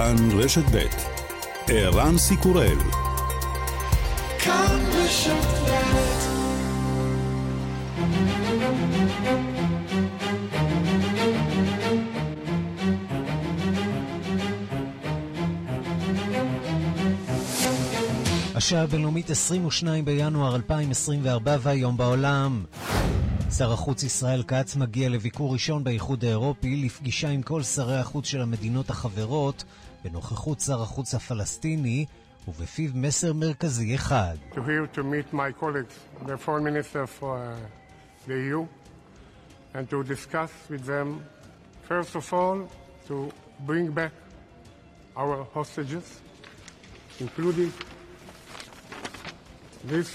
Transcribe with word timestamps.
כאן 0.00 0.16
רשת 0.38 0.64
ב' 0.72 0.86
ערן 1.68 2.18
סיקורל 2.18 2.78
כאן 4.38 4.80
רשת 4.92 5.32
השעה 18.54 18.82
הבינלאומית 18.82 19.30
22 19.30 20.04
בינואר 20.04 20.56
2024 20.56 21.56
והיום 21.60 21.96
בעולם. 21.96 22.64
שר 23.56 23.72
החוץ 23.72 24.02
ישראל 24.02 24.42
כץ 24.42 24.76
מגיע 24.76 25.08
לביקור 25.08 25.52
ראשון 25.52 25.84
באיחוד 25.84 26.24
האירופי 26.24 26.76
לפגישה 26.76 27.28
עם 27.28 27.42
כל 27.42 27.62
שרי 27.62 27.98
החוץ 27.98 28.26
של 28.26 28.40
המדינות 28.40 28.90
החברות 28.90 29.64
בנוכחות 30.04 30.60
שר 30.60 30.82
החוץ 30.82 31.14
הפלסטיני 31.14 32.06
ובפיו 32.48 32.90
מסר 32.94 33.32
מרכזי 33.32 33.94
אחד. 33.94 34.36
To 34.52 34.56
here 34.56 34.96
to 34.96 35.02
meet 35.02 35.32
my 35.32 35.52
colleagues, 35.60 35.94
the 36.26 36.36
foreign 36.36 36.64
minister 36.64 37.06
for 37.06 37.36
uh, 37.38 38.28
the 38.28 38.34
EU, 38.34 38.66
and 39.74 39.90
to 39.90 40.02
discuss 40.02 40.50
with 40.70 40.84
them, 40.86 41.08
first 41.88 42.14
of 42.16 42.32
all, 42.32 42.58
to 43.08 43.30
bring 43.66 43.90
back 43.90 44.12
our 45.16 45.36
hostages, 45.54 46.06
including 47.20 47.70
this. 49.92 50.08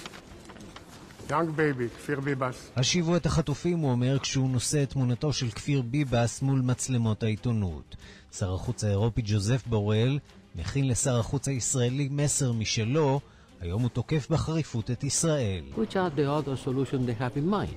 השיבו 2.75 3.15
את 3.15 3.25
החטופים, 3.25 3.79
הוא 3.79 3.91
אומר, 3.91 4.19
כשהוא 4.19 4.49
נושא 4.49 4.83
את 4.83 4.89
תמונתו 4.89 5.33
של 5.33 5.51
כפיר 5.51 5.81
ביבס 5.81 6.41
מול 6.41 6.61
מצלמות 6.61 7.23
העיתונות. 7.23 7.95
שר 8.39 8.53
החוץ 8.53 8.83
האירופי 8.83 9.21
ג'וזף 9.25 9.63
בורל 9.67 10.19
מכין 10.55 10.87
לשר 10.87 11.19
החוץ 11.19 11.47
הישראלי 11.47 12.09
מסר 12.11 12.51
משלו, 12.51 13.19
היום 13.61 13.81
הוא 13.81 13.89
תוקף 13.89 14.27
בחריפות 14.29 14.91
את 14.91 15.03
ישראל. 15.03 15.63
Which 15.75 15.93
are 15.93 16.17
the 16.17 16.27
other 16.27 16.67
solutions 16.67 17.05
they 17.07 17.21
have 17.21 17.37
in 17.37 17.49
mind? 17.49 17.75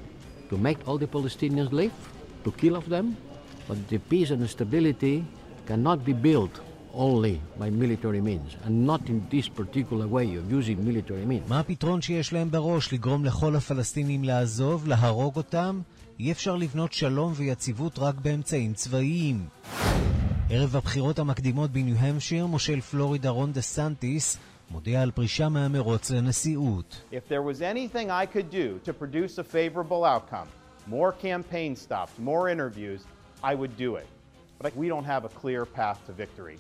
To 0.50 0.56
make 0.56 0.88
all 0.88 0.98
the 0.98 1.16
Palestinians 1.16 1.72
live? 1.72 1.96
To 2.44 2.50
kill 2.50 2.76
of 2.76 2.88
them? 2.88 3.06
But 3.68 3.76
the 3.90 3.98
peace 4.10 4.30
and 4.30 4.50
stability 4.56 5.16
cannot 5.68 5.98
be 6.04 6.14
built 6.26 6.54
only 6.94 7.36
by 7.60 7.68
military 7.84 8.22
means, 8.30 8.50
and 8.64 8.74
not 8.90 9.02
in 9.12 9.18
this 9.34 9.46
particular 9.60 10.06
way 10.16 10.28
of 10.40 10.44
using 10.58 10.76
military 10.90 11.24
means. 11.26 11.48
מה 11.48 11.60
הפתרון 11.60 12.02
שיש 12.02 12.32
להם 12.32 12.50
בראש? 12.50 12.92
לגרום 12.92 13.24
לכל 13.24 13.56
הפלסטינים 13.56 14.24
לעזוב? 14.24 14.88
להרוג 14.88 15.36
אותם? 15.36 15.80
אי 16.20 16.32
אפשר 16.32 16.56
לבנות 16.56 16.92
שלום 16.92 17.32
ויציבות 17.36 17.98
רק 17.98 18.14
באמצעים 18.14 18.72
צבאיים. 18.74 19.46
ערב 20.50 20.76
הבחירות 20.76 21.18
המקדימות 21.18 21.70
בניו-המשיר, 21.70 22.46
מושל 22.46 22.80
פלורידה 22.80 23.30
רון 23.30 23.52
דה 23.52 23.60
סנטיס 23.60 24.38
מודיע 24.70 25.02
על 25.02 25.10
פרישה 25.10 25.48
מהמרוץ 25.48 26.10
לנשיאות. 26.10 27.02
If 27.12 27.28
there 27.28 27.42
was 27.42 27.60
anything 27.60 28.10
I 28.10 28.26
could 28.26 28.50
do 28.50 28.88
to 28.88 28.92
produce 28.92 29.38
a 29.38 29.44
favorable 29.44 30.04
outcome, 30.04 30.48
more 30.86 31.12
campaign 31.12 31.76
stops, 31.76 32.12
more 32.18 32.48
interviews, 32.48 33.00
I 33.42 33.54
would 33.54 33.76
do 33.76 33.96
it. 33.96 34.06
But 34.62 34.72
we 34.76 34.88
don't 34.88 35.08
have 35.14 35.24
a 35.24 35.32
clear 35.42 35.64
path 35.78 35.98
to 36.06 36.12
victory. 36.12 36.58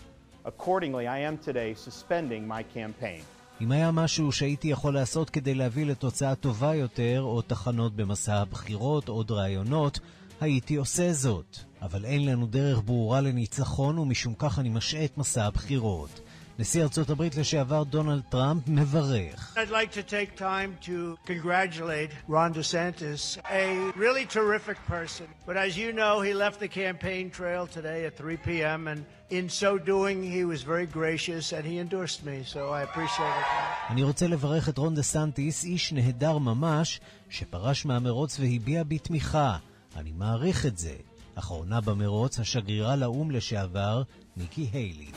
Accordingly, 0.52 1.04
I 1.16 1.18
am 1.28 1.38
today 1.48 1.70
suspending 1.86 2.42
my 2.46 2.62
campaign. 2.78 3.22
אם 3.60 3.72
היה 3.72 3.90
משהו 3.90 4.32
שהייתי 4.32 4.68
יכול 4.68 4.94
לעשות 4.94 5.30
כדי 5.30 5.54
להביא 5.54 5.86
לתוצאה 5.86 6.34
טובה 6.34 6.74
יותר, 6.74 7.22
או 7.22 7.42
תחנות 7.42 7.96
במסע 7.96 8.34
הבחירות, 8.34 9.08
עוד 9.08 9.30
רעיונות, 9.30 10.00
הייתי 10.40 10.76
עושה 10.76 11.12
זאת. 11.12 11.67
אבל 11.82 12.04
אין 12.04 12.26
לנו 12.26 12.46
דרך 12.46 12.80
ברורה 12.84 13.20
לניצחון, 13.20 13.98
ומשום 13.98 14.34
כך 14.38 14.58
אני 14.58 14.68
משעה 14.68 15.04
את 15.04 15.18
מסע 15.18 15.44
הבחירות. 15.44 16.20
נשיא 16.60 16.82
ארצות 16.82 17.10
הברית 17.10 17.36
לשעבר 17.36 17.82
דונלד 17.84 18.22
טראמפ 18.28 18.68
מברך. 18.68 19.56
I'd 19.56 19.70
like 19.70 19.92
to 19.92 20.02
take 20.02 20.36
time 20.36 20.76
to 20.88 21.16
congratulate 21.26 22.10
Ron 22.28 22.52
DeSantis, 22.52 23.38
a 23.64 23.92
really 23.96 24.26
terrific 24.26 24.78
person. 24.88 25.26
But 25.46 25.56
as 25.56 25.72
you 25.78 25.92
know, 25.92 26.20
he 26.20 26.32
left 26.34 26.58
the 26.58 26.72
campaign 26.82 27.30
trail 27.30 27.66
today 27.76 28.06
at 28.06 28.16
3 28.16 28.36
p.m. 28.38 28.88
and 28.88 29.04
in 29.30 29.48
so 29.48 29.78
doing 29.78 30.16
he 30.36 30.44
was 30.52 30.60
very 30.62 30.88
gracious 30.98 31.52
and 31.52 31.64
he 31.64 31.78
endorsed 31.78 32.24
me, 32.24 32.36
so 32.54 32.60
I 32.78 32.82
appreciate 32.82 33.36
it. 33.42 33.46
אני 33.90 34.02
רוצה 34.02 34.26
לברך 34.26 34.68
את 34.68 34.78
רון 34.78 34.94
דה 34.94 35.02
סנטיס, 35.02 35.64
איש 35.64 35.92
נהדר 35.92 36.38
ממש, 36.38 37.00
שפרש 37.30 37.86
מהמרוץ 37.86 38.40
והביע 38.40 38.82
בי 38.82 38.98
תמיכה. 38.98 39.56
אני 39.96 40.12
מעריך 40.12 40.66
את 40.66 40.78
זה. 40.78 40.94
אחרונה 41.37 41.81
במרוץ, 41.81 42.39
השגרירה 42.39 42.95
לאו"ם 42.95 43.31
לשעבר, 43.31 44.03
ניקי 44.37 44.69
היילי. 44.73 45.11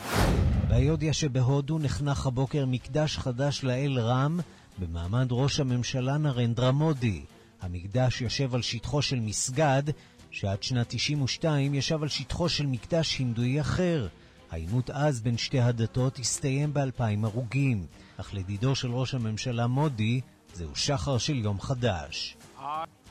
באיודיה 0.69 1.13
שבהודו 1.13 1.79
נחנך 1.79 2.27
הבוקר 2.27 2.65
מקדש 2.67 3.19
חדש 3.19 3.65
לאל 3.65 3.99
רם 3.99 4.41
במעמד 4.79 5.27
ראש 5.31 5.61
הממשלה 5.61 6.19
נרנדרה 6.19 6.73
מודי. 6.73 7.25
המקדש 7.63 8.23
יושב 8.23 8.55
על 8.55 8.63
שטחו 8.63 9.03
של 9.03 9.21
מסגד, 9.21 9.83
שעד 10.31 10.63
שנת 10.63 10.87
92 10.89 11.75
ישב 11.75 12.03
על 12.03 12.09
שטחו 12.09 12.49
של 12.49 12.67
מקדש 12.67 13.19
הינדואי 13.19 13.61
אחר. 13.61 14.09
העימות 14.51 14.91
אז 14.91 15.21
בין 15.23 15.39
שתי 15.39 15.61
הדתות 15.61 16.19
הסתיים 16.19 16.75
באלפיים 16.75 17.25
הרוגים, 17.25 17.87
אך 18.17 18.35
לדידו 18.35 18.75
של 18.75 18.91
ראש 18.91 19.15
הממשלה 19.15 19.67
מודי, 19.67 20.21
זהו 20.55 20.77
שחר 20.77 21.19
של 21.19 21.37
יום 21.37 21.61
חדש. 21.61 22.37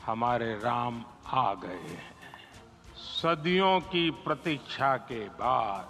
हमारे 0.06 0.50
राम 0.66 0.94
आ 1.24 1.54
गए 1.62 1.86
सदियों 3.20 3.80
की 3.80 4.10
प्रतीक्षा 4.10 4.96
के 4.96 5.28
बाद 5.28 5.86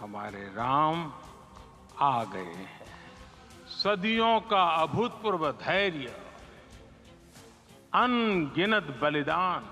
हमारे 0.00 0.42
राम 0.54 1.12
आ 2.00 2.24
गए 2.24 2.52
हैं 2.54 2.74
सदियों 3.82 4.40
का 4.40 4.64
अभूतपूर्व 4.82 5.50
धैर्य 5.52 6.12
अनगिनत 7.94 8.86
बलिदान 9.00 9.64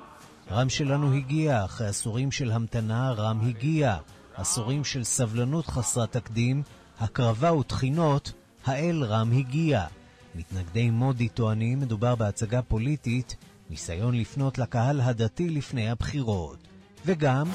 רם 0.50 0.68
שלנו 0.68 1.12
הגיע, 1.12 1.64
אחרי 1.64 1.86
עשורים 1.86 2.30
של 2.32 2.50
המתנה, 2.50 3.12
רם 3.12 3.40
הגיע. 3.48 3.96
עשורים 4.34 4.84
של 4.84 5.04
סבלנות 5.04 5.66
חסרת 5.66 6.12
תקדים, 6.12 6.62
הקרבה 7.00 7.52
ותחינות, 7.52 8.32
האל 8.66 9.04
רם 9.04 9.32
הגיע. 9.32 9.86
מתנגדי 10.34 10.90
מודי 10.90 11.28
טוענים 11.28 11.80
מדובר 11.80 12.14
בהצגה 12.14 12.62
פוליטית, 12.62 13.36
ניסיון 13.69 14.15
לפנות 14.15 14.57
לקהל 14.57 15.01
הדתי 15.01 15.49
לפני 15.49 15.89
הבחירות. 15.89 16.67
וגם... 17.05 17.47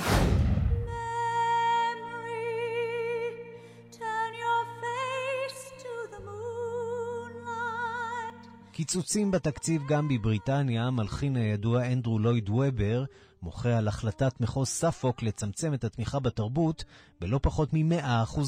קיצוצים 8.72 9.30
בתקציב 9.30 9.82
גם 9.88 10.08
בבריטניה, 10.08 10.84
המלחין 10.84 11.36
הידוע 11.36 11.92
אנדרו 11.92 12.18
לויד 12.18 12.50
וובר 12.50 13.04
מוחה 13.42 13.78
על 13.78 13.88
החלטת 13.88 14.40
מחוז 14.40 14.68
ספוק 14.68 15.22
לצמצם 15.22 15.74
את 15.74 15.84
התמיכה 15.84 16.18
בתרבות 16.18 16.84
בלא 17.20 17.38
פחות 17.42 17.68
מ-100%. 17.72 18.40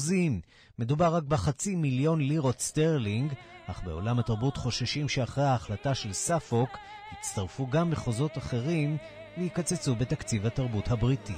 מדובר 0.79 1.15
רק 1.15 1.23
בחצי 1.23 1.75
מיליון 1.75 2.21
לירות 2.21 2.59
סטרלינג, 2.59 3.33
אך 3.67 3.83
בעולם 3.85 4.19
התרבות 4.19 4.57
חוששים 4.57 5.09
שאחרי 5.09 5.43
ההחלטה 5.43 5.95
של 5.95 6.13
ספוק 6.13 6.69
יצטרפו 7.13 7.67
גם 7.67 7.89
מחוזות 7.89 8.37
אחרים 8.37 8.97
ויקצצו 9.37 9.95
בתקציב 9.95 10.45
התרבות 10.45 10.91
הבריטי. 10.91 11.33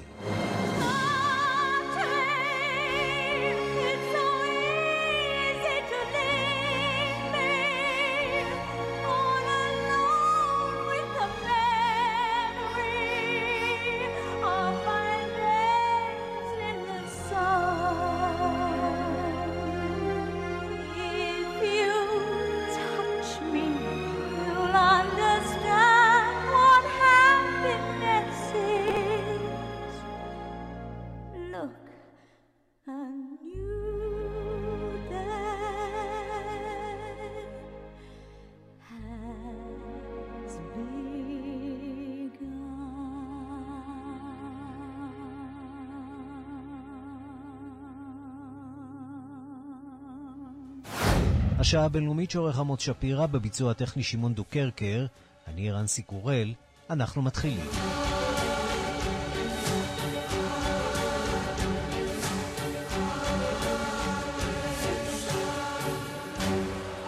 השעה 51.70 51.86
הבינלאומית 51.86 52.32
שעורך 52.32 52.60
עמוד 52.60 52.80
שפירא 52.80 53.26
בביצוע 53.26 53.72
הטכני 53.72 54.04
שמעון 54.04 54.34
דוקרקר, 54.34 55.06
אני 55.48 55.72
רנסי 55.72 56.02
קורל, 56.02 56.54
אנחנו 56.90 57.22
מתחילים. 57.22 57.66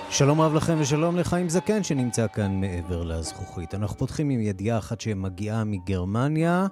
שלום 0.10 0.42
רב 0.42 0.54
לכם 0.54 0.78
ושלום 0.80 1.18
לחיים 1.18 1.50
זקן 1.50 1.84
שנמצא 1.84 2.28
כאן 2.34 2.62
מעבר 2.62 3.04
לזכוכית. 3.04 3.76
אנחנו 3.76 3.98
פותחים 3.98 4.30
עם 4.30 4.42
ידיעה 4.42 4.78
אחת 4.78 5.02
שמגיעה 5.02 5.64
מגרמניה. 5.64 6.68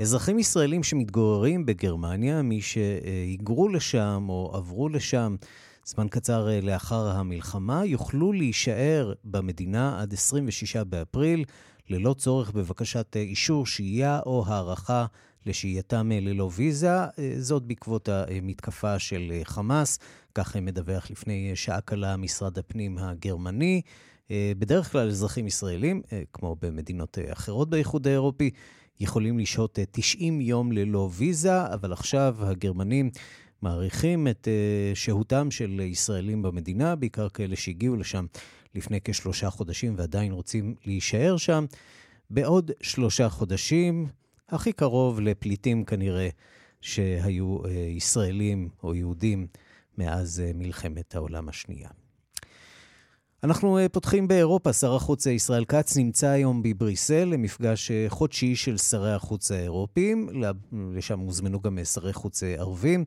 אזרחים 0.00 0.38
ישראלים 0.38 0.82
שמתגוררים 0.82 1.66
בגרמניה, 1.66 2.42
מי 2.42 2.60
שהיגרו 2.60 3.68
לשם 3.68 4.26
או 4.28 4.52
עברו 4.54 4.88
לשם 4.88 5.36
זמן 5.86 6.08
קצר 6.08 6.48
אה, 6.48 6.60
לאחר 6.60 7.08
המלחמה, 7.08 7.84
יוכלו 7.84 8.32
להישאר 8.32 9.12
במדינה 9.24 10.02
עד 10.02 10.12
26 10.12 10.76
באפריל, 10.76 11.44
ללא 11.90 12.14
צורך 12.14 12.50
בבקשת 12.50 13.16
אה, 13.16 13.20
אישור 13.20 13.66
שהייה 13.66 14.20
או 14.26 14.44
הערכה 14.46 15.06
לשהייתם 15.46 16.12
אה, 16.12 16.20
ללא 16.20 16.50
ויזה. 16.54 16.96
זאת 17.38 17.62
בעקבות 17.62 18.08
המתקפה 18.08 18.98
של 18.98 19.32
חמאס, 19.44 19.98
כך 20.34 20.56
מדווח 20.56 21.10
לפני 21.10 21.52
שעה 21.54 21.80
קלה 21.80 22.16
משרד 22.16 22.58
הפנים 22.58 22.98
הגרמני. 22.98 23.82
בדרך 24.30 24.92
כלל 24.92 25.08
אזרחים 25.08 25.46
ישראלים, 25.46 26.02
כמו 26.32 26.56
במדינות 26.62 27.18
אחרות 27.32 27.70
באיחוד 27.70 28.06
האירופי, 28.06 28.50
יכולים 29.00 29.38
לשהות 29.38 29.78
90 29.90 30.40
יום 30.40 30.72
ללא 30.72 31.10
ויזה, 31.12 31.66
אבל 31.74 31.92
עכשיו 31.92 32.36
הגרמנים 32.40 33.10
מעריכים 33.62 34.28
את 34.28 34.48
uh, 34.48 34.96
שהותם 34.96 35.50
של 35.50 35.80
ישראלים 35.80 36.42
במדינה, 36.42 36.96
בעיקר 36.96 37.28
כאלה 37.28 37.56
שהגיעו 37.56 37.96
לשם 37.96 38.26
לפני 38.74 39.00
כשלושה 39.04 39.50
חודשים 39.50 39.94
ועדיין 39.98 40.32
רוצים 40.32 40.74
להישאר 40.84 41.36
שם, 41.36 41.64
בעוד 42.30 42.70
שלושה 42.80 43.28
חודשים, 43.28 44.06
הכי 44.48 44.72
קרוב 44.72 45.20
לפליטים 45.20 45.84
כנראה 45.84 46.28
שהיו 46.80 47.58
uh, 47.64 47.68
ישראלים 47.68 48.68
או 48.82 48.94
יהודים 48.94 49.46
מאז 49.98 50.42
uh, 50.44 50.56
מלחמת 50.56 51.14
העולם 51.14 51.48
השנייה. 51.48 51.88
אנחנו 53.44 53.78
פותחים 53.92 54.28
באירופה. 54.28 54.72
שר 54.72 54.94
החוץ 54.94 55.26
ישראל 55.26 55.64
כץ 55.64 55.96
נמצא 55.96 56.28
היום 56.28 56.62
בבריסל 56.62 57.24
למפגש 57.24 57.90
חודשי 58.08 58.56
של 58.56 58.76
שרי 58.76 59.12
החוץ 59.12 59.50
האירופיים. 59.50 60.28
לשם 60.94 61.18
הוזמנו 61.18 61.60
גם 61.60 61.78
שרי 61.84 62.12
חוץ 62.12 62.42
ערבים. 62.42 63.04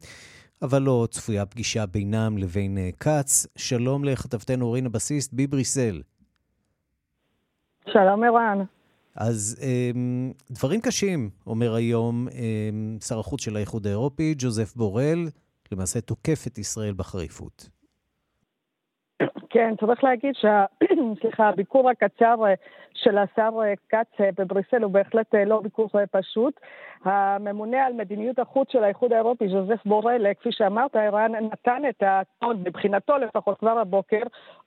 אבל 0.62 0.82
לא 0.82 1.08
צפויה 1.12 1.46
פגישה 1.46 1.86
בינם 1.86 2.38
לבין 2.38 2.78
אה, 2.78 2.90
כץ. 3.00 3.48
שלום 3.56 4.04
לכתבתנו 4.04 4.72
רינה 4.72 4.90
בסיסט 4.90 5.34
בבריסל. 5.34 6.02
שלום 7.90 8.24
ערן. 8.24 8.64
אז 9.16 9.60
אמ, 9.62 10.32
דברים 10.52 10.82
קשים, 10.82 11.30
אומר 11.48 11.74
היום 11.74 12.28
אמ, 12.28 12.98
שר 13.02 13.20
החוץ 13.20 13.42
של 13.42 13.56
האיחוד 13.56 13.88
האירופי, 13.88 14.36
ג'וזף 14.38 14.76
בורל, 14.76 15.30
למעשה 15.72 16.02
תוקף 16.02 16.48
את 16.48 16.58
ישראל 16.58 16.94
בחריפות. 16.94 17.70
כן, 19.50 19.74
צריך 19.80 20.04
להגיד 20.04 20.36
שהביקור 21.36 21.90
הקצר 21.92 22.46
אה, 22.46 22.54
של 22.94 23.18
השר 23.18 23.50
אה, 23.62 23.74
כץ 23.90 24.22
אה, 24.22 24.30
בבריסל 24.38 24.84
הוא 24.84 24.92
בהחלט 24.92 25.36
לא 25.36 25.60
ביקור 25.60 25.90
פשוט. 26.12 26.60
הממונה 27.04 27.86
על 27.86 27.94
מדיניות 27.94 28.40
החוץ 28.40 28.72
של 28.72 28.84
האיחוד 28.84 29.14
האירופי, 29.14 29.48
ז'וזף 29.48 29.86
בורל, 29.86 30.34
כפי 30.40 30.50
שאמרת, 30.52 30.96
ערן, 30.96 31.32
נתן 31.32 31.82
את 31.90 32.04
הטון, 32.06 32.64
מבחינתו 32.64 33.18
לפחות 33.18 33.60
כבר 33.60 33.80
הבוקר, 33.80 34.22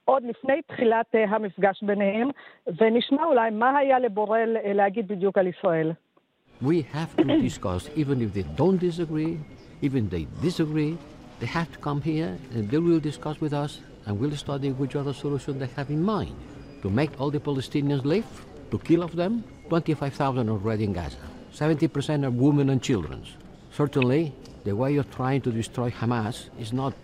עוד 0.05 0.23
לפני 0.23 0.63
תחילת 0.63 1.15
המפגש 1.29 1.83
ביניהם, 1.83 2.29
ונשמע 2.67 3.25
אולי 3.25 3.51
מה 3.51 3.79
היה 3.79 3.99
לבורל 3.99 4.57
להגיד 4.65 5.09
בדיוק 5.09 5.39
על 5.39 5.47
ישראל. 5.47 5.93
We 6.63 6.83
have 6.95 7.17
to 7.17 7.25
discuss, 7.25 7.89
even 7.97 8.21
if 8.21 8.35
they 8.35 8.45
don't 8.57 8.81
disagree, 8.89 9.39
even 9.83 10.05
if 10.07 10.11
they 10.11 10.27
disagree, 10.43 10.93
they 11.41 11.47
have 11.47 11.71
to 11.73 11.79
come 11.79 12.01
here 12.03 12.37
and 12.55 12.71
they 12.71 12.79
will 12.79 13.01
discuss 13.01 13.41
with 13.41 13.55
us 13.55 13.73
and 14.11 14.19
we'll 14.19 14.37
study 14.37 14.73
which 14.73 14.97
other 14.97 15.13
solution 15.13 15.61
they 15.61 15.69
have 15.77 15.89
in 15.89 16.03
mind. 16.03 16.35
To 16.83 16.91
make 16.91 17.21
all 17.21 17.31
the 17.31 17.39
Palestinians 17.39 18.05
live, 18.05 18.27
to 18.73 18.79
kill 18.81 19.05
of 19.05 19.15
them, 19.15 19.45
25,000 19.69 20.49
already 20.51 20.83
in 20.83 20.93
Gaza. 20.93 21.17
70% 21.55 22.25
are 22.25 22.31
women 22.31 22.71
and 22.71 22.83
children. 22.83 23.25
Certainly, 23.71 24.35
the 24.65 24.75
way 24.75 24.95
you're 24.95 25.05
trying 25.05 25.43
to 25.43 25.53
destroy 25.53 25.93
Hamas 25.93 26.49
is 26.59 26.73
not 26.73 26.95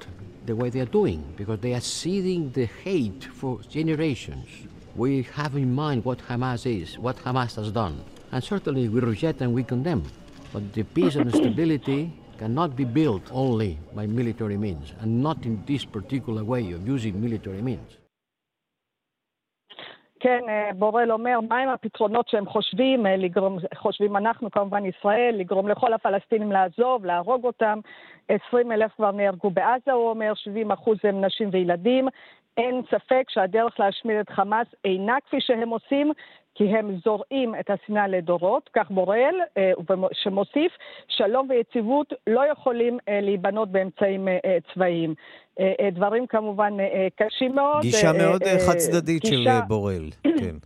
the 0.47 0.57
way 0.57 0.69
they 0.69 0.81
are 0.81 0.93
doing, 1.01 1.23
because 1.37 1.61
they 1.61 1.75
are 1.75 1.81
seeding 1.81 2.51
the 2.51 2.67
hate 2.83 3.23
for 3.23 3.61
generations. 3.71 4.49
We 4.97 5.23
have 5.35 5.55
in 5.55 5.73
mind 5.73 6.05
what 6.05 6.19
Hamas 6.19 6.67
is, 6.67 6.99
what 6.99 7.19
Hamas 7.19 7.55
has 7.55 7.71
done. 7.71 8.03
And 8.33 8.43
certainly 8.43 8.89
we 8.89 8.99
reject 8.99 9.43
and 9.43 9.55
we 9.55 9.63
condemn. 9.63 10.03
But 10.53 10.73
the 10.73 10.83
peace 10.83 11.15
and 11.15 11.31
the 11.31 11.37
stability 11.37 12.13
cannot 12.39 12.71
be 12.77 12.85
built 12.85 13.25
only 13.33 13.79
by 13.97 14.07
military 14.07 14.57
means, 14.57 14.87
and 15.01 15.23
not 15.23 15.39
in 15.45 15.55
this 15.67 15.85
particular 15.97 16.43
way 16.45 16.73
of 16.73 16.81
using 16.87 17.15
military 17.21 17.63
means. 17.63 17.91
כן, 20.21 20.41
בורל 20.79 21.13
אומר, 21.13 21.41
מהם 21.49 21.69
הפתרונות 21.69 22.29
שהם 22.29 22.47
חושבים, 22.47 23.07
לגרום, 23.07 23.59
חושבים 23.75 24.17
אנחנו, 24.17 24.51
כמובן 24.51 24.85
ישראל, 24.85 25.35
לגרום 25.39 25.69
לכל 25.69 25.93
הפלסטינים 25.93 26.53
לעזוב, 26.53 27.05
להרוג 27.05 27.45
אותם. 27.45 27.79
20 28.29 28.73
אלף 28.73 28.93
כבר 28.97 29.11
נהרגו 29.11 29.51
בעזה, 29.51 29.93
הוא 29.93 30.11
אומר, 30.11 30.33
70 30.35 30.71
אחוז 30.71 30.99
הם 31.05 31.25
נשים 31.25 31.49
וילדים. 31.53 32.09
אין 32.57 32.83
ספק 32.91 33.25
שהדרך 33.29 33.81
להשמיד 33.81 34.17
את 34.17 34.31
חמאס 34.31 34.67
אינה 34.85 35.17
כפי 35.27 35.37
שהם 35.41 35.69
עושים, 35.69 36.13
כי 36.57 36.65
הם 36.65 36.91
זורעים 37.05 37.55
את 37.61 37.71
השנאה 37.71 38.09
לדורות, 38.09 38.71
כך 38.75 38.91
בורל, 38.91 39.35
אה, 39.57 39.73
שמוסיף, 40.13 40.73
שלום 41.09 41.51
ויציבות 41.51 42.13
לא 42.27 42.43
יכולים 42.53 42.99
אה, 43.09 43.21
להיבנות 43.21 43.69
באמצעים 43.69 44.29
אה, 44.29 44.59
צבאיים. 44.75 45.15
דברים 45.93 46.27
כמובן 46.27 46.73
קשים 47.17 47.55
מאוד. 47.55 47.83
גישה 47.83 48.13
מאוד 48.13 48.43
חד 48.67 48.77
צדדית 48.77 49.23
גישה... 49.23 49.37
של 49.37 49.67
בורל, 49.69 50.11
כן. 50.23 50.57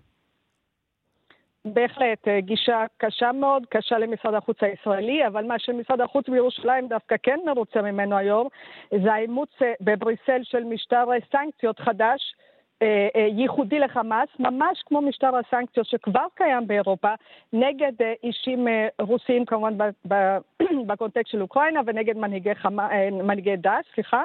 בהחלט, 1.75 2.29
גישה 2.39 2.85
קשה 2.97 3.33
מאוד, 3.33 3.67
קשה 3.69 3.99
למשרד 3.99 4.35
החוץ 4.35 4.57
הישראלי, 4.61 5.27
אבל 5.27 5.45
מה 5.45 5.59
שמשרד 5.59 6.01
החוץ 6.01 6.29
בירושלים 6.29 6.89
דווקא 6.89 7.17
כן 7.23 7.39
מרוצה 7.47 7.83
ממנו 7.83 8.17
היום, 8.17 8.49
זה 9.03 9.13
האימוץ 9.13 9.51
בבריסל 9.81 10.41
של 10.43 10.65
משטר 10.65 11.05
סנקציות 11.33 11.81
חדש, 11.81 12.35
ייחודי 13.37 13.79
לחמאס, 13.79 14.29
ממש 14.39 14.83
כמו 14.87 15.01
משטר 15.01 15.31
הסנקציות 15.37 15.87
שכבר 15.87 16.27
קיים 16.35 16.67
באירופה, 16.67 17.15
נגד 17.53 17.93
אה, 18.01 18.13
אישים 18.25 18.69
רוסיים 19.01 19.45
כמובן 19.45 19.75
בקונטקסט 20.87 21.31
של 21.31 21.43
אוקראינה 21.43 21.81
ונגד 21.87 22.17
מנהיגי, 22.17 22.51
מנהיגי 23.13 23.57
דאעש, 23.57 23.85
סליחה. 23.95 24.25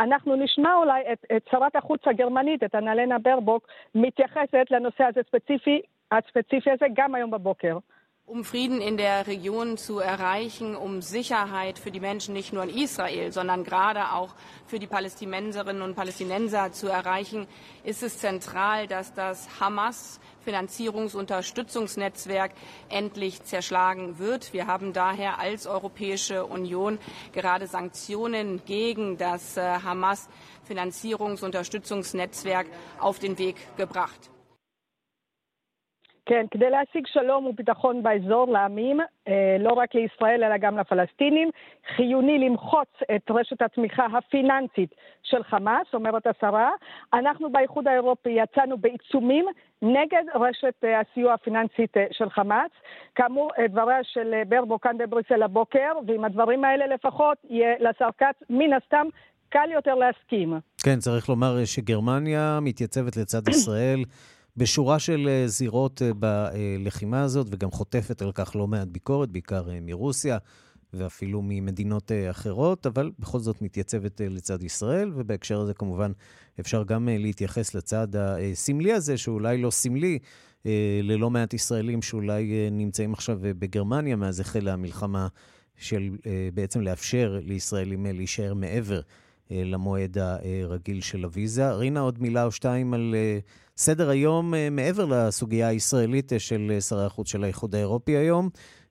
אנחנו 0.00 0.36
נשמע 0.36 0.74
אולי 0.74 1.02
את, 1.12 1.24
את 1.36 1.48
שרת 1.50 1.76
החוץ 1.76 2.00
הגרמנית, 2.06 2.64
את 2.64 2.74
אנלנה 2.74 3.18
ברבוק, 3.18 3.68
מתייחסת 3.94 4.66
לנושא 4.70 5.04
הזה 5.04 5.20
ספציפי, 5.28 5.80
הספציפי 6.12 6.70
הזה 6.70 6.86
גם 6.94 7.14
היום 7.14 7.30
בבוקר. 7.30 7.78
Um 8.26 8.44
Frieden 8.44 8.80
in 8.80 8.96
der 8.96 9.28
Region 9.28 9.78
zu 9.78 10.00
erreichen, 10.00 10.74
um 10.74 11.00
Sicherheit 11.00 11.78
für 11.78 11.92
die 11.92 12.00
Menschen 12.00 12.34
nicht 12.34 12.52
nur 12.52 12.64
in 12.64 12.70
Israel, 12.70 13.30
sondern 13.30 13.62
gerade 13.62 14.10
auch 14.10 14.34
für 14.66 14.80
die 14.80 14.88
Palästinenserinnen 14.88 15.80
und 15.80 15.94
Palästinenser 15.94 16.72
zu 16.72 16.88
erreichen, 16.88 17.46
ist 17.84 18.02
es 18.02 18.18
zentral, 18.18 18.88
dass 18.88 19.14
das 19.14 19.60
Hamas 19.60 20.18
Finanzierungsunterstützungsnetzwerk 20.44 22.50
endlich 22.88 23.44
zerschlagen 23.44 24.18
wird. 24.18 24.52
Wir 24.52 24.66
haben 24.66 24.92
daher 24.92 25.38
als 25.38 25.68
Europäische 25.68 26.46
Union 26.46 26.98
gerade 27.32 27.68
Sanktionen 27.68 28.60
gegen 28.64 29.18
das 29.18 29.56
äh, 29.56 29.62
Hamas 29.62 30.28
Finanzierungsunterstützungsnetzwerk 30.64 32.66
auf 32.98 33.20
den 33.20 33.38
Weg 33.38 33.54
gebracht. 33.76 34.32
כן, 36.26 36.46
כדי 36.50 36.70
להשיג 36.70 37.06
שלום 37.06 37.46
וביטחון 37.46 38.02
באזור 38.02 38.52
לעמים, 38.52 39.00
אה, 39.28 39.56
לא 39.60 39.72
רק 39.72 39.94
לישראל 39.94 40.44
אלא 40.44 40.56
גם 40.56 40.78
לפלסטינים, 40.78 41.50
חיוני 41.96 42.38
למחוץ 42.38 42.88
את 43.16 43.30
רשת 43.30 43.62
התמיכה 43.62 44.06
הפיננסית 44.06 44.94
של 45.22 45.42
חמאס, 45.42 45.86
אומרת 45.94 46.26
השרה. 46.26 46.70
אנחנו 47.14 47.52
באיחוד 47.52 47.88
האירופי 47.88 48.30
יצאנו 48.30 48.78
בעיצומים 48.78 49.46
נגד 49.82 50.24
רשת 50.34 50.84
אה, 50.84 51.00
הסיוע 51.00 51.34
הפיננסית 51.34 51.96
אה, 51.96 52.06
של 52.12 52.30
חמאס. 52.30 52.70
כאמור, 53.14 53.50
דבריה 53.68 53.98
של 54.02 54.34
ברבו 54.48 54.80
כאן 54.80 54.98
בבריסל 54.98 55.42
הבוקר, 55.42 55.92
ועם 56.06 56.24
הדברים 56.24 56.64
האלה 56.64 56.86
לפחות 56.86 57.38
יהיה 57.50 57.74
לשר 57.80 58.08
כץ 58.18 58.46
מן 58.50 58.72
הסתם 58.72 59.06
קל 59.48 59.68
יותר 59.74 59.94
להסכים. 59.94 60.54
כן, 60.82 60.98
צריך 60.98 61.28
לומר 61.28 61.64
שגרמניה 61.64 62.58
מתייצבת 62.62 63.16
לצד 63.16 63.48
ישראל. 63.48 63.98
בשורה 64.56 64.98
של 64.98 65.28
אה, 65.28 65.48
זירות 65.48 66.02
אה, 66.02 66.10
בלחימה 66.14 67.22
הזאת, 67.22 67.46
וגם 67.50 67.70
חוטפת 67.70 68.22
על 68.22 68.32
כך 68.32 68.56
לא 68.56 68.66
מעט 68.66 68.88
ביקורת, 68.88 69.28
בעיקר 69.28 69.70
אה, 69.70 69.78
מרוסיה 69.82 70.38
ואפילו 70.92 71.42
ממדינות 71.44 72.12
אחרות, 72.30 72.86
אבל 72.86 73.10
בכל 73.18 73.38
זאת 73.38 73.62
מתייצבת 73.62 74.20
לצד 74.20 74.62
ישראל, 74.62 75.12
ובהקשר 75.14 75.60
הזה 75.60 75.74
כמובן 75.74 76.12
אפשר 76.60 76.82
גם 76.82 77.08
להתייחס 77.12 77.74
לצד 77.74 78.08
הסמלי 78.16 78.92
הזה, 78.92 79.18
שאולי 79.18 79.58
לא 79.58 79.70
סמלי, 79.70 80.18
ללא 81.02 81.30
מעט 81.30 81.54
ישראלים 81.54 82.02
שאולי 82.02 82.68
נמצאים 82.72 83.12
עכשיו 83.12 83.38
בגרמניה 83.42 84.16
מאז 84.16 84.40
החלה 84.40 84.72
המלחמה 84.72 85.28
של 85.76 86.16
בעצם 86.54 86.80
לאפשר 86.80 87.38
לישראלים 87.44 88.06
להישאר 88.06 88.54
מעבר 88.54 89.00
למועד 89.50 90.16
הרגיל 90.18 91.00
של 91.00 91.24
הוויזה. 91.24 91.72
רינה, 91.72 92.00
עוד 92.00 92.22
מילה 92.22 92.44
או 92.44 92.52
שתיים 92.52 92.94
על 92.94 93.14
סדר 93.76 94.10
היום 94.10 94.54
מעבר 94.70 95.04
לסוגיה 95.04 95.68
הישראלית 95.68 96.32
של 96.38 96.76
שרי 96.80 97.04
החוץ 97.04 97.32
של 97.32 97.44
האיחוד 97.44 97.74
האירופי 97.74 98.16
היום. 98.16 98.48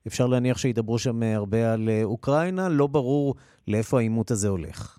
אפשר 0.08 0.28
להניח 0.28 0.58
שידברו 0.58 1.00
שם 1.00 1.24
הרבה 1.24 1.74
על 1.74 1.90
אוקראינה, 2.04 2.70
לא 2.70 2.88
ברור 2.88 3.36
לאיפה 3.68 3.98
העימות 3.98 4.32
הזה 4.32 4.48
הולך. 4.48 4.98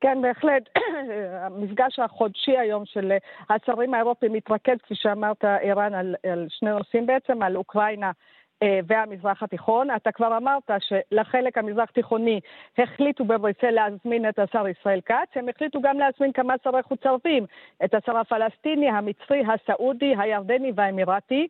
כן, 0.00 0.18
בהחלט. 0.22 0.62
המפגש 1.46 1.98
החודשי 1.98 2.58
היום 2.58 2.84
של 2.86 3.12
השרים 3.50 3.94
האירופיים 3.94 4.32
מתרכז, 4.32 4.78
כפי 4.82 4.94
שאמרת, 4.94 5.44
ערן, 5.44 5.94
על, 5.94 6.14
על 6.32 6.46
שני 6.48 6.70
נושאים 6.70 7.06
בעצם, 7.06 7.42
על 7.42 7.56
אוקראינה 7.56 8.06
אה, 8.06 8.12
והמזרח 8.86 9.42
התיכון. 9.42 9.90
אתה 9.90 10.12
כבר 10.12 10.36
אמרת 10.36 10.70
שלחלק 10.80 11.58
המזרח 11.58 11.90
תיכוני 11.90 12.40
החליטו 12.78 13.24
בבריסל 13.24 13.70
להזמין 13.70 14.28
את 14.28 14.38
השר 14.38 14.68
ישראל 14.68 15.00
כץ, 15.00 15.28
הם 15.34 15.48
החליטו 15.48 15.80
גם 15.80 15.98
להזמין 15.98 16.32
כמה 16.32 16.54
שרי 16.64 16.82
חוץ 16.82 17.06
ערבים, 17.06 17.46
את 17.84 17.94
השר 17.94 18.18
הפלסטיני, 18.18 18.88
המצרי, 18.90 19.42
הסעודי, 19.46 20.14
הירדני 20.18 20.72
והאמירתי. 20.74 21.48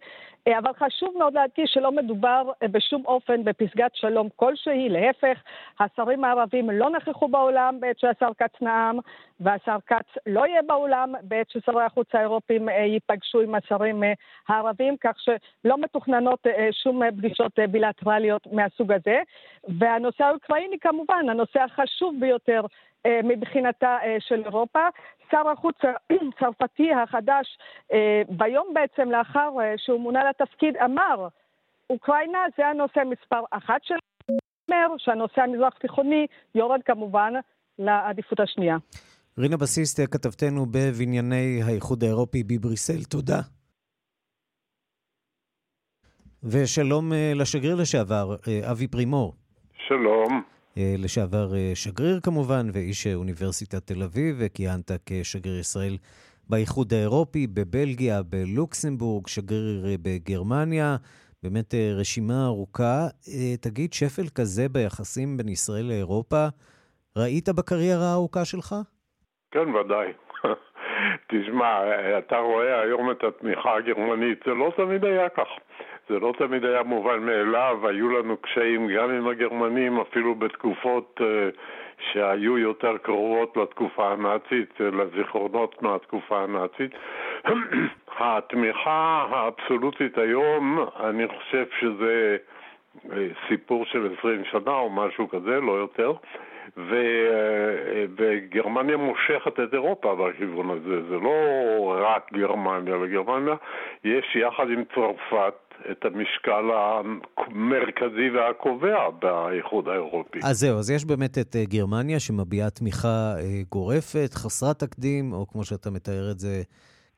אה, 0.48 0.58
אבל 0.58 0.70
חשוב 0.72 1.14
מאוד 1.18 1.34
להדגיש 1.34 1.70
שלא 1.74 1.92
מדובר 1.92 2.50
אה, 2.62 2.68
בשום 2.68 3.02
אופן 3.06 3.44
בפסגת 3.44 3.90
שלום 3.94 4.28
כלשהי, 4.36 4.88
להפך, 4.88 5.42
השרים 5.80 6.24
הערבים 6.24 6.70
לא 6.70 6.90
נכחו 6.90 7.28
באולם 7.28 7.80
בעת 7.80 7.98
שהשר 7.98 8.30
כץ 8.38 8.62
נאם, 8.62 8.98
והשר 9.40 9.76
כץ 9.86 10.06
לא 10.26 10.46
יהיה 10.46 10.62
באולם 10.62 11.14
בעת 11.22 11.50
ששרי 11.50 11.84
החוץ 11.84 12.14
האירופים 12.14 12.68
ייפגשו 12.68 13.40
עם 13.40 13.54
השרים 13.54 14.02
הערבים, 14.48 14.96
כך 15.00 15.16
שלא 15.18 15.78
מתוכננות 15.78 16.46
שום 16.72 16.99
פגישות 17.16 17.58
אה, 17.58 17.66
בילטרליות 17.66 18.46
מהסוג 18.52 18.92
הזה. 18.92 19.18
והנושא 19.78 20.24
האוקראיני 20.24 20.78
כמובן, 20.80 21.28
הנושא 21.30 21.60
החשוב 21.60 22.14
ביותר 22.20 22.60
אה, 23.06 23.20
מבחינתה 23.24 23.96
אה, 24.02 24.16
של 24.20 24.42
אירופה. 24.44 24.88
שר 25.30 25.48
החוץ 25.48 25.76
הצרפתי 26.10 26.92
החדש, 26.92 27.58
ביום 28.28 28.74
בעצם 28.74 29.10
לאחר 29.10 29.50
שהוא 29.76 30.00
מונה 30.00 30.20
לתפקיד, 30.30 30.76
אמר, 30.76 31.28
אוקראינה 31.90 32.38
זה 32.56 32.66
הנושא 32.66 33.00
מספר 33.06 33.40
אחת 33.50 33.80
שלנו, 33.82 34.00
אומר 34.68 34.96
שהנושא 34.98 35.40
המזרח 35.40 35.74
תיכוני 35.78 36.26
יורד 36.54 36.80
כמובן 36.84 37.32
לעדיפות 37.78 38.40
השנייה. 38.40 38.76
רינה 39.38 39.56
בסיסט, 39.56 40.00
כתבתנו 40.10 40.66
בבנייני 40.66 41.60
האיחוד 41.66 42.04
האירופי 42.04 42.42
בבריסל, 42.42 43.04
תודה. 43.04 43.40
ושלום 46.44 47.12
אה, 47.12 47.32
לשגריר 47.36 47.74
לשעבר, 47.80 48.26
אה, 48.48 48.70
אבי 48.70 48.88
פרימור. 48.88 49.34
שלום. 49.86 50.42
אה, 50.78 50.94
לשעבר 50.98 51.48
שגריר 51.74 52.20
כמובן, 52.22 52.66
ואיש 52.72 53.06
אוניברסיטת 53.06 53.86
תל 53.86 54.02
אביב, 54.02 54.36
וכיהנת 54.38 54.90
כשגריר 55.06 55.58
ישראל 55.58 55.96
באיחוד 56.50 56.92
האירופי, 56.92 57.46
בבלגיה, 57.46 58.20
בלוקסמבורג, 58.22 59.26
שגריר 59.26 59.84
בגרמניה. 60.02 60.96
באמת 61.42 61.74
רשימה 62.00 62.46
ארוכה. 62.46 62.98
תגיד, 63.60 63.92
שפל 63.92 64.28
כזה 64.34 64.68
ביחסים 64.68 65.36
בין 65.36 65.48
ישראל 65.48 65.84
לאירופה, 65.88 66.46
ראית 67.16 67.48
בקריירה 67.48 68.06
הארוכה 68.12 68.44
שלך? 68.44 68.74
כן, 69.50 69.74
ודאי. 69.74 70.12
תשמע, 71.30 71.80
אתה 72.18 72.38
רואה 72.38 72.80
היום 72.80 73.10
את 73.10 73.24
התמיכה 73.24 73.76
הגרמנית, 73.76 74.38
זה 74.46 74.54
לא 74.54 74.72
תמיד 74.76 75.04
היה 75.04 75.28
כך. 75.28 75.48
זה 76.10 76.18
לא 76.18 76.32
תמיד 76.38 76.64
היה 76.64 76.82
מובן 76.82 77.18
מאליו, 77.22 77.78
היו 77.88 78.18
לנו 78.18 78.36
קשיים 78.36 78.88
גם 78.88 79.10
עם 79.10 79.28
הגרמנים, 79.28 80.00
אפילו 80.00 80.34
בתקופות 80.34 81.20
uh, 81.20 81.24
שהיו 82.12 82.58
יותר 82.58 82.96
קרובות 82.98 83.56
לתקופה 83.56 84.12
הנאצית, 84.12 84.70
uh, 84.80 84.82
לזיכרונות 84.82 85.82
מהתקופה 85.82 86.42
הנאצית. 86.42 86.90
התמיכה 88.18 89.26
האבסולוטית 89.30 90.18
היום, 90.18 90.86
אני 91.00 91.28
חושב 91.28 91.64
שזה 91.80 92.36
uh, 92.96 93.10
סיפור 93.48 93.84
של 93.84 94.14
20 94.18 94.44
שנה 94.44 94.72
או 94.72 94.90
משהו 94.90 95.28
כזה, 95.28 95.60
לא 95.60 95.72
יותר. 95.72 96.12
ו, 96.76 96.96
וגרמניה 98.16 98.96
מושכת 98.96 99.60
את 99.60 99.74
אירופה 99.74 100.14
בכיוון 100.14 100.70
הזה, 100.70 101.02
זה 101.08 101.16
לא 101.16 101.34
רק 102.02 102.32
גרמניה, 102.32 102.96
לגרמניה 102.96 103.54
יש 104.04 104.36
יחד 104.36 104.70
עם 104.70 104.84
צרפת 104.94 105.69
את 105.90 106.04
המשקל 106.04 106.64
המרכזי 106.74 108.30
והקובע 108.34 109.10
באיחוד 109.10 109.88
האירופי. 109.88 110.38
אז 110.44 110.58
זהו, 110.58 110.78
אז 110.78 110.90
יש 110.90 111.04
באמת 111.04 111.38
את 111.38 111.56
אה, 111.56 111.64
גרמניה 111.64 112.20
שמביעה 112.20 112.70
תמיכה 112.70 113.34
אה, 113.38 113.62
גורפת, 113.70 114.30
חסרת 114.34 114.78
תקדים, 114.78 115.32
או 115.32 115.46
כמו 115.48 115.64
שאתה 115.64 115.90
מתאר 115.90 116.30
את 116.30 116.38
זה, 116.38 116.62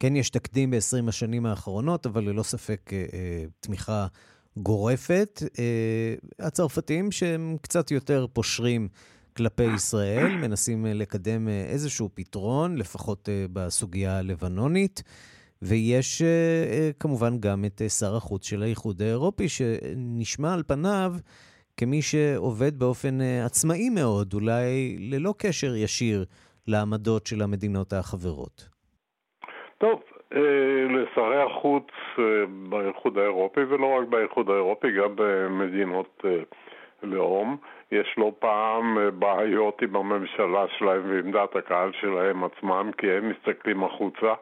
כן 0.01 0.17
יש 0.17 0.31
תקדים 0.31 0.71
ב-20 0.71 1.09
השנים 1.09 1.47
האחרונות, 1.47 2.07
אבל 2.07 2.25
ללא 2.25 2.43
ספק 2.43 2.91
אה, 2.93 2.99
תמיכה 3.61 4.07
גורפת. 4.57 5.43
הצרפתים 6.39 7.13
שהם 7.13 7.57
קצת 7.63 7.91
יותר 7.91 8.27
פושרים 8.33 8.89
כלפי 9.37 9.75
ישראל, 9.75 10.37
מנסים 10.37 10.87
לקדם 10.89 11.49
איזשהו 11.49 12.09
פתרון, 12.15 12.77
לפחות 12.77 13.29
בסוגיה 13.53 14.19
הלבנונית. 14.19 15.03
ויש 15.69 16.23
אה, 16.23 16.29
אה, 16.73 16.91
כמובן 17.01 17.33
גם 17.41 17.59
את 17.67 17.83
אה, 17.83 17.89
שר 17.89 18.17
החוץ 18.17 18.43
של 18.51 18.63
האיחוד 18.63 19.03
האירופי, 19.03 19.49
שנשמע 19.49 20.55
על 20.55 20.63
פניו 20.69 21.11
כמי 21.77 22.03
שעובד 22.03 22.79
באופן 22.79 23.15
עצמאי 23.47 23.89
מאוד, 23.91 24.35
אולי 24.35 24.97
ללא 25.13 25.33
קשר 25.39 25.73
ישיר 25.85 26.25
לעמדות 26.69 27.27
של 27.27 27.43
המדינות 27.43 27.93
החברות. 27.93 28.69
טוב, 29.79 30.01
לשרי 30.95 31.43
החוץ 31.43 31.89
באיחוד 32.69 33.19
האירופי, 33.19 33.61
ולא 33.61 33.87
רק 33.87 34.09
באיחוד 34.09 34.51
האירופי, 34.51 34.87
גם 34.93 35.13
במדינות 35.15 36.25
לאום, 37.03 37.57
יש 37.93 38.15
לא 38.19 38.33
פעם 38.39 38.99
בעיות 39.19 39.83
עם 39.83 39.97
הממשלה 39.97 40.65
שלהם 40.79 41.03
ועם 41.11 41.33
דעת 41.33 41.57
הקהל 41.57 41.91
שלהם 42.01 42.45
עצמם, 42.45 42.91
כי 42.99 43.11
הם 43.11 43.29
מסתכלים 43.29 43.85
החוצה. 43.85 44.35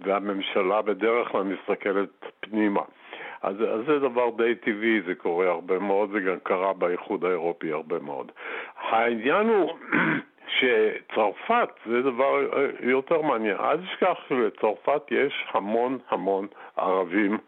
והממשלה 0.00 0.82
בדרך 0.82 1.28
כלל 1.28 1.42
מסתכלת 1.42 2.08
פנימה. 2.40 2.82
אז, 3.42 3.56
אז 3.60 3.80
זה 3.86 3.98
דבר 3.98 4.30
די 4.36 4.54
טבעי, 4.54 5.00
זה 5.06 5.14
קורה 5.14 5.48
הרבה 5.48 5.78
מאוד, 5.78 6.10
זה 6.12 6.20
גם 6.20 6.36
קרה 6.42 6.72
באיחוד 6.72 7.24
האירופי 7.24 7.72
הרבה 7.72 7.98
מאוד. 7.98 8.32
העניין 8.76 9.48
הוא 9.48 9.72
שצרפת 10.58 11.68
זה 11.86 12.02
דבר 12.02 12.56
אה, 12.56 12.66
יותר 12.80 13.22
מעניין. 13.22 13.56
אל 13.56 13.76
תשכח 13.76 14.18
שלצרפת 14.28 15.02
יש 15.10 15.44
המון 15.52 15.98
המון 16.10 16.46
ערבים 16.76 17.38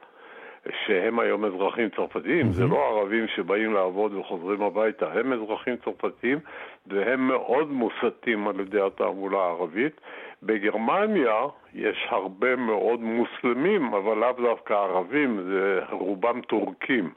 שהם 0.87 1.19
היום 1.19 1.45
אזרחים 1.45 1.89
צרפתיים, 1.97 2.47
mm-hmm. 2.47 2.53
זה 2.53 2.67
לא 2.67 2.89
ערבים 2.89 3.27
שבאים 3.29 3.75
לעבוד 3.75 4.15
וחוזרים 4.15 4.63
הביתה, 4.63 5.13
הם 5.13 5.33
אזרחים 5.33 5.77
צרפתיים 5.85 6.39
והם 6.87 7.29
מאוד 7.29 7.71
מוסתים 7.71 8.49
על 8.49 8.61
ידי 8.61 8.81
התעמולה 8.81 9.39
הערבית. 9.39 10.01
בגרמניה 10.43 11.47
יש 11.75 12.07
הרבה 12.09 12.57
מאוד 12.57 13.01
מוסלמים, 13.01 13.95
אבל 13.95 14.17
לאו 14.19 14.33
דווקא 14.33 14.73
ערבים, 14.73 15.41
זה 15.49 15.81
רובם 15.91 16.41
טורקים. 16.41 17.11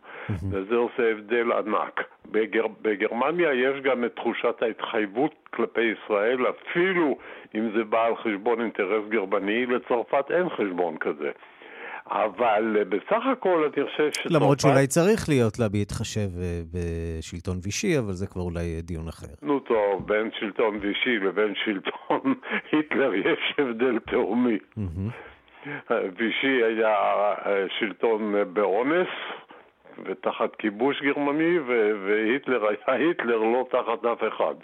וזה 0.52 0.76
עושה 0.76 1.12
הבדל 1.12 1.52
ענק. 1.52 2.04
בגר... 2.32 2.66
בגרמניה 2.82 3.54
יש 3.54 3.82
גם 3.82 4.06
את 4.06 4.16
תחושת 4.16 4.62
ההתחייבות 4.62 5.36
כלפי 5.50 5.82
ישראל, 5.82 6.46
אפילו 6.50 7.18
אם 7.56 7.70
זה 7.76 7.84
בא 7.84 8.06
על 8.06 8.16
חשבון 8.16 8.62
אינטרס 8.62 9.10
גרמני, 9.10 9.66
לצרפת 9.66 10.32
אין 10.32 10.50
חשבון 10.50 10.98
כזה. 10.98 11.32
אבל 12.12 12.78
אה, 12.80 12.86
בסך 12.86 13.26
הכל 13.32 13.64
אני 13.64 13.86
חושב 13.86 14.10
ש... 14.14 14.28
למרות 14.30 14.60
שאולי 14.60 14.88
צריך 14.88 15.30
להיות 15.30 15.60
לה 15.60 15.70
בהתחשב 15.70 16.30
אה, 16.42 16.62
בשלטון 16.74 17.58
וישי, 17.64 18.00
אבל 18.00 18.14
זה 18.14 18.28
כבר 18.28 18.42
אולי 18.42 18.82
דיון 18.82 19.08
אחר. 19.08 19.34
נו 19.42 19.60
טוב, 19.60 20.08
בין 20.08 20.30
שלטון 20.40 20.78
וישי 20.82 21.18
לבין 21.20 21.54
שלטון 21.66 22.34
היטלר 22.72 23.14
יש 23.16 23.54
הבדל 23.58 24.00
תהומי. 24.00 24.58
וישי 26.18 26.64
היה 26.64 26.96
אה, 27.46 27.66
שלטון 27.80 28.34
באונס 28.54 29.10
ותחת 30.06 30.56
כיבוש 30.56 31.02
גרמני, 31.02 31.60
והיטלר 32.06 32.68
היה 32.68 32.98
היטלר 32.98 33.38
לא 33.38 33.66
תחת 33.72 34.06
אף 34.06 34.24
אחד. 34.28 34.56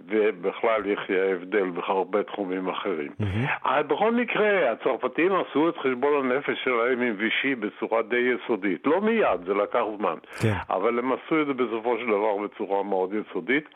ובכלל 0.00 0.86
יחיה 0.86 1.32
הבדל 1.32 1.70
בהרבה 1.70 2.22
תחומים 2.22 2.68
אחרים. 2.68 3.12
Mm-hmm. 3.20 3.82
בכל 3.82 4.12
מקרה, 4.12 4.72
הצרפתים 4.72 5.32
עשו 5.32 5.68
את 5.68 5.78
חשבון 5.78 6.30
הנפש 6.30 6.64
שלהם 6.64 7.00
עם 7.00 7.14
וישי 7.18 7.54
בצורה 7.54 8.02
די 8.02 8.16
יסודית. 8.16 8.86
לא 8.86 9.00
מיד, 9.00 9.44
זה 9.46 9.54
לקח 9.54 9.80
זמן. 9.98 10.14
כן. 10.40 10.54
אבל 10.70 10.98
הם 10.98 11.12
עשו 11.12 11.42
את 11.42 11.46
זה 11.46 11.52
בסופו 11.52 11.98
של 11.98 12.06
דבר 12.06 12.36
בצורה 12.36 12.82
מאוד 12.82 13.10
יסודית, 13.14 13.68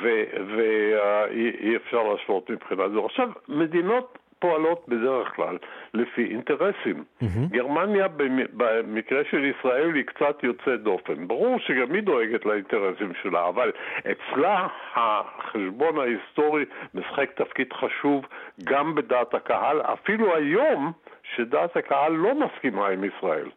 ואי 0.00 1.76
אפשר 1.76 2.02
להשוות 2.02 2.50
מבחינה 2.50 2.88
זו. 2.88 3.06
עכשיו, 3.06 3.28
מדינות 3.48 4.18
פועלות 4.44 4.88
בדרך 4.88 5.36
כלל 5.36 5.58
לפי 5.94 6.24
אינטרסים. 6.24 7.04
Mm-hmm. 7.22 7.50
גרמניה 7.50 8.08
במקרה 8.52 9.22
של 9.30 9.44
ישראל 9.44 9.94
היא 9.94 10.04
קצת 10.04 10.42
יוצאת 10.42 10.82
דופן. 10.82 11.28
ברור 11.28 11.58
שגם 11.58 11.92
היא 11.94 12.02
דואגת 12.02 12.44
לאינטרסים 12.44 13.12
שלה, 13.22 13.48
אבל 13.48 13.72
אצלה 14.00 14.66
החשבון 14.94 15.98
ההיסטורי 15.98 16.64
משחק 16.94 17.30
תפקיד 17.34 17.72
חשוב 17.72 18.24
גם 18.64 18.94
בדעת 18.94 19.34
הקהל, 19.34 19.80
אפילו 19.80 20.36
היום 20.36 20.92
שדעת 21.36 21.76
הקהל 21.76 22.12
לא 22.12 22.34
מסכימה 22.34 22.88
עם 22.88 23.04
ישראל. 23.04 23.48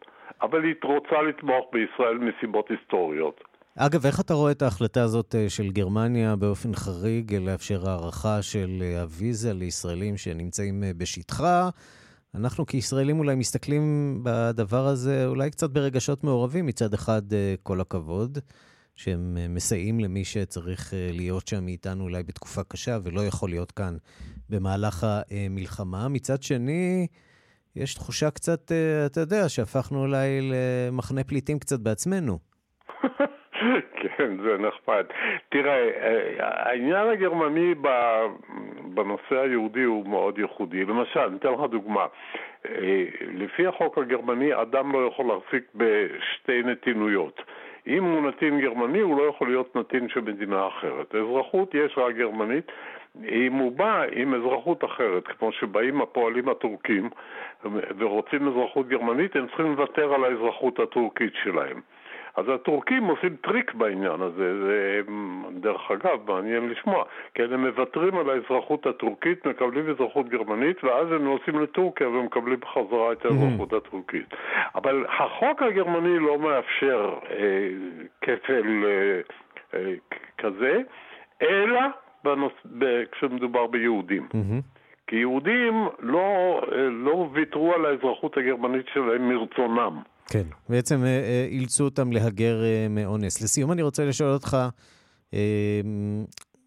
אבל 0.42 0.64
היא 0.64 0.74
רוצה 0.82 1.22
לתמוך 1.22 1.70
בישראל 1.72 2.18
מסיבות 2.18 2.70
היסטוריות. 2.70 3.47
אגב, 3.80 4.06
איך 4.06 4.20
אתה 4.20 4.34
רואה 4.34 4.52
את 4.52 4.62
ההחלטה 4.62 5.02
הזאת 5.02 5.34
אה, 5.34 5.50
של 5.50 5.70
גרמניה 5.70 6.36
באופן 6.36 6.74
חריג 6.74 7.34
לאפשר 7.34 7.90
הארכה 7.90 8.42
של 8.42 8.82
אה, 8.82 9.00
הוויזה 9.00 9.52
לישראלים 9.52 10.16
שנמצאים 10.16 10.84
אה, 10.84 10.94
בשטחה? 10.94 11.70
אנחנו 12.34 12.66
כישראלים 12.66 13.18
אולי 13.18 13.34
מסתכלים 13.34 14.18
בדבר 14.22 14.86
הזה 14.86 15.26
אולי 15.26 15.50
קצת 15.50 15.70
ברגשות 15.70 16.24
מעורבים. 16.24 16.66
מצד 16.66 16.94
אחד, 16.94 17.22
כל 17.62 17.80
הכבוד, 17.80 18.38
שהם 18.96 19.38
מסייעים 19.48 20.00
למי 20.00 20.24
שצריך 20.24 20.92
להיות 21.12 21.48
שם 21.48 21.64
מאיתנו 21.64 22.04
אולי 22.04 22.22
בתקופה 22.22 22.62
קשה 22.62 22.98
ולא 23.02 23.26
יכול 23.26 23.50
להיות 23.50 23.72
כאן 23.72 23.96
במהלך 24.48 25.06
המלחמה. 25.08 26.08
מצד 26.08 26.42
שני, 26.42 27.06
יש 27.76 27.94
תחושה 27.94 28.30
קצת, 28.30 28.72
אתה 29.06 29.20
יודע, 29.20 29.48
שהפכנו 29.48 30.00
אולי 30.00 30.40
למחנה 30.42 31.24
פליטים 31.24 31.58
קצת 31.58 31.80
בעצמנו. 31.80 32.48
כן, 34.00 34.36
זה 34.42 34.56
נחמד. 34.58 35.04
תראה, 35.48 35.90
העניין 36.38 37.08
הגרמני 37.08 37.74
בנושא 38.94 39.40
היהודי 39.40 39.82
הוא 39.82 40.08
מאוד 40.08 40.38
ייחודי. 40.38 40.84
למשל, 40.84 41.20
אני 41.20 41.36
אתן 41.36 41.52
לך 41.52 41.60
דוגמה. 41.70 42.06
לפי 43.34 43.66
החוק 43.66 43.98
הגרמני, 43.98 44.62
אדם 44.62 44.92
לא 44.92 45.06
יכול 45.06 45.26
להחזיק 45.26 45.64
בשתי 45.74 46.62
נתינויות. 46.62 47.42
אם 47.86 48.04
הוא 48.04 48.28
נתין 48.28 48.60
גרמני, 48.60 49.00
הוא 49.00 49.18
לא 49.18 49.22
יכול 49.22 49.48
להיות 49.48 49.76
נתין 49.76 50.08
של 50.08 50.20
מדינה 50.20 50.66
אחרת. 50.68 51.14
אזרחות 51.14 51.74
יש 51.74 51.98
רק 51.98 52.14
גרמנית. 52.16 52.72
אם 53.24 53.52
הוא 53.52 53.72
בא 53.72 54.02
עם 54.12 54.34
אזרחות 54.34 54.84
אחרת, 54.84 55.26
כמו 55.26 55.52
שבאים 55.52 56.00
הפועלים 56.00 56.48
הטורקים 56.48 57.10
ורוצים 57.98 58.48
אזרחות 58.48 58.88
גרמנית, 58.88 59.36
הם 59.36 59.46
צריכים 59.46 59.66
לוותר 59.66 60.14
על 60.14 60.24
האזרחות 60.24 60.78
הטורקית 60.78 61.32
שלהם. 61.42 61.80
אז 62.38 62.48
הטורקים 62.48 63.04
עושים 63.04 63.36
טריק 63.36 63.74
בעניין 63.74 64.20
הזה, 64.20 64.64
זה 64.64 65.00
דרך 65.60 65.90
אגב 65.90 66.30
מעניין 66.32 66.68
לשמוע, 66.68 67.04
כן, 67.34 67.52
הם 67.52 67.66
מוותרים 67.66 68.18
על 68.18 68.30
האזרחות 68.30 68.86
הטורקית, 68.86 69.46
מקבלים 69.46 69.90
אזרחות 69.90 70.28
גרמנית 70.28 70.84
ואז 70.84 71.12
הם 71.12 71.24
נוסעים 71.24 71.62
לטורקיה 71.62 72.08
ומקבלים 72.08 72.60
בחזרה 72.60 73.12
את 73.12 73.24
האזרחות 73.24 73.72
הטורקית. 73.72 74.26
אבל 74.74 75.06
החוק 75.08 75.62
הגרמני 75.62 76.18
לא 76.18 76.38
מאפשר 76.38 77.14
אה, 77.30 77.68
כפל 78.20 78.84
אה, 78.86 79.20
אה, 79.74 79.94
כזה, 80.38 80.80
אלא 81.42 81.80
בנוס... 82.24 82.52
ב... 82.78 83.04
כשמדובר 83.12 83.66
ביהודים. 83.66 84.28
Mm-hmm. 84.32 84.78
כי 85.06 85.16
יהודים 85.16 85.88
לא, 85.98 86.60
אה, 86.72 86.88
לא 86.90 87.28
ויתרו 87.32 87.74
על 87.74 87.86
האזרחות 87.86 88.36
הגרמנית 88.36 88.86
שלהם 88.94 89.28
מרצונם. 89.28 90.00
כן, 90.28 90.46
בעצם 90.68 91.04
אה, 91.04 91.08
אה, 91.08 91.48
אילצו 91.50 91.84
אותם 91.84 92.12
להגר 92.12 92.64
אה, 92.64 92.88
מאונס. 92.88 93.40
לסיום 93.40 93.72
אני 93.72 93.82
רוצה 93.82 94.04
לשאול 94.04 94.32
אותך, 94.32 94.56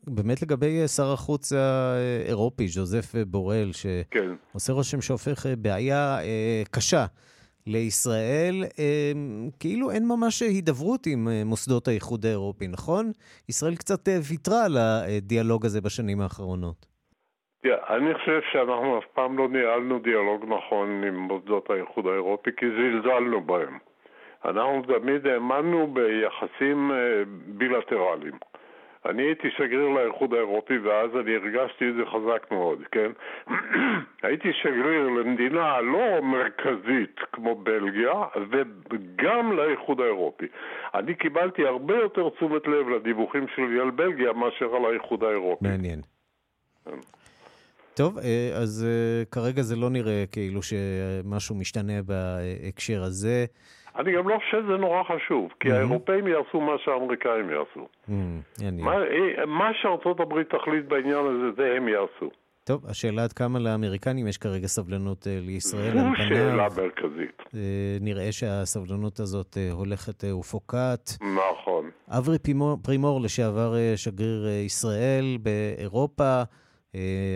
באמת 0.08 0.41
לגבי 0.41 0.88
שר 0.88 1.13
החוץ 1.13 1.53
האירופי, 1.53 2.68
ז'וזף 2.68 3.15
בורל, 3.27 3.72
כן. 4.12 4.34
שעושה 4.51 4.68
כן. 4.68 4.74
רושם 4.74 5.01
שהופך 5.01 5.46
בעיה 5.58 6.20
קשה 6.72 7.06
לישראל, 7.68 8.63
כאילו 9.60 9.91
אין 9.91 10.08
ממש 10.08 10.41
הידברות 10.41 11.08
עם 11.08 11.27
מוסדות 11.46 11.88
האיחוד 11.88 12.25
האירופי, 12.25 12.68
נכון? 12.68 13.12
ישראל 13.50 13.75
קצת 13.75 14.10
ויתרה 14.24 14.65
על 14.65 14.77
הדיאלוג 14.77 15.65
הזה 15.65 15.81
בשנים 15.81 16.22
האחרונות. 16.22 16.91
אני 17.66 18.14
חושב 18.14 18.42
שאנחנו 18.52 19.00
אף 19.00 19.06
פעם 19.14 19.38
לא 19.38 19.50
ניהלנו 19.50 20.00
דיאלוג 20.00 20.46
נכון 20.48 21.04
עם 21.04 21.16
מוסדות 21.16 21.70
האיחוד 21.70 22.08
האירופי 22.08 22.50
כי 22.58 22.66
זלזלנו 22.70 23.42
בהם. 23.42 23.78
אנחנו 24.46 24.82
תמיד 24.82 25.28
האמנו 25.28 25.88
ביחסים 25.88 26.92
אה, 26.92 27.24
בילטרליים. 27.48 28.34
אני 29.06 29.24
הייתי 29.24 29.52
שגריר 29.52 29.88
לאיחוד 29.88 30.34
האירופי 30.34 30.78
ואז 30.78 31.10
אני 31.16 31.36
הרגשתי 31.36 31.90
את 31.90 31.96
זה 31.96 32.06
חזק 32.06 32.52
מאוד, 32.52 32.80
כן? 32.92 33.12
הייתי 34.24 34.54
שגריר 34.54 35.08
למדינה 35.08 35.82
לא 35.82 36.22
מרכזית 36.22 37.20
כמו 37.32 37.56
בלגיה 37.56 38.14
וגם 38.90 39.52
לאיחוד 39.52 40.02
האירופי. 40.02 40.46
אני 40.94 41.16
קיבלתי 41.16 41.66
הרבה 41.66 41.96
יותר 41.96 42.30
תשומת 42.30 42.68
לב 42.68 42.90
לדיווחים 42.90 43.48
שלי 43.56 43.80
על 43.80 43.92
בלגיה 43.92 44.34
מאשר 44.34 44.76
על 44.76 44.86
האיחוד 44.86 45.24
האירופי. 45.24 45.68
מעניין. 45.68 46.02
כן. 46.86 47.21
טוב, 48.01 48.18
אה, 48.18 48.50
אז 48.61 48.87
אה, 48.87 49.25
כרגע 49.25 49.61
זה 49.61 49.75
לא 49.75 49.90
נראה 49.90 50.24
כאילו 50.31 50.59
שמשהו 50.61 51.55
משתנה 51.55 51.94
בהקשר 52.05 53.03
הזה. 53.03 53.46
אני 53.96 54.16
גם 54.18 54.29
לא 54.29 54.37
חושב 54.37 54.64
שזה 54.64 54.77
נורא 54.77 55.03
חשוב, 55.03 55.50
כי 55.59 55.70
mm-hmm. 55.70 55.74
האירופאים 55.74 56.27
יעשו 56.27 56.61
מה 56.61 56.72
שהאמריקאים 56.85 57.50
יעשו. 57.50 57.87
Mm-hmm, 58.09 58.83
מה, 58.83 58.94
אה, 58.94 59.46
מה 59.46 59.70
שארצות 59.81 60.20
הברית 60.20 60.50
תחליט 60.50 60.85
בעניין 60.85 61.25
הזה, 61.25 61.51
זה 61.57 61.74
הם 61.77 61.87
יעשו. 61.87 62.29
טוב, 62.64 62.85
השאלה 62.90 63.24
עד 63.24 63.33
כמה 63.33 63.59
לאמריקנים 63.59 64.27
יש 64.27 64.37
כרגע 64.37 64.68
סבלנות 64.68 65.27
לישראל. 65.29 65.94
זו 65.94 66.24
שאלה 66.27 66.68
מרכזית. 66.77 67.44
נראה 68.01 68.31
שהסבלנות 68.31 69.20
הזאת 69.20 69.57
הולכת 69.72 70.24
ופוקעת. 70.40 71.09
נכון. 71.22 71.90
אברי 72.07 72.37
פרימור, 72.83 73.22
לשעבר 73.22 73.74
שגריר 73.96 74.48
ישראל 74.66 75.37
באירופה, 75.42 76.44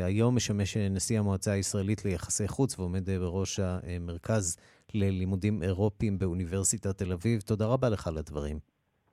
היום 0.04 0.36
משמש 0.36 0.78
נשיא 0.78 1.20
המועצה 1.20 1.52
הישראלית 1.52 2.06
ליחסי 2.06 2.48
חוץ 2.48 2.80
ועומד 2.80 3.08
uh, 3.08 3.12
בראש 3.20 3.60
המרכז 3.60 4.58
ללימודים 4.94 5.64
אירופיים 5.64 6.20
באוניברסיטת 6.20 6.98
תל 6.98 7.12
אביב. 7.12 7.42
תודה 7.42 7.66
רבה 7.66 7.90
לך 7.90 8.08
על 8.08 8.18
הדברים. 8.18 8.60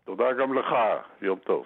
תודה 0.05 0.25
גם 0.41 0.55
לך, 0.55 0.67
יום 1.23 1.39
טוב. 1.39 1.65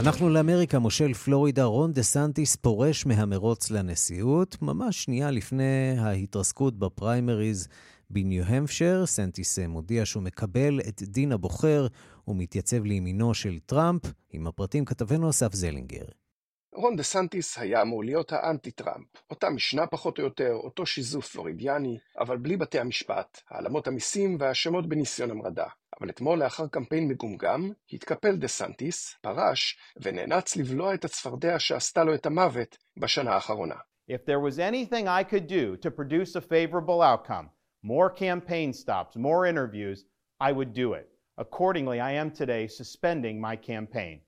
אנחנו 0.00 0.28
לאמריקה, 0.28 0.78
מושל 0.78 1.14
פלורידה 1.14 1.64
רון 1.64 1.92
דה 1.92 2.02
סנטיס 2.02 2.56
פורש 2.56 3.06
מהמרוץ 3.06 3.70
לנשיאות, 3.70 4.62
ממש 4.62 5.04
שנייה 5.04 5.30
לפני 5.30 5.98
ההתרסקות 5.98 6.78
בפריימריז 6.78 7.68
בניו-המפשר. 8.10 9.06
סנטיס 9.06 9.58
מודיע 9.58 10.06
שהוא 10.06 10.22
מקבל 10.22 10.80
את 10.88 11.02
דין 11.02 11.32
הבוחר 11.32 11.86
ומתייצב 12.28 12.84
לימינו 12.84 13.34
של 13.34 13.58
טראמפ. 13.66 14.02
עם 14.32 14.46
הפרטים 14.46 14.84
כתבנו 14.84 15.30
אסף 15.30 15.54
זלינגר. 15.54 16.04
רון 16.74 16.96
דה 16.96 17.02
סנטיס 17.02 17.58
היה 17.58 17.82
אמור 17.82 18.04
להיות 18.04 18.32
האנטי-טראמפ, 18.32 19.06
אותה 19.30 19.50
משנה 19.50 19.86
פחות 19.86 20.18
או 20.18 20.24
יותר, 20.24 20.52
אותו 20.52 20.86
שיזוף 20.86 21.28
פלורידיאני, 21.28 21.98
אבל 22.18 22.36
בלי 22.36 22.56
בתי 22.56 22.78
המשפט, 22.78 23.40
העלמות 23.50 23.86
המיסים 23.86 24.36
והאשמות 24.40 24.88
בניסיון 24.88 25.30
המרדה. 25.30 25.66
אבל 26.00 26.10
אתמול 26.10 26.38
לאחר 26.38 26.66
קמפיין 26.66 27.08
מגומגם, 27.08 27.70
התקפל 27.92 28.36
דה 28.36 28.48
סנטיס, 28.48 29.14
פרש, 29.20 29.78
ונאנץ 30.02 30.56
לבלוע 30.56 30.94
את 30.94 31.04
הצפרדע 31.04 31.58
שעשתה 31.58 32.04
לו 32.04 32.14
את 32.14 32.26
המוות 32.26 32.78
בשנה 32.96 33.32
האחרונה. 33.34 33.76
If 34.10 34.24
there 34.26 34.40
was 34.40 34.58
anything 34.58 35.06
I 35.08 35.24
could 35.24 35.46
do 35.46 35.76
to 35.76 35.90
produce 35.90 36.36
a 36.36 36.40
favorable 36.40 37.02
outcome, 37.02 37.50
more 37.82 38.10
campaign 38.10 38.72
stops, 38.72 39.16
more 39.16 39.46
interviews, 39.46 40.04
I 40.40 40.52
would 40.52 40.72
do 40.72 40.94
it. 40.94 41.08
Accordingly, 41.38 42.00
I 42.00 42.12
am 42.12 42.30
today 42.30 42.66
suspending 42.68 43.40
my 43.40 43.56
campaign. 43.56 44.20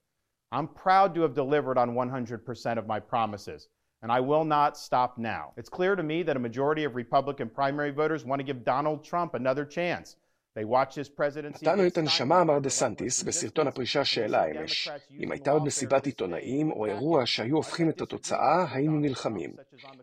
I'm 0.52 0.68
proud 0.68 1.14
to 1.14 1.22
have 1.22 1.34
delivered 1.34 1.78
on 1.78 1.88
100% 1.94 2.78
of 2.80 2.86
my 2.86 3.00
promises, 3.00 3.60
and 4.02 4.12
I 4.12 4.20
will 4.20 4.44
not 4.44 4.76
stop 4.76 5.10
now. 5.16 5.44
It's 5.56 5.70
clear 5.78 5.94
to 5.96 6.02
me 6.02 6.22
that 6.24 6.36
a 6.36 6.46
majority 6.48 6.84
of 6.84 6.94
Republican 6.94 7.48
primary 7.48 7.92
voters 8.02 8.24
want 8.24 8.38
to 8.40 8.44
give 8.50 8.64
Donald 8.74 8.98
Trump 9.10 9.30
another 9.34 9.64
chance. 9.64 10.16
נתנו 10.56 11.86
את 11.86 11.98
הנשמה, 11.98 12.40
אמר 12.40 12.58
דה 12.58 12.70
סנטיס, 12.70 13.22
בסרטון 13.22 13.66
הפרישה 13.66 14.04
שהעלה 14.04 14.44
אמש. 14.46 14.88
אם 15.20 15.32
הייתה 15.32 15.50
עוד 15.50 15.64
מסיבת 15.64 16.06
עיתונאים 16.06 16.72
או 16.72 16.86
אירוע 16.86 17.26
שהיו 17.26 17.56
הופכים 17.56 17.88
את 17.88 18.00
התוצאה, 18.00 18.66
היינו 18.72 19.00
נלחמים. 19.00 19.50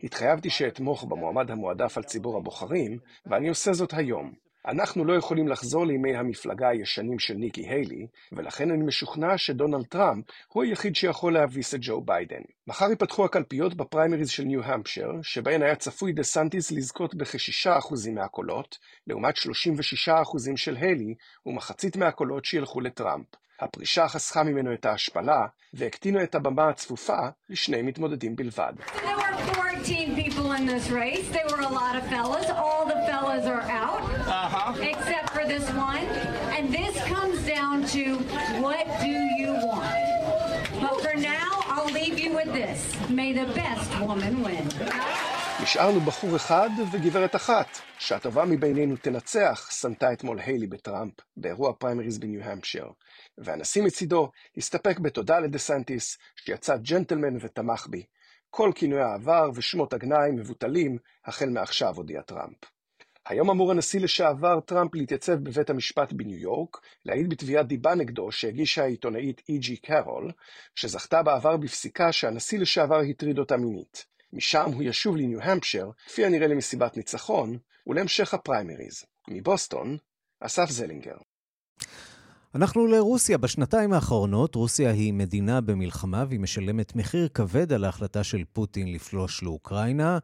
התחייבתי 0.03 0.49
שאתמוך 0.49 1.03
במועמד 1.03 1.51
המועדף 1.51 1.97
על 1.97 2.03
ציבור 2.03 2.38
הבוחרים, 2.38 2.97
ואני 3.25 3.49
עושה 3.49 3.73
זאת 3.73 3.93
היום. 3.93 4.33
אנחנו 4.67 5.06
לא 5.06 5.13
יכולים 5.13 5.48
לחזור 5.48 5.86
לימי 5.86 6.15
המפלגה 6.15 6.69
הישנים 6.69 7.19
של 7.19 7.34
ניקי 7.34 7.67
היילי, 7.69 8.08
ולכן 8.32 8.72
אני 8.72 8.84
משוכנע 8.84 9.38
שדונלד 9.38 9.86
טראמפ 9.86 10.26
הוא 10.48 10.63
היחיד 10.63 10.95
שיכול 10.95 11.34
להביס 11.34 11.76
את 11.76 11.80
ג'ו 11.84 12.02
ביידן. 12.02 12.41
מחר 12.67 12.89
ייפתחו 12.89 13.26
הקלפיות 13.26 13.74
בפריימריז 13.74 14.30
של 14.30 14.43
ניו-המפשר, 14.43 15.12
שבהן 15.22 15.62
היה 15.62 15.76
צפוי 15.76 16.13
דה 16.13 16.24
סנטיס 16.24 16.72
לזכות 16.72 17.15
ב-6% 17.15 18.12
מהקולות, 18.13 18.78
לעומת 19.08 19.36
36% 19.38 19.41
של 20.56 20.76
היילי, 20.76 21.15
ומחצית 21.45 21.95
מהקולות 21.95 22.45
שילכו 22.45 22.82
לטראמפ. 22.82 23.26
הפרישה 23.61 24.09
חסכה 24.09 24.42
ממנו 24.42 24.74
את 24.74 24.85
ההשפלה, 24.85 25.46
והקטינה 25.74 26.22
את 26.22 26.35
הבמה 26.35 26.68
הצפופה 26.68 27.18
לשני 27.48 27.83
מתמודדים 27.83 28.37
בלבד. 28.37 28.72
14 29.85 30.16
people 30.16 30.52
in 30.52 30.66
this 30.66 30.90
race. 30.90 31.28
There 31.30 31.46
were 31.50 31.61
a 31.61 31.68
lot 31.68 31.94
of 31.96 32.07
fellas. 32.07 32.48
All 32.48 32.87
the 32.87 33.00
fellas 33.07 33.44
are 33.44 33.64
out, 33.83 34.02
uh-huh. 34.02 34.72
except 34.80 35.28
for 35.37 35.44
this 35.46 35.66
one. 35.90 36.04
And 36.57 36.72
this 36.72 36.94
comes 37.04 37.38
down 37.46 37.85
to 37.96 38.02
what 38.64 38.87
do 39.02 39.14
you 39.40 39.52
want? 39.70 40.04
But 40.80 40.94
for 41.04 41.16
now, 41.18 41.50
I'll 41.74 41.92
leave 42.00 42.18
you 42.18 42.30
with 42.38 42.50
this. 42.61 42.78
May 43.11 43.30
the 43.35 43.48
best 43.52 43.90
woman 44.00 44.42
win. 44.42 44.66
נשארנו 45.63 46.00
בחור 46.00 46.36
אחד 46.36 46.69
וגברת 46.91 47.36
אחת, 47.36 47.67
שהטובה 48.00 48.45
מבינינו 48.45 48.95
תנצח, 48.98 49.69
שנתה 49.72 50.13
אתמול 50.13 50.39
היילי 50.39 50.67
בטראמפ, 50.67 51.13
באירוע 51.38 51.74
פריימריז 51.74 52.17
בניו-המפשר, 52.17 52.88
והנשיא 53.38 53.84
מצידו 53.84 54.32
הסתפק 54.58 55.00
בתודה 55.00 55.39
לדה 55.39 55.58
סנטיס, 55.58 56.17
שיצא 56.36 56.78
ג'נטלמן 56.78 57.38
ותמך 57.41 57.88
בי, 57.89 58.04
כל 58.50 58.72
כינויי 58.76 59.04
העבר 59.04 59.50
ושמות 59.54 59.93
הגנאי 59.93 60.32
מבוטלים 60.32 60.98
החל 61.26 61.50
מעכשיו, 61.50 61.95
הודיע 61.95 62.22
טראמפ. 62.22 62.58
היום 63.26 63.50
אמור 63.50 63.72
הנשיא 63.72 64.00
לשעבר 64.00 64.60
טראמפ 64.60 64.95
להתייצב 64.95 65.34
בבית 65.34 65.69
המשפט 65.69 66.13
בניו 66.13 66.38
יורק, 66.38 66.78
להעיד 67.06 67.30
בתביעת 67.30 67.67
דיבה 67.67 67.95
נגדו 67.95 68.32
שהגישה 68.32 68.84
העיתונאית 68.84 69.41
אי. 69.49 69.62
ג'ין 69.62 69.77
קרול, 69.78 70.32
שזכתה 70.76 71.24
בעבר 71.24 71.58
בפסיקה 71.58 72.12
שהנשיא 72.12 72.60
לשעבר 72.60 73.00
הטריד 73.00 73.39
אותה 73.39 73.58
מינית. 73.58 74.06
משם 74.33 74.71
הוא 74.73 74.83
ישוב 74.83 75.17
לניו-המפשר, 75.17 75.89
כפי 76.07 76.25
הנראה 76.25 76.47
למסיבת 76.47 76.97
ניצחון, 76.97 77.57
ולהמשך 77.87 78.33
הפריימריז. 78.33 79.03
מבוסטון, 79.29 79.97
אסף 80.39 80.69
זלינגר. 80.69 81.15
אנחנו 82.55 82.87
לרוסיה. 82.87 83.37
בשנתיים 83.37 83.93
האחרונות 83.93 84.55
רוסיה 84.55 84.91
היא 84.91 85.13
מדינה 85.13 85.61
במלחמה 85.61 86.25
והיא 86.27 86.39
משלמת 86.39 86.95
מחיר 86.95 87.27
כבד 87.27 87.73
על 87.73 87.83
ההחלטה 87.83 88.23
של 88.23 88.43
פוטין 88.53 88.93
לפלוש 88.93 89.43
לאוקראינה. 89.43 90.17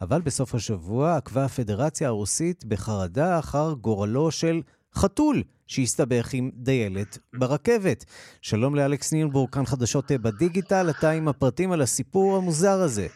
אבל 0.00 0.20
בסוף 0.20 0.54
השבוע 0.54 1.16
עקבה 1.16 1.44
הפדרציה 1.44 2.08
הרוסית 2.08 2.64
בחרדה 2.64 3.38
אחר 3.38 3.72
גורלו 3.72 4.30
של 4.30 4.62
חתול 4.94 5.42
שהסתבך 5.66 6.32
עם 6.32 6.50
דיילת 6.54 7.18
ברכבת. 7.34 8.04
שלום 8.40 8.74
לאלכס 8.74 9.12
נילבורג, 9.12 9.50
כאן 9.50 9.66
חדשות 9.66 10.12
בדיגיטל, 10.12 10.90
אתה 10.90 11.10
עם 11.10 11.28
הפרטים 11.28 11.72
על 11.72 11.82
הסיפור 11.82 12.36
המוזר 12.36 12.80
הזה. 12.80 13.06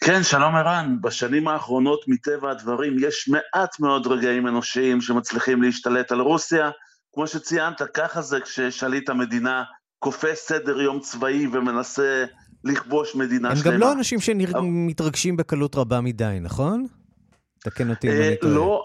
כן, 0.00 0.22
שלום 0.22 0.56
ערן. 0.56 0.96
בשנים 1.00 1.48
האחרונות, 1.48 2.00
מטבע 2.08 2.50
הדברים, 2.50 2.96
יש 3.00 3.28
מעט 3.28 3.80
מאוד 3.80 4.06
רגעים 4.06 4.46
אנושיים 4.46 5.00
שמצליחים 5.00 5.62
להשתלט 5.62 6.12
על 6.12 6.20
רוסיה. 6.20 6.70
כמו 7.12 7.26
שציינת, 7.26 7.82
ככה 7.94 8.22
זה 8.22 8.40
כששליט 8.40 9.08
המדינה 9.08 9.62
כופה 9.98 10.34
סדר 10.34 10.80
יום 10.80 11.00
צבאי 11.00 11.46
ומנסה 11.46 12.24
לכבוש 12.64 13.14
מדינה 13.14 13.50
הם 13.50 13.56
שלמה. 13.56 13.74
הם 13.74 13.80
גם 13.80 13.80
לא 13.80 13.92
אנשים 13.92 14.20
שמתרגשים 14.20 15.34
אבל... 15.34 15.42
בקלות 15.42 15.76
רבה 15.76 16.00
מדי, 16.00 16.38
נכון? 16.40 16.86
תקן 17.60 17.90
אותי 17.90 18.08
אם 18.08 18.12
אה, 18.12 18.28
אני 18.28 18.36
טועה. 18.36 18.54
לא, 18.54 18.84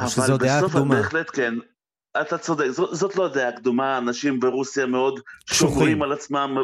אבל 0.00 0.06
בסוף 0.06 0.74
בהחלט 0.74 1.30
כן. 1.32 1.54
אתה 2.20 2.38
צודק, 2.38 2.66
זאת, 2.68 2.94
זאת 2.94 3.16
לא 3.16 3.28
דעה 3.28 3.52
קדומה, 3.52 3.98
אנשים 3.98 4.40
ברוסיה 4.40 4.86
מאוד 4.86 5.20
שומרים 5.46 6.02
על 6.02 6.12
עצמם, 6.12 6.56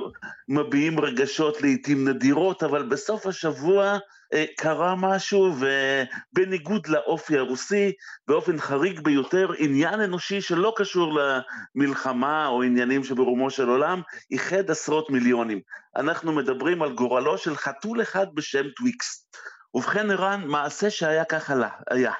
מביעים 0.49 1.01
רגשות 1.01 1.63
לעיתים 1.63 2.09
נדירות, 2.09 2.63
אבל 2.63 2.83
בסוף 2.83 3.27
השבוע 3.27 3.99
אה, 4.35 4.45
קרה 4.57 4.95
משהו, 4.97 5.55
ובניגוד 5.57 6.87
לאופי 6.87 7.39
הרוסי, 7.39 7.93
באופן 8.29 8.59
חריג 8.59 9.01
ביותר, 9.01 9.51
עניין 9.59 10.01
אנושי 10.01 10.41
שלא 10.41 10.73
קשור 10.77 11.19
למלחמה 11.75 12.47
או 12.47 12.63
עניינים 12.63 13.05
שברומו 13.05 13.51
של 13.51 13.69
עולם, 13.69 14.03
איחד 14.31 14.71
עשרות 14.71 15.11
מיליונים. 15.11 15.61
אנחנו 15.97 16.33
מדברים 16.33 16.83
על 16.83 16.93
גורלו 16.93 17.39
של 17.39 17.57
חתול 17.57 18.03
אחד 18.03 18.27
בשם 18.35 18.65
טוויקס. 18.77 19.27
ובכן, 19.75 20.11
ערן, 20.11 20.45
מעשה 20.47 20.91
שהיה 20.91 21.25
ככה 21.25 21.55
היה. 21.91 22.13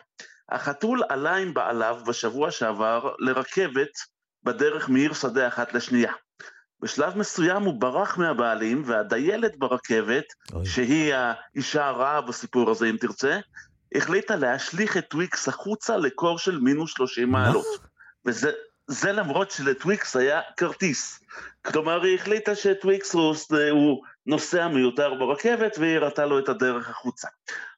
החתול 0.51 1.03
עלה 1.09 1.37
עם 1.37 1.55
בעליו 1.55 1.99
בשבוע 2.07 2.51
שעבר 2.51 3.15
לרכבת 3.19 3.91
בדרך 4.45 4.89
מעיר 4.89 5.13
שדה 5.13 5.49
אחת 5.49 5.75
לשנייה. 5.75 6.13
בשלב 6.81 7.19
מסוים 7.19 7.63
הוא 7.63 7.81
ברח 7.81 8.19
מהבעלים, 8.19 8.83
והדיילת 8.87 9.59
ברכבת, 9.59 10.25
אוי. 10.53 10.67
שהיא 10.67 11.15
האישה 11.15 11.87
הרעה 11.87 12.21
בסיפור 12.21 12.71
הזה 12.71 12.91
אם 12.91 12.97
תרצה, 12.97 13.39
החליטה 13.95 14.37
להשליך 14.37 14.97
את 14.97 15.05
טוויקס 15.09 15.49
החוצה 15.49 15.97
לקור 15.97 16.39
של 16.39 16.59
מינוס 16.59 16.91
30 16.95 17.31
מעלות. 17.31 17.67
וזה 18.27 18.51
זה 18.87 19.13
למרות 19.13 19.51
שלטוויקס 19.51 20.17
היה 20.17 20.41
כרטיס. 20.57 21.21
כלומר, 21.65 22.03
היא 22.03 22.15
החליטה 22.15 22.55
שטוויקס 22.55 23.15
הוא, 23.15 23.35
הוא 23.71 24.03
נוסע 24.27 24.69
מיותר 24.69 25.15
ברכבת, 25.15 25.79
והיא 25.79 25.97
הראתה 25.97 26.27
לו 26.27 26.39
את 26.39 26.49
הדרך 26.49 26.91
החוצה. 26.91 27.29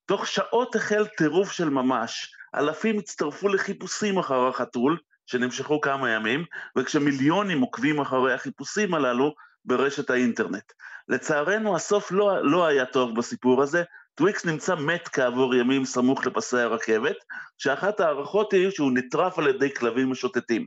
תוך 0.07 0.27
שעות 0.27 0.77
החל 0.77 1.07
טירוף 1.07 1.53
של 1.53 1.69
ממש. 1.69 2.33
אלפים 2.55 2.99
הצטרפו 2.99 3.49
לחיפושים 3.49 4.19
אחר 4.19 4.49
החתול, 4.49 4.99
שנמשכו 5.27 5.81
כמה 5.81 6.11
ימים, 6.11 6.45
וכשמיליונים 6.79 7.61
עוקבים 7.61 8.01
אחרי 8.01 8.35
החיפושים 8.35 8.95
הללו 8.95 9.35
ברשת 9.65 10.11
האינטרנט. 10.11 10.73
לצערנו 11.09 11.77
הסוף 11.77 12.13
לא, 12.13 12.51
לא 12.51 12.67
היה 12.67 12.87
טוב 12.87 13.17
בסיפור 13.17 13.63
הזה, 13.63 13.83
טוויקס 14.15 14.45
נמצא 14.45 14.75
מת 14.75 15.09
כעבור 15.09 15.55
ימים 15.55 15.85
סמוך 15.85 16.27
לפסי 16.27 16.59
הרכבת, 16.59 17.17
שאחת 17.59 18.01
ההערכות 18.01 18.53
היא 18.53 18.71
שהוא 18.71 18.93
נטרף 18.93 19.39
על 19.39 19.49
ידי 19.49 19.75
כלבים 19.75 20.11
משוטטים. 20.11 20.67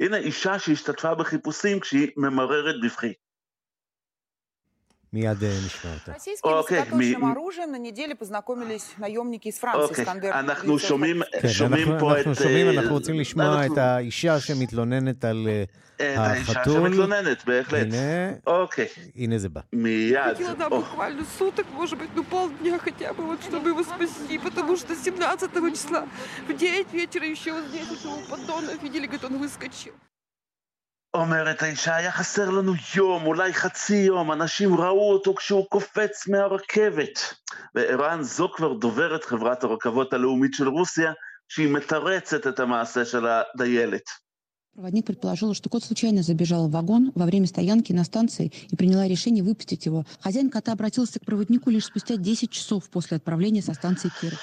הנה 0.00 0.16
אישה 0.16 0.58
שהשתתפה 0.58 1.14
בחיפושים 1.14 1.80
כשהיא 1.80 2.08
ממררת 2.16 2.74
בבכי. 2.82 3.12
מיד 5.15 5.43
נשמע 5.65 5.93
אותה. 5.93 6.11
אוקיי, 6.43 6.83
אנחנו 10.23 10.79
שומעים 10.79 11.21
פה 11.99 12.11
את... 12.11 12.17
אנחנו 12.17 12.35
שומעים, 12.35 12.69
אנחנו 12.69 12.93
רוצים 12.93 13.19
לשמוע 13.19 13.65
את 13.65 13.77
האישה 13.77 14.39
שמתלוננת 14.39 15.25
על 15.25 15.47
החתול. 15.99 16.17
האישה 16.17 16.63
שמתלוננת, 16.63 17.45
בהחלט. 17.45 17.87
הנה, 17.87 18.31
אוקיי. 18.47 18.87
הנה 19.15 19.37
זה 19.37 19.49
בא. 19.49 19.61
מיד. 19.73 20.37
потому 24.43 24.77
что 24.77 24.95
17 24.95 25.71
числа 25.71 26.07
в 26.47 26.53
9 26.57 26.93
вечера 26.93 27.25
еще 27.25 27.53
вот 27.53 27.65
здесь 27.69 27.91
этого 27.91 28.17
поддона 28.29 28.71
видели, 28.81 29.05
говорит, 29.05 29.23
он 29.23 29.37
выскочил. 29.37 29.93
אומרת 31.15 31.63
האישה, 31.63 31.95
היה 31.95 32.11
חסר 32.11 32.49
לנו 32.49 32.73
יום, 32.95 33.25
אולי 33.25 33.53
חצי 33.53 33.95
יום, 33.95 34.31
אנשים 34.31 34.75
ראו 34.75 35.13
אותו 35.13 35.35
כשהוא 35.35 35.65
קופץ 35.69 36.27
מהרכבת. 36.27 37.33
וערן, 37.75 38.23
זו 38.23 38.49
כבר 38.55 38.73
דוברת 38.73 39.23
חברת 39.23 39.63
הרכבות 39.63 40.13
הלאומית 40.13 40.53
של 40.53 40.67
רוסיה, 40.67 41.11
שהיא 41.47 41.69
מתרצת 41.69 42.47
את 42.47 42.59
המעשה 42.59 43.05
של 43.05 43.25
הדיילת. 43.27 44.25
Проводник 44.75 45.05
предположил, 45.05 45.53
что 45.53 45.69
кот 45.69 45.85
случайно 45.85 46.21
забежал 46.21 46.67
в 46.67 46.71
вагон 46.71 47.13
во 47.15 47.25
время 47.25 47.47
стоянки 47.47 47.93
на 47.93 48.03
станции 48.03 48.51
и 48.69 48.75
приняла 48.75 49.07
решение 49.07 49.41
выпустить 49.41 49.85
его. 49.85 50.03
Хозяин 50.19 50.49
кота 50.49 50.73
обратился 50.73 51.17
к 51.17 51.25
проводнику 51.25 51.69
лишь 51.69 51.85
спустя 51.85 52.17
10 52.17 52.51
часов 52.51 52.89
после 52.89 53.15
отправления 53.15 53.61
со 53.61 53.73
станции 53.73 54.11
Киров. 54.19 54.41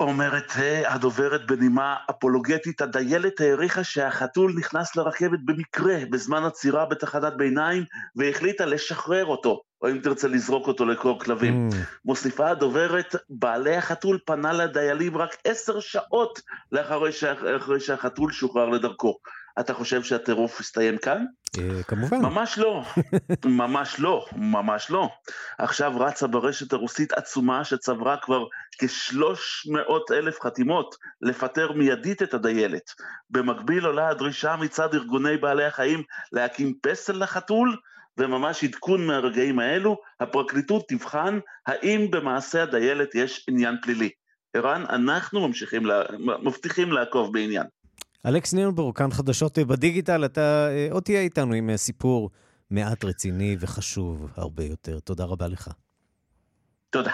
אומרת 0.00 0.52
הדוברת 0.86 1.46
בנימה 1.46 1.96
אפולוגטית, 2.10 2.80
הדיילת 2.80 3.40
העריכה 3.40 3.84
שהחתול 3.84 4.54
נכנס 4.58 4.96
לרכבת 4.96 5.38
במקרה 5.44 5.96
בזמן 6.10 6.44
עצירה 6.44 6.86
בתחנת 6.86 7.36
ביניים 7.36 7.84
והחליטה 8.16 8.66
לשחרר 8.66 9.26
אותו, 9.26 9.62
או 9.82 9.90
אם 9.90 9.98
תרצה 9.98 10.28
לזרוק 10.28 10.66
אותו 10.66 10.86
לקור 10.86 11.20
כלבים. 11.20 11.68
Mm. 11.72 11.74
מוסיפה 12.04 12.50
הדוברת, 12.50 13.14
בעלי 13.28 13.76
החתול 13.76 14.18
פנה 14.26 14.52
לדיילים 14.52 15.16
רק 15.16 15.36
עשר 15.44 15.80
שעות 15.80 16.40
לאחרי 16.72 17.12
שהחתול 17.80 18.32
שוחרר 18.32 18.68
לדרכו. 18.68 19.18
אתה 19.60 19.74
חושב 19.74 20.02
שהטירוף 20.02 20.60
הסתיים 20.60 20.98
כאן? 20.98 21.24
אה, 21.58 21.82
כמובן. 21.82 22.18
ממש 22.18 22.58
לא, 22.58 22.82
ממש 23.44 24.00
לא, 24.00 24.26
ממש 24.36 24.90
לא. 24.90 25.08
עכשיו 25.58 25.92
רצה 26.00 26.26
ברשת 26.26 26.72
הרוסית 26.72 27.12
עצומה 27.12 27.64
שצברה 27.64 28.16
כבר 28.16 28.44
כשלוש 28.78 29.66
מאות 29.70 30.10
אלף 30.10 30.40
חתימות 30.40 30.94
לפטר 31.20 31.72
מיידית 31.72 32.22
את 32.22 32.34
הדיילת. 32.34 32.90
במקביל 33.30 33.86
עולה 33.86 34.08
הדרישה 34.08 34.56
מצד 34.56 34.94
ארגוני 34.94 35.36
בעלי 35.36 35.64
החיים 35.64 36.02
להקים 36.32 36.74
פסל 36.82 37.22
לחתול, 37.22 37.76
וממש 38.18 38.64
עדכון 38.64 39.06
מהרגעים 39.06 39.58
האלו, 39.58 39.96
הפרקליטות 40.20 40.84
תבחן 40.88 41.38
האם 41.66 42.10
במעשה 42.10 42.62
הדיילת 42.62 43.14
יש 43.14 43.46
עניין 43.48 43.76
פלילי. 43.82 44.10
ערן, 44.54 44.84
אנחנו 44.88 45.48
ממשיכים, 45.48 45.86
לה, 45.86 46.02
מבטיחים 46.42 46.92
לעקוב 46.92 47.32
בעניין. 47.32 47.66
אלכס 48.26 48.54
נירנבורג, 48.54 48.96
כאן 48.96 49.10
חדשות 49.10 49.58
בדיגיטל, 49.58 50.24
אתה 50.24 50.68
עוד 50.90 51.02
תהיה 51.02 51.20
איתנו 51.20 51.54
עם 51.54 51.76
סיפור 51.76 52.30
מעט 52.70 53.04
רציני 53.04 53.56
וחשוב 53.60 54.28
הרבה 54.36 54.64
יותר. 54.64 55.00
תודה 55.00 55.24
רבה 55.24 55.48
לך. 55.48 55.70
תודה. 56.90 57.12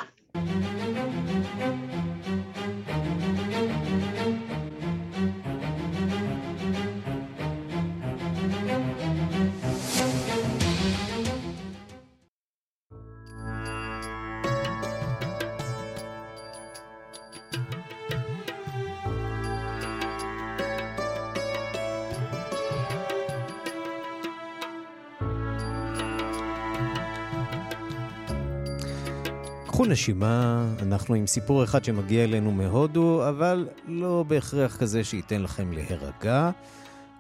קחו 29.81 29.89
נשימה, 29.89 30.67
אנחנו 30.83 31.15
עם 31.15 31.27
סיפור 31.27 31.65
אחד 31.65 31.85
שמגיע 31.85 32.25
אלינו 32.25 32.53
מהודו, 32.53 33.29
אבל 33.29 33.69
לא 33.89 34.25
בהכרח 34.29 34.77
כזה 34.77 35.05
שייתן 35.05 35.43
לכם 35.43 35.73
להירגע. 35.73 36.51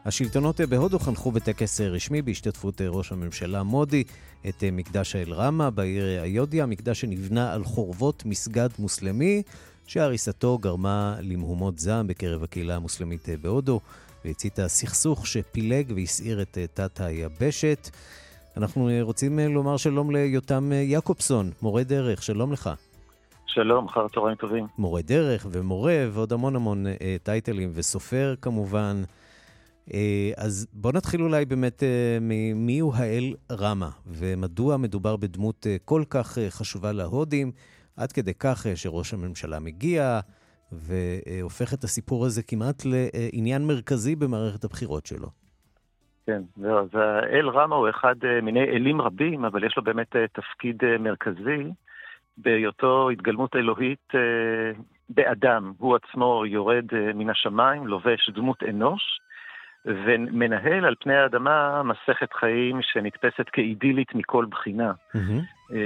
השלטונות 0.04 0.60
בהודו 0.60 0.98
חנכו 0.98 1.32
בטקס 1.32 1.80
רשמי 1.80 2.22
בהשתתפות 2.22 2.80
ראש 2.80 3.12
הממשלה 3.12 3.62
מודי 3.62 4.04
את 4.48 4.64
מקדש 4.72 5.16
האל-רמה 5.16 5.70
בעיר 5.70 6.22
איודיה, 6.22 6.66
מקדש 6.66 7.00
שנבנה 7.00 7.52
על 7.52 7.64
חורבות 7.64 8.26
מסגד 8.26 8.68
מוסלמי, 8.78 9.42
שהריסתו 9.86 10.58
גרמה 10.58 11.16
למהומות 11.20 11.78
זעם 11.78 12.06
בקרב 12.06 12.42
הקהילה 12.42 12.76
המוסלמית 12.76 13.28
בהודו, 13.42 13.80
והציתה 14.24 14.68
סכסוך 14.68 15.26
שפילג 15.26 15.92
והסעיר 15.96 16.42
את 16.42 16.58
תת 16.74 17.00
היבשת. 17.00 17.90
אנחנו 18.56 18.88
רוצים 19.00 19.38
אה, 19.38 19.48
לומר 19.48 19.76
שלום 19.76 20.10
ליותם 20.10 20.72
אה, 20.72 20.76
יעקובסון, 20.76 21.50
מורה 21.62 21.82
דרך, 21.82 22.22
שלום 22.22 22.52
לך. 22.52 22.70
שלום, 23.46 23.86
אחר 23.86 24.08
צהריים 24.14 24.36
טובים. 24.36 24.66
מורה 24.78 25.02
דרך 25.02 25.46
ומורה 25.50 26.06
ועוד 26.10 26.32
המון 26.32 26.56
המון 26.56 26.86
אה, 26.86 27.16
טייטלים 27.22 27.70
וסופר 27.74 28.34
כמובן. 28.42 29.02
אה, 29.94 30.32
אז 30.36 30.66
בוא 30.72 30.92
נתחיל 30.92 31.22
אולי 31.22 31.44
באמת 31.44 31.82
אה, 31.82 32.18
מי 32.54 32.78
הוא 32.78 32.94
האל 32.94 33.34
רמה, 33.50 33.90
ומדוע 34.06 34.76
מדובר 34.76 35.16
בדמות 35.16 35.66
אה, 35.66 35.76
כל 35.84 36.02
כך 36.10 36.38
אה, 36.38 36.50
חשובה 36.50 36.92
להודים, 36.92 37.52
עד 37.96 38.12
כדי 38.12 38.34
כך 38.34 38.66
אה, 38.66 38.76
שראש 38.76 39.14
הממשלה 39.14 39.58
מגיע 39.58 40.20
והופך 40.72 41.74
את 41.74 41.84
הסיפור 41.84 42.26
הזה 42.26 42.42
כמעט 42.42 42.82
לעניין 42.84 43.66
מרכזי 43.66 44.16
במערכת 44.16 44.64
הבחירות 44.64 45.06
שלו. 45.06 45.28
כן, 46.30 46.64
אז 46.66 46.88
האל 46.94 47.48
רמה 47.48 47.76
הוא 47.76 47.90
אחד 47.90 48.14
אה, 48.24 48.40
מיני 48.40 48.64
אלים 48.64 49.00
רבים, 49.00 49.44
אבל 49.44 49.64
יש 49.64 49.76
לו 49.76 49.82
באמת 49.82 50.16
אה, 50.16 50.24
תפקיד 50.32 50.84
אה, 50.84 50.98
מרכזי 50.98 51.70
בהיותו 52.38 53.10
התגלמות 53.10 53.56
אלוהית 53.56 54.12
באדם. 55.08 55.72
הוא 55.78 55.96
עצמו 55.96 56.46
יורד 56.46 56.84
מן 57.14 57.30
השמיים, 57.30 57.86
לובש 57.86 58.30
דמות 58.30 58.62
אנוש, 58.62 59.20
ומנהל 59.84 60.84
על 60.84 60.94
פני 61.00 61.16
האדמה 61.16 61.82
מסכת 61.82 62.32
חיים 62.32 62.82
שנתפסת 62.82 63.48
כאידילית 63.52 64.14
מכל 64.14 64.44
בחינה. 64.44 64.92
Mm-hmm. 64.92 65.76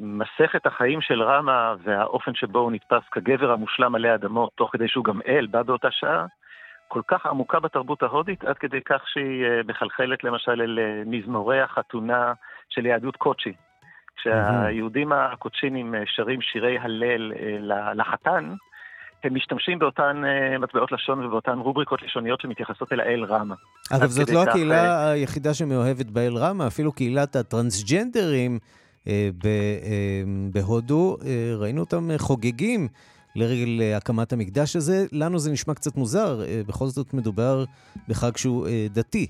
מסכת 0.00 0.66
החיים 0.66 1.00
של 1.00 1.22
רמה 1.22 1.74
והאופן 1.82 2.34
שבו 2.34 2.58
הוא 2.58 2.72
נתפס 2.72 3.02
כגבר 3.12 3.52
המושלם 3.52 3.94
עלי 3.94 4.14
אדמות, 4.14 4.50
תוך 4.54 4.70
כדי 4.72 4.88
שהוא 4.88 5.04
גם 5.04 5.20
אל, 5.28 5.46
בא 5.46 5.62
באותה 5.62 5.88
שעה, 5.90 6.26
כל 6.88 7.02
כך 7.08 7.26
עמוקה 7.26 7.60
בתרבות 7.60 8.02
ההודית, 8.02 8.44
עד 8.44 8.58
כדי 8.58 8.80
כך 8.84 9.02
שהיא 9.06 9.44
אה, 9.44 9.60
מחלחלת 9.68 10.24
למשל 10.24 10.62
אל 10.62 10.78
אה, 10.78 11.02
מזמורי 11.06 11.60
החתונה 11.60 12.32
של 12.68 12.86
יהדות 12.86 13.16
קוצ'י. 13.16 13.52
כשהיהודים 14.16 15.12
הקוצ'ינים 15.12 15.94
אה, 15.94 16.02
שרים 16.06 16.42
שירי 16.42 16.78
הלל 16.78 17.32
לחתן, 17.94 18.54
הם 19.24 19.34
משתמשים 19.34 19.78
באותן 19.78 20.22
מטבעות 20.60 20.92
לשון 20.92 21.24
ובאותן 21.24 21.58
רובריקות 21.58 22.02
לשוניות 22.02 22.40
שמתייחסות 22.40 22.92
אל 22.92 23.00
האל 23.00 23.24
רמה. 23.24 23.54
אגב, 23.92 24.06
זאת 24.06 24.30
לא 24.30 24.42
הקהילה 24.42 25.10
היחידה 25.10 25.54
שמאוהבת 25.54 26.06
באל 26.06 26.36
רמה, 26.36 26.66
אפילו 26.66 26.92
קהילת 26.92 27.36
הטרנסג'נדרים 27.36 28.58
בהודו, 30.52 31.16
ראינו 31.58 31.80
אותם 31.80 32.08
חוגגים 32.18 32.88
לרגל 33.38 33.82
אה, 33.82 33.96
הקמת 33.96 34.32
המקדש 34.32 34.76
הזה. 34.76 35.06
לנו 35.12 35.38
זה 35.38 35.52
נשמע 35.52 35.74
קצת 35.74 35.96
מוזר, 35.96 36.42
אה, 36.42 36.60
בכל 36.68 36.84
זאת 36.84 37.14
מדובר 37.14 37.64
בחג 38.08 38.36
שהוא 38.36 38.66
אה, 38.66 38.86
דתי. 38.90 39.26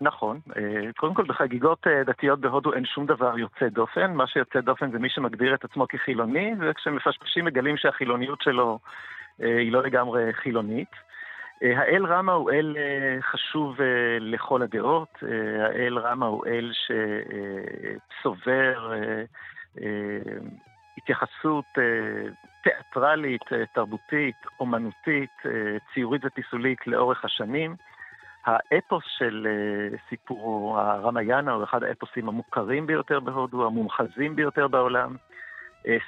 נכון. 0.00 0.40
קודם 0.96 1.14
כל, 1.14 1.24
בחגיגות 1.28 1.86
דתיות 2.06 2.40
בהודו 2.40 2.72
אין 2.72 2.84
שום 2.84 3.06
דבר 3.06 3.38
יוצא 3.38 3.68
דופן. 3.68 4.14
מה 4.14 4.26
שיוצא 4.26 4.60
דופן 4.60 4.90
זה 4.90 4.98
מי 4.98 5.08
שמגדיר 5.08 5.54
את 5.54 5.64
עצמו 5.64 5.88
כחילוני, 5.88 6.52
וכשמפשפשים 6.60 7.44
מגלים 7.44 7.76
שהחילוניות 7.76 8.42
שלו 8.42 8.78
היא 9.38 9.72
לא 9.72 9.82
לגמרי 9.82 10.32
חילונית. 10.32 10.90
האל 11.62 12.06
רמה 12.06 12.32
הוא 12.32 12.50
אל 12.50 12.76
חשוב 13.32 13.76
לכל 14.20 14.62
הדעות. 14.62 15.08
האל 15.60 15.98
רמה 15.98 16.26
הוא 16.26 16.46
אל 16.46 16.72
שצובר 18.20 18.92
התייחסות 21.06 21.64
אה, 21.78 21.82
תיאטרלית, 22.62 23.52
אה, 23.52 23.66
תרבותית, 23.72 24.36
אומנותית, 24.60 25.30
אה, 25.46 25.76
ציורית 25.94 26.22
ופיסולית 26.24 26.86
לאורך 26.86 27.24
השנים. 27.24 27.76
האפוס 28.44 29.04
של 29.18 29.46
סיפורו, 30.08 30.78
הרמיאנה, 30.78 31.52
הוא 31.52 31.64
אחד 31.64 31.82
האפוסים 31.82 32.28
המוכרים 32.28 32.86
ביותר 32.86 33.20
בהודו, 33.20 33.66
המומחזים 33.66 34.36
ביותר 34.36 34.68
בעולם. 34.68 35.16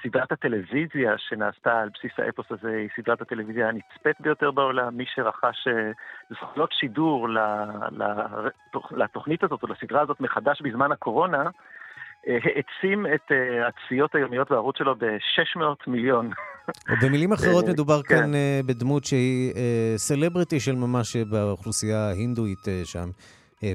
סדרת 0.02 0.32
הטלוויזיה 0.32 1.18
שנעשתה 1.18 1.80
על 1.80 1.88
בסיס 1.94 2.12
האפוס 2.18 2.46
הזה 2.50 2.70
היא 2.70 2.88
סדרת 2.96 3.20
הטלוויזיה 3.20 3.68
הנצפית 3.68 4.20
ביותר 4.20 4.50
בעולם. 4.50 4.96
מי 4.96 5.04
שרכש 5.14 5.68
זכויות 6.30 6.72
שידור 6.72 7.28
לתוכנית 8.90 9.42
הזאת 9.42 9.62
או 9.62 9.68
לסדרה 9.68 10.00
הזאת 10.00 10.20
מחדש 10.20 10.62
בזמן 10.62 10.92
הקורונה, 10.92 11.50
העצים 12.28 13.06
את 13.06 13.32
אה, 13.32 13.68
הצפיות 13.68 14.14
היומיות 14.14 14.50
בערוץ 14.50 14.78
שלו 14.78 14.94
ב-600 14.94 15.60
מיליון. 15.86 16.30
במילים 17.02 17.32
אחרות 17.32 17.64
אה, 17.64 17.72
מדובר 17.72 18.02
כן. 18.02 18.16
כאן 18.16 18.34
אה, 18.34 18.60
בדמות 18.66 19.04
שהיא 19.04 19.52
סלבריטי 19.96 20.60
של 20.60 20.74
ממש 20.74 21.16
באוכלוסייה 21.16 21.98
ההינדואית 21.98 22.68
שם. 22.84 23.10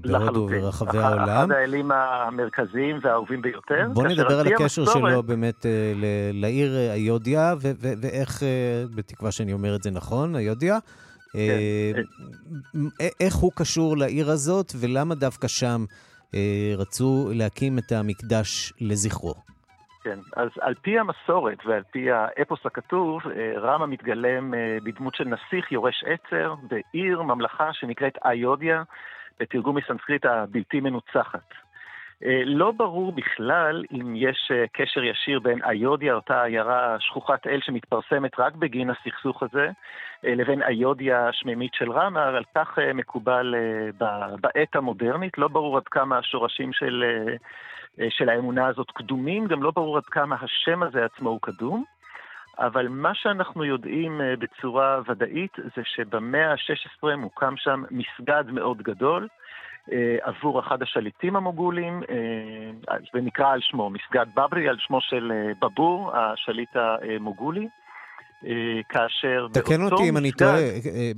בהודו 0.02 0.48
וברחבי 0.52 0.98
העולם. 0.98 1.28
אחד 1.28 1.52
האלים 1.52 1.92
המרכזיים 1.92 3.00
והאהובים 3.02 3.42
ביותר. 3.42 3.88
בוא 3.94 4.08
נדבר 4.08 4.40
על 4.40 4.48
הקשר 4.48 4.82
המסורת... 4.82 5.12
שלו 5.12 5.24
באמת 5.24 5.66
לעיר 6.34 6.92
איודיה, 6.94 7.54
ואיך, 8.02 8.44
בתקווה 8.96 9.32
שאני 9.32 9.54
אומר 9.54 9.76
את 9.76 9.84
זה 9.84 9.92
נכון, 9.92 10.36
איודיה. 10.36 10.78
כן. 11.34 12.02
איך 13.20 13.36
הוא 13.36 13.52
קשור 13.56 13.98
לעיר 13.98 14.30
הזאת, 14.30 14.74
ולמה 14.80 15.16
דווקא 15.16 15.48
שם 15.48 15.86
אה, 15.90 15.96
רצו 16.78 17.30
להקים 17.34 17.78
את 17.80 17.92
המקדש 17.92 18.74
לזכרו. 18.82 19.34
כן, 20.04 20.20
אז 20.36 20.50
על 20.62 20.74
פי 20.82 21.00
המסורת 21.00 21.58
ועל 21.66 21.84
פי 21.92 22.12
האפוס 22.12 22.60
הכתוב, 22.66 23.22
אה, 23.28 23.54
רמה 23.58 23.86
מתגלם 23.86 24.54
אה, 24.54 24.78
בדמות 24.84 25.16
של 25.16 25.24
נסיך 25.24 25.72
יורש 25.72 26.04
עצר 26.04 26.56
בעיר, 26.68 27.22
ממלכה 27.22 27.74
שנקראת 27.74 28.14
איודיה, 28.26 28.84
בתרגום 29.40 29.78
מסנסקריט 29.78 30.26
הבלתי 30.26 30.80
מנוצחת. 30.80 31.50
לא 32.46 32.72
ברור 32.72 33.12
בכלל 33.12 33.84
אם 33.92 34.16
יש 34.16 34.52
קשר 34.72 35.04
ישיר 35.04 35.40
בין 35.40 35.60
איודיה, 35.70 36.14
אותה 36.14 36.44
עיירה 36.44 36.96
שכוחת 37.00 37.48
אל 37.48 37.60
שמתפרסמת 37.62 38.40
רק 38.40 38.56
בגין 38.56 38.90
הסכסוך 38.90 39.44
הזה, 39.44 39.70
אה, 40.26 40.36
לבין 40.36 40.64
איודיה 40.64 41.28
השמימית 41.28 41.74
של 41.74 41.92
רמה, 41.92 42.24
על 42.24 42.44
כך 42.56 42.80
אה, 42.80 42.94
מקובל 42.94 43.56
אה, 43.58 44.08
בעת 44.42 44.76
המודרנית. 44.76 45.38
לא 45.38 45.48
ברור 45.48 45.78
עד 45.78 45.88
כמה 45.88 46.18
השורשים 46.18 46.74
של, 46.74 47.04
של 48.10 48.30
האמונה 48.30 48.68
הזאת 48.68 48.92
קדומים, 48.92 49.48
גם 49.48 49.64
לא 49.64 49.72
ברור 49.72 49.98
עד 49.98 50.06
כמה 50.06 50.36
השם 50.42 50.84
הזה 50.84 51.06
עצמו 51.06 51.30
הוא 51.30 51.40
קדום. 51.42 51.84
אבל 52.60 52.88
מה 52.88 53.16
שאנחנו 53.16 53.66
יודעים 53.66 54.22
בצורה 54.40 55.00
ודאית 55.08 55.58
זה 55.76 55.82
שבמאה 55.84 56.52
ה-16 56.52 57.16
מוקם 57.16 57.54
שם 57.58 57.84
מסגד 57.92 58.44
מאוד 58.48 58.78
גדול 58.82 59.28
עבור 60.22 60.60
אחד 60.60 60.82
השליטים 60.82 61.36
המוגולים, 61.36 62.02
זה 63.14 63.22
נקרא 63.22 63.48
על 63.48 63.60
שמו, 63.62 63.90
מסגד 63.90 64.26
בברי, 64.36 64.70
על 64.70 64.78
שמו 64.80 65.02
של 65.02 65.32
בבור, 65.62 66.12
השליט 66.16 66.70
המוגולי. 66.76 67.68
אה, 68.46 68.82
כאשר 68.90 69.48
תקן 69.54 69.82
אותי 69.82 70.10
אם 70.10 70.18
אני 70.18 70.32
טועה, 70.32 70.60
אה, 70.60 71.12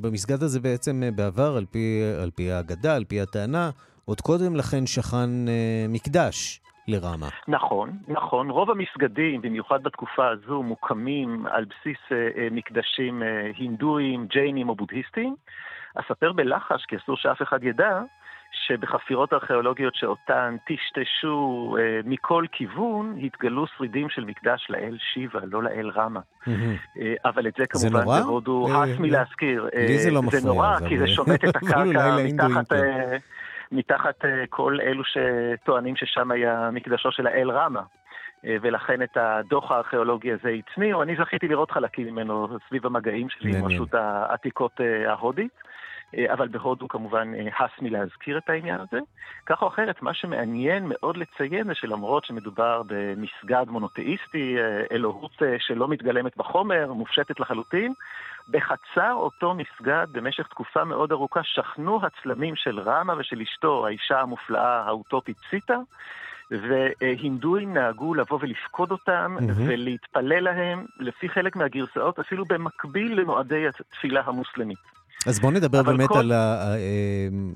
במסגד 0.00 0.42
הזה 0.42 0.60
בעצם 0.60 1.02
אה, 1.02 1.10
בעבר, 1.10 1.56
על 1.56 1.64
פי, 1.70 2.02
על 2.22 2.30
פי 2.30 2.50
האגדה, 2.52 2.96
על 2.96 3.04
פי 3.04 3.20
הטענה, 3.20 3.70
עוד 4.04 4.20
קודם 4.20 4.56
לכן 4.56 4.86
שכן 4.86 5.30
מקדש. 5.88 6.60
לרמה. 6.88 7.28
נכון, 7.48 7.90
נכון. 8.08 8.50
רוב 8.50 8.70
המסגדים, 8.70 9.42
במיוחד 9.42 9.82
בתקופה 9.82 10.28
הזו, 10.28 10.62
מוקמים 10.62 11.46
על 11.46 11.64
בסיס 11.64 11.98
אה, 12.12 12.48
מקדשים 12.50 13.22
הינדואים, 13.54 14.26
ג'יינים 14.26 14.68
או 14.68 14.74
בודהיסטים. 14.74 15.34
אספר 15.94 16.32
בלחש, 16.32 16.84
כי 16.88 16.96
אסור 16.96 17.16
שאף 17.16 17.42
אחד 17.42 17.64
ידע, 17.64 18.00
שבחפירות 18.52 19.32
ארכיאולוגיות 19.32 19.94
שאותן 19.94 20.56
טשטשו 20.66 21.76
אה, 21.80 22.00
מכל 22.04 22.44
כיוון, 22.52 23.18
התגלו 23.22 23.66
שרידים 23.66 24.08
של 24.10 24.24
מקדש 24.24 24.66
לאל 24.70 24.96
שיבה, 25.12 25.40
לא 25.44 25.62
לאל 25.62 25.90
רמה. 25.94 26.20
אה, 26.48 27.14
אבל 27.24 27.46
את 27.46 27.54
זה 27.58 27.64
כמובן? 27.66 28.04
בהודו 28.04 28.66
הס 28.70 28.88
אה, 28.88 29.00
מלהזכיר. 29.00 29.68
לי 29.74 29.98
זה 29.98 30.10
לא 30.10 30.22
מפריע. 30.22 30.40
זה 30.40 30.48
נורא, 30.48 30.76
כי 30.88 30.98
זה 30.98 31.06
שומט 31.06 31.44
את 31.44 31.56
הקרקע 31.62 32.16
מתחת... 32.24 32.72
אה, 32.72 33.16
מתחת 33.72 34.24
אה, 34.24 34.44
כל 34.50 34.78
אלו 34.82 35.02
שטוענים 35.04 35.96
ששם 35.96 36.30
היה 36.30 36.70
מקדשו 36.72 37.12
של 37.12 37.26
האל 37.26 37.50
רמה. 37.50 37.82
אה, 38.46 38.56
ולכן 38.62 39.02
את 39.02 39.16
הדוח 39.16 39.70
הארכיאולוגי 39.70 40.32
הזה 40.32 40.48
הצניעו. 40.48 41.02
אני 41.02 41.16
זכיתי 41.16 41.48
לראות 41.48 41.70
חלקים 41.70 42.06
ממנו 42.06 42.58
סביב 42.68 42.86
המגעים 42.86 43.28
שלי 43.28 43.58
עם 43.58 43.64
רשות 43.64 43.94
העתיקות 43.94 44.80
ההודית. 45.06 45.52
אה, 46.18 46.32
אבל 46.32 46.48
בהודו 46.48 46.88
כמובן 46.88 47.32
אה, 47.34 47.64
הס 47.64 47.70
מלהזכיר 47.80 48.38
את 48.38 48.50
העניין 48.50 48.80
הזה. 48.80 48.98
כך 49.46 49.62
או 49.62 49.68
אחרת, 49.68 50.02
מה 50.02 50.14
שמעניין 50.14 50.84
מאוד 50.86 51.16
לציין 51.16 51.66
זה 51.66 51.74
שלמרות 51.74 52.24
שמדובר 52.24 52.82
במסגד 52.86 53.64
מונותאיסטי, 53.68 54.56
אה, 54.58 54.82
אלוהות 54.92 55.42
שלא 55.58 55.88
מתגלמת 55.88 56.36
בחומר, 56.36 56.92
מופשטת 56.92 57.40
לחלוטין, 57.40 57.92
בחצר 58.48 59.12
אותו 59.12 59.54
מסגד 59.54 60.06
במשך 60.12 60.46
תקופה 60.46 60.84
מאוד 60.84 61.12
ארוכה 61.12 61.40
שכנו 61.42 62.00
הצלמים 62.02 62.56
של 62.56 62.80
רמה 62.80 63.14
ושל 63.18 63.40
אשתו, 63.40 63.86
האישה 63.86 64.20
המופלאה 64.20 64.82
האוטופית 64.86 65.36
ציטה. 65.50 65.76
והינדואים 66.62 67.74
נהגו 67.74 68.14
לבוא 68.14 68.38
ולפקוד 68.42 68.90
אותם 68.90 69.36
mm-hmm. 69.38 69.52
ולהתפלל 69.56 70.40
להם, 70.40 70.84
לפי 71.00 71.28
חלק 71.28 71.56
מהגרסאות, 71.56 72.18
אפילו 72.18 72.44
במקביל 72.44 73.20
למועדי 73.20 73.68
התפילה 73.68 74.22
המוסלמית. 74.26 74.78
אז 75.26 75.40
בואו 75.40 75.52
נדבר 75.52 75.82
באמת 75.82 76.08
כל... 76.08 76.18
על 76.18 76.32
ה... 76.32 76.34
אה, 76.34 76.76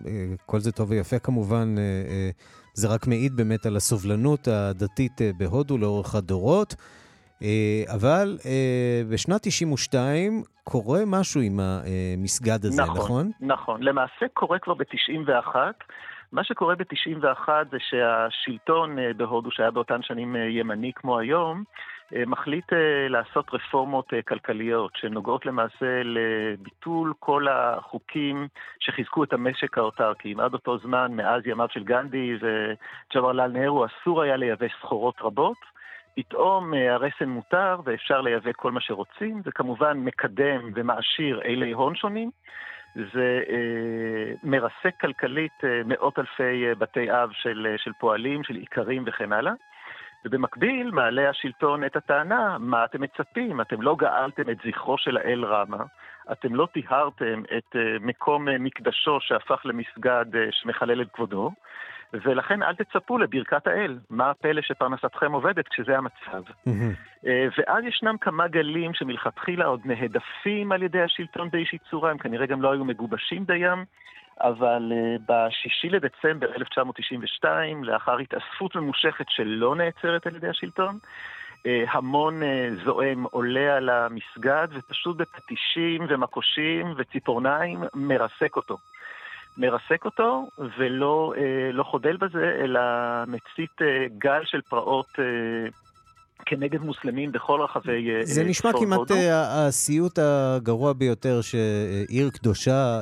אה, 0.06 0.34
כל 0.46 0.60
זה 0.60 0.72
טוב 0.72 0.90
ויפה 0.90 1.18
כמובן, 1.18 1.74
אה, 1.78 2.30
זה 2.74 2.88
רק 2.88 3.06
מעיד 3.06 3.36
באמת 3.36 3.66
על 3.66 3.76
הסובלנות 3.76 4.48
הדתית 4.48 5.20
בהודו 5.38 5.78
לאורך 5.78 6.14
הדורות. 6.14 6.74
אבל 7.86 8.38
בשנת 9.10 9.40
92 9.42 10.42
קורה 10.64 11.00
משהו 11.06 11.40
עם 11.40 11.60
המסגד 11.60 12.64
הזה, 12.64 12.82
נכון? 12.82 12.96
נכון, 12.96 13.30
נכון. 13.40 13.82
למעשה 13.82 14.26
קורה 14.32 14.58
כבר 14.58 14.74
ב-91. 14.74 15.56
מה 16.32 16.44
שקורה 16.44 16.74
ב-91 16.74 17.48
זה 17.70 17.76
שהשלטון 17.80 18.96
בהודו, 19.16 19.50
שהיה 19.50 19.70
באותן 19.70 20.02
שנים 20.02 20.36
ימני 20.36 20.92
כמו 20.92 21.18
היום, 21.18 21.64
אה, 22.16 22.22
מחליט 22.26 22.72
אה, 22.72 23.08
לעשות 23.08 23.54
רפורמות 23.54 24.14
אה, 24.14 24.22
כלכליות 24.22 24.92
שנוגעות 24.96 25.46
למעשה 25.46 26.02
לביטול 26.04 27.12
כל 27.18 27.48
החוקים 27.48 28.48
שחיזקו 28.80 29.24
את 29.24 29.32
המשק 29.32 29.78
האוטרקי. 29.78 30.34
עד 30.38 30.52
אותו 30.52 30.78
זמן, 30.78 31.12
מאז 31.12 31.42
ימיו 31.46 31.68
של 31.70 31.84
גנדי 31.84 32.36
וג'ווארלל 32.40 33.50
נהרו, 33.50 33.86
אסור 33.86 34.22
היה 34.22 34.36
לייבא 34.36 34.66
סחורות 34.80 35.14
רבות. 35.20 35.78
פתאום 36.16 36.74
הרסן 36.74 37.28
מותר 37.28 37.80
ואפשר 37.84 38.20
לייבא 38.20 38.50
כל 38.56 38.72
מה 38.72 38.80
שרוצים. 38.80 39.42
זה 39.44 39.52
כמובן 39.52 39.98
מקדם 39.98 40.70
ומעשיר 40.74 41.40
אילי 41.42 41.72
הון 41.72 41.94
שונים. 41.94 42.30
זה 42.94 43.42
אה, 43.48 44.32
מרסק 44.42 45.00
כלכלית 45.00 45.64
אה, 45.64 45.80
מאות 45.84 46.18
אלפי 46.18 46.74
בתי 46.78 47.12
אב 47.12 47.30
של, 47.32 47.74
של 47.76 47.92
פועלים, 47.98 48.44
של 48.44 48.56
איכרים 48.56 49.04
וכן 49.06 49.32
הלאה. 49.32 49.52
ובמקביל 50.24 50.90
מעלה 50.90 51.30
השלטון 51.30 51.84
את 51.84 51.96
הטענה, 51.96 52.56
מה 52.58 52.84
אתם 52.84 53.02
מצפים? 53.02 53.60
אתם 53.60 53.82
לא 53.82 53.96
גאלתם 53.96 54.50
את 54.50 54.56
זכרו 54.66 54.98
של 54.98 55.16
האל 55.16 55.44
רמה, 55.44 55.84
אתם 56.32 56.54
לא 56.54 56.68
טיהרתם 56.72 57.42
את 57.56 57.76
מקום 58.00 58.48
מקדשו 58.60 59.20
שהפך 59.20 59.60
למסגד 59.64 60.24
שמחלל 60.50 61.02
את 61.02 61.08
כבודו, 61.12 61.52
ולכן 62.12 62.62
אל 62.62 62.74
תצפו 62.74 63.18
לברכת 63.18 63.66
האל. 63.66 63.98
מה 64.10 64.30
הפלא 64.30 64.62
שפרנסתכם 64.62 65.32
עובדת 65.32 65.68
כשזה 65.68 65.98
המצב? 65.98 66.42
Uh, 66.68 67.28
ואז 67.58 67.84
ישנם 67.84 68.16
כמה 68.20 68.48
גלים 68.48 68.94
שמלכתחילה 68.94 69.64
עוד 69.64 69.80
נהדפים 69.84 70.72
על 70.72 70.82
ידי 70.82 71.02
השלטון 71.02 71.50
באיזושהי 71.50 71.78
צורה, 71.90 72.10
הם 72.10 72.18
כנראה 72.18 72.46
גם 72.46 72.62
לא 72.62 72.72
היו 72.72 72.84
מגובשים 72.84 73.44
דיים. 73.44 73.84
אבל 74.40 74.92
uh, 74.92 75.22
ב-6 75.28 75.90
לדצמבר 75.90 76.46
1992, 76.56 77.84
לאחר 77.84 78.18
התאספות 78.18 78.76
ממושכת 78.76 79.26
שלא 79.28 79.76
נעצרת 79.76 80.26
על 80.26 80.36
ידי 80.36 80.48
השלטון, 80.48 80.98
uh, 81.02 81.68
המון 81.90 82.40
זועם 82.84 83.24
עולה 83.24 83.76
על 83.76 83.88
המסגד 83.88 84.68
ופשוט 84.70 85.16
בפטישים 85.16 86.06
ומקושים 86.08 86.94
וציפורניים 86.96 87.80
מרסק 87.94 88.56
אותו. 88.56 88.76
מרסק 89.58 90.04
אותו 90.04 90.48
ולא 90.78 91.34
לא 91.72 91.82
חודל 91.82 92.16
בזה, 92.16 92.52
אלא 92.64 92.80
מצית 93.26 93.78
גל 94.18 94.40
של 94.44 94.60
פרעות 94.60 95.08
כנגד 96.46 96.80
מוסלמים 96.80 97.32
בכל 97.32 97.60
רחבי 97.60 97.84
צפון 97.84 98.14
הודו. 98.14 98.26
זה 98.26 98.44
נשמע 98.44 98.70
כמעט 98.72 99.10
הסיוט 99.44 100.18
הגרוע 100.18 100.92
ביותר 100.92 101.40
שעיר 101.40 102.30
קדושה 102.30 103.00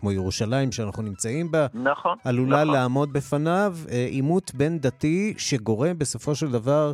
כמו 0.00 0.12
ירושלים 0.12 0.72
שאנחנו 0.72 1.02
נמצאים 1.02 1.50
בה, 1.50 1.66
נכון, 1.74 2.16
עלולה 2.24 2.64
נכון. 2.64 2.74
לעמוד 2.74 3.12
בפניו 3.12 3.74
אה, 3.90 4.06
עימות 4.10 4.54
בין 4.54 4.78
דתי 4.78 5.34
שגורם 5.38 5.98
בסופו 5.98 6.34
של 6.34 6.50
דבר 6.50 6.92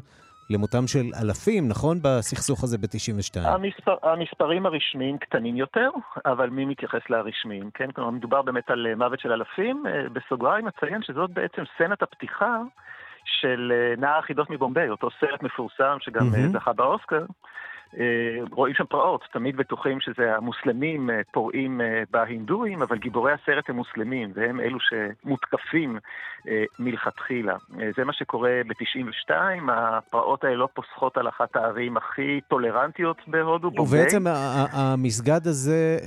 למותם 0.50 0.87
של 0.87 1.06
אלפים, 1.22 1.68
נכון? 1.68 1.98
בסכסוך 2.02 2.64
הזה 2.64 2.78
ב-92. 2.78 3.48
המספר, 3.48 3.96
המספרים 4.02 4.66
הרשמיים 4.66 5.18
קטנים 5.18 5.56
יותר, 5.56 5.90
אבל 6.26 6.50
מי 6.50 6.64
מתייחס 6.64 7.11
לרשמיים, 7.11 7.70
כן? 7.74 7.90
כלומר, 7.90 8.11
מדובר 8.11 8.42
באמת 8.42 8.70
על 8.70 8.87
אה, 8.87 8.94
מוות 8.94 9.20
של 9.20 9.32
אלפים. 9.32 9.85
אה, 9.87 10.09
בסוגריים 10.12 10.68
אציין 10.68 11.02
שזאת 11.02 11.30
בעצם 11.30 11.62
סצנת 11.74 12.02
הפתיחה 12.02 12.59
של 13.24 13.72
נער 13.98 14.18
החידות 14.18 14.50
מבומביי, 14.50 14.90
אותו 14.90 15.09
סרט 15.20 15.42
מפורסם 15.42 15.96
שגם 16.00 16.28
mm-hmm. 16.28 16.59
זכה 16.59 16.72
באוסקר. 16.72 17.24
אה, 17.94 18.44
רואים 18.51 18.75
שם 18.75 18.85
פרעות, 18.85 19.25
תמיד 19.33 19.57
בטוחים 19.57 20.01
שזה 20.01 20.37
המוסלמים 20.37 21.11
אה, 21.11 21.20
פורעים 21.33 21.81
אה, 21.81 22.03
בהינדואים, 22.11 22.83
אבל 22.83 22.99
גיבורי 22.99 23.33
הסרט 23.33 23.70
הם 23.70 23.77
מוסלמים, 23.77 24.33
והם 24.35 24.61
אלו 24.61 24.79
שמותקפים 24.81 25.99
מלכתחילה. 26.79 27.57
זה 27.96 28.05
מה 28.05 28.12
שקורה 28.12 28.51
ב-92, 28.68 29.33
הפרעות 29.72 30.44
האלה 30.44 30.57
לא 30.57 30.68
פוסחות 30.75 31.16
על 31.16 31.29
אחת 31.29 31.57
הערים 31.57 31.96
הכי 31.96 32.40
טולרנטיות 32.49 33.16
בהודו, 33.27 33.70
ובעצם 33.79 34.25
המסגד 34.72 35.46
הזה 35.46 35.99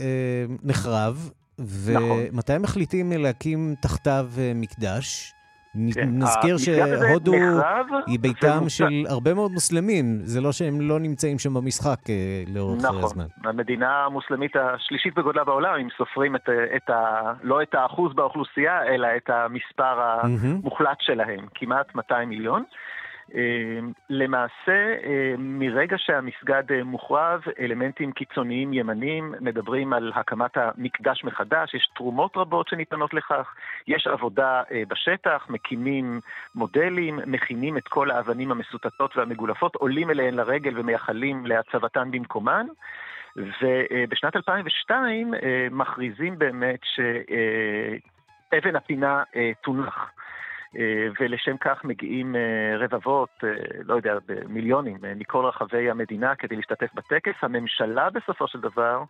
נחרב, 0.64 1.32
נכון. 1.60 2.20
ומתי 2.32 2.54
נכון. 2.54 2.64
מחליטים 2.64 3.12
להקים 3.12 3.76
תחתיו 3.82 4.26
מקדש? 4.56 5.34
כן. 5.94 6.10
נזכיר 6.12 6.58
שהודו 6.58 7.34
היא 8.08 8.20
ביתם 8.20 8.70
של 8.70 9.06
הרבה 9.10 9.34
מאוד 9.34 9.52
מוסלמים, 9.52 10.20
זה 10.24 10.42
לא 10.42 10.52
שהם 10.52 10.82
לא 10.82 11.00
נמצאים 11.00 11.40
שם 11.40 11.54
במשחק 11.54 12.10
אה, 12.10 12.44
לאורך 12.48 12.84
נכון. 12.84 13.04
הזמן. 13.04 13.26
נכון, 13.38 13.50
המדינה 13.50 14.06
המוסלמית 14.06 14.56
השלישית 14.56 15.16
בגודלה 15.16 15.44
בעולם, 15.44 15.74
אם 15.82 15.88
סופרים 15.98 16.36
את, 16.36 16.50
את 16.76 16.90
ה, 16.90 17.34
לא 17.44 17.62
את 17.62 17.76
האחוז 17.76 18.14
באוכלוסייה, 18.14 18.84
אלא 18.84 19.08
את 19.18 19.30
המספר 19.30 20.02
המוחלט 20.02 20.98
שלהם, 21.00 21.46
כמעט 21.56 21.96
200 21.96 22.30
מיליון. 22.30 22.64
אמ, 23.34 23.92
למעשה, 24.10 24.96
אמ, 25.04 25.60
מרגע 25.60 25.98
שהמסגד 25.98 26.64
אה, 26.72 26.84
מוחרב, 26.84 27.42
אלמנטים 27.60 28.12
קיצוניים 28.12 28.74
ימניים 28.74 29.34
מדברים 29.40 29.94
על 29.94 30.12
הקמת 30.16 30.58
המקדש 30.58 31.24
מחדש, 31.24 31.74
יש 31.74 31.90
תרומות 31.96 32.38
רבות 32.38 32.68
שניתנות 32.68 33.14
לכך, 33.14 33.54
יש 33.88 34.08
עבודה 34.08 34.62
אה, 34.72 34.84
בשטח, 34.88 35.46
מקימים 35.50 36.20
מודלים, 36.56 37.20
מכינים 37.26 37.78
את 37.78 37.88
כל 37.88 38.12
האבנים 38.12 38.52
המסוטטות 38.52 39.18
והמגולפות, 39.18 39.76
עולים 39.76 40.10
אליהן 40.10 40.34
לרגל 40.34 40.80
ומייחלים 40.80 41.46
להצבתן 41.46 42.12
במקומן. 42.12 42.66
ובשנת 43.36 44.36
2002 44.36 45.34
אה, 45.34 45.68
מכריזים 45.72 46.40
באמת 46.40 46.80
שאבן 48.54 48.76
הפינה 48.76 49.24
תונח. 49.62 50.12
אה, 50.78 51.08
ולשם 51.20 51.58
כך 51.58 51.84
מגיעים 51.84 52.36
אה, 52.36 52.78
רבבות, 52.78 53.30
אה, 53.44 53.50
לא 53.86 53.94
יודע, 53.96 54.14
מיליונים 54.48 54.98
מכל 55.16 55.46
רחבי 55.46 55.90
המדינה 55.90 56.36
כדי 56.36 56.56
להשתתף 56.56 56.94
בטקס. 56.94 57.34
הממשלה 57.42 58.10
בסופו 58.10 58.48
של 58.48 58.60
דבר, 58.60 59.04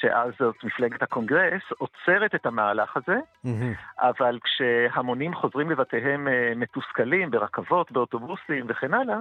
שאז 0.00 0.32
זאת 0.38 0.64
מפלגת 0.64 1.02
הקונגרס, 1.02 1.62
עוצרת 1.78 2.34
את 2.34 2.46
המהלך 2.46 2.96
הזה, 2.96 3.18
mm-hmm. 3.46 3.98
אבל 3.98 4.38
כשהמונים 4.44 5.34
חוזרים 5.34 5.70
לבתיהם 5.70 6.28
מתוסכלים 6.56 7.30
ברכבות, 7.30 7.92
באוטובוסים 7.92 8.66
וכן 8.68 8.94
הלאה, 8.94 9.18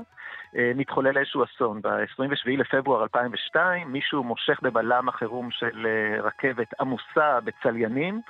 מתחולל 0.54 1.18
איזשהו 1.18 1.44
אסון. 1.44 1.82
ב-27 1.82 2.50
לפברואר 2.58 3.04
2002 3.04 3.92
מישהו 3.92 4.24
מושך 4.24 4.60
בבלם 4.62 5.10
החירום 5.10 5.52
של 5.52 5.88
רכבת 6.24 6.82
עמוסה 6.82 7.40
בצליינים. 7.44 8.22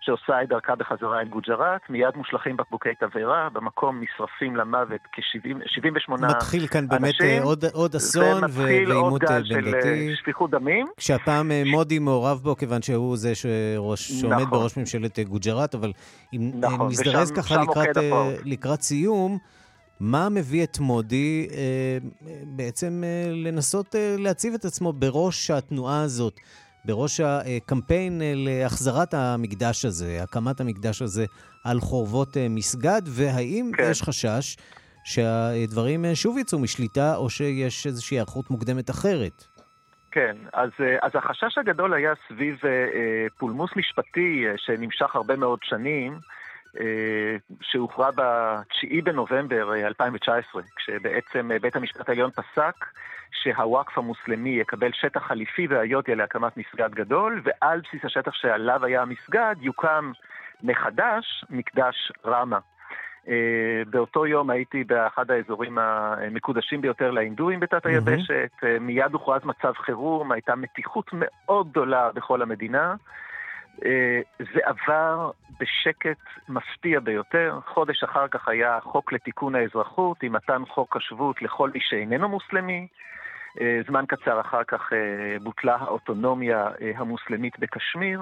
שעושה 0.00 0.42
את 0.42 0.48
דרכה 0.48 0.74
בחזרה 0.74 1.20
אל 1.20 1.28
גוג'ראט, 1.28 1.80
מיד 1.90 2.16
מושלכים 2.16 2.56
בקבוקי 2.56 2.88
תבערה, 3.00 3.48
במקום 3.52 4.02
נשרפים 4.02 4.56
למוות 4.56 5.00
כ-78 5.12 6.12
אנשים. 6.12 6.28
מתחיל 6.28 6.66
כאן 6.66 6.88
באמת 6.88 7.14
אנשים, 7.20 7.42
עוד, 7.42 7.64
עוד 7.72 7.94
אסון 7.94 8.42
ועימות 8.50 9.22
דתי. 9.22 9.32
ומתחיל 9.32 9.64
עוד 9.64 9.74
גל 9.74 9.80
של 9.82 10.14
שפיכות 10.14 10.50
דמים. 10.50 10.86
שהפעם 10.98 11.50
מודי 11.66 11.98
מעורב 11.98 12.40
בו, 12.42 12.56
כיוון 12.56 12.82
שהוא 12.82 13.16
זה 13.16 13.34
שראש, 13.34 14.12
שעומד 14.12 14.36
נכון. 14.36 14.50
בראש 14.50 14.76
ממשלת 14.76 15.18
גוג'ראט, 15.18 15.74
אבל 15.74 15.92
אם 16.32 16.50
נכון, 16.54 16.88
נזדרז 16.88 17.32
ככה 17.32 17.62
לקראת, 17.62 17.96
לקראת 18.44 18.82
סיום, 18.82 19.38
מה 20.00 20.28
מביא 20.28 20.64
את 20.64 20.78
מודי 20.78 21.48
אה, 21.52 21.98
בעצם 22.44 23.02
אה, 23.04 23.32
לנסות 23.32 23.96
אה, 23.96 24.14
להציב 24.18 24.54
את 24.54 24.64
עצמו 24.64 24.92
בראש 24.92 25.50
התנועה 25.50 26.02
הזאת, 26.02 26.40
בראש 26.86 27.20
הקמפיין 27.20 28.22
אה, 28.22 28.32
להחזרת 28.36 29.14
המקדש 29.14 29.84
הזה, 29.84 30.22
הקמת 30.22 30.60
המקדש 30.60 31.02
הזה 31.02 31.24
על 31.64 31.80
חורבות 31.80 32.36
אה, 32.36 32.46
מסגד, 32.50 33.02
והאם 33.06 33.70
כן. 33.76 33.88
יש 33.90 34.02
חשש 34.02 34.56
שהדברים 35.04 36.04
אה, 36.04 36.14
שוב 36.14 36.38
יצאו 36.38 36.58
משליטה, 36.58 37.16
או 37.16 37.30
שיש 37.30 37.86
איזושהי 37.86 38.16
היערכות 38.16 38.50
מוקדמת 38.50 38.90
אחרת? 38.90 39.46
כן, 40.10 40.36
אז, 40.52 40.70
אה, 40.80 40.96
אז 41.02 41.10
החשש 41.14 41.58
הגדול 41.58 41.94
היה 41.94 42.12
סביב 42.28 42.56
אה, 42.64 42.70
אה 42.70 43.26
פולמוס 43.38 43.70
משפטי 43.76 44.44
שנמשך 44.56 45.16
הרבה 45.16 45.36
מאוד 45.36 45.58
שנים. 45.62 46.18
אה, 46.80 47.36
שהוכרע 47.60 48.10
ב-9 48.10 49.04
בנובמבר 49.04 49.74
2019, 49.86 50.62
אה, 50.62 50.66
כשבעצם 50.76 51.52
אה, 51.52 51.58
בית 51.58 51.76
המשפט 51.76 52.08
העליון 52.08 52.30
פסק 52.30 52.84
שהוואקף 53.42 53.98
המוסלמי 53.98 54.50
יקבל 54.50 54.90
שטח 54.92 55.22
חליפי 55.26 55.68
באיוטיה 55.68 56.14
להקמת 56.14 56.56
מסגד 56.56 56.94
גדול, 56.94 57.42
ועל 57.44 57.80
בסיס 57.80 58.04
השטח 58.04 58.34
שעליו 58.34 58.84
היה 58.84 59.02
המסגד 59.02 59.54
יוקם 59.60 60.12
מחדש 60.62 61.44
מקדש 61.50 62.12
רמה. 62.26 62.58
באותו 63.90 64.26
יום 64.26 64.50
הייתי 64.50 64.84
באחד 64.84 65.30
האזורים 65.30 65.78
המקודשים 65.78 66.80
ביותר 66.80 67.10
להינדואים 67.10 67.60
בתת 67.60 67.86
היבשת, 67.86 68.50
mm-hmm. 68.56 68.80
מיד 68.80 69.12
הוכרז 69.12 69.44
מצב 69.44 69.72
חירום, 69.76 70.32
הייתה 70.32 70.54
מתיחות 70.54 71.10
מאוד 71.12 71.70
גדולה 71.70 72.10
בכל 72.14 72.42
המדינה. 72.42 72.94
אה, 73.84 74.20
זה 74.38 74.60
עבר 74.64 75.30
בשקט 75.60 76.18
מפתיע 76.48 77.00
ביותר. 77.00 77.58
חודש 77.66 78.04
אחר 78.04 78.28
כך 78.28 78.48
היה 78.48 78.78
חוק 78.82 79.12
לתיקון 79.12 79.54
האזרחות 79.54 80.22
עם 80.22 80.32
מתן 80.32 80.62
חוק 80.68 80.96
השבות 80.96 81.42
לכל 81.42 81.70
מי 81.74 81.80
שאיננו 81.82 82.28
מוסלמי. 82.28 82.86
אה, 83.60 83.80
זמן 83.88 84.04
קצר 84.08 84.40
אחר 84.40 84.64
כך 84.64 84.92
אה, 84.92 85.38
בוטלה 85.42 85.76
האוטונומיה 85.76 86.68
המוסלמית 86.96 87.58
בקשמיר. 87.58 88.20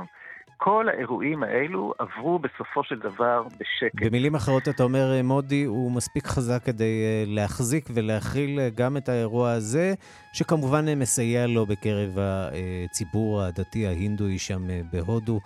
כל 0.57 0.88
האירועים 0.88 1.42
האלו 1.42 1.95
עברו 1.99 2.38
בסופו 2.38 2.84
של 2.84 2.99
דבר 2.99 3.42
בשקט. 3.42 4.07
במילים 4.07 4.34
אחרות 4.34 4.68
אתה 4.68 4.82
אומר, 4.82 5.12
אה, 5.12 5.22
מודי 5.22 5.64
הוא 5.64 5.92
מספיק 5.92 6.26
חזק 6.26 6.62
כדי 6.64 7.05
אה, 7.05 7.24
להחזיק 7.26 7.88
ולהכיל 7.95 8.61
אה, 8.61 8.68
גם 8.74 8.97
את 8.97 9.09
האירוע 9.09 9.51
הזה, 9.51 9.95
שכמובן 10.32 10.99
מסייע 10.99 11.47
לו 11.47 11.66
בקרב 11.66 12.18
הציבור 12.18 13.42
הדתי 13.42 13.86
ההינדואי 13.86 14.38
שם 14.38 14.62
בהודו. 14.92 15.40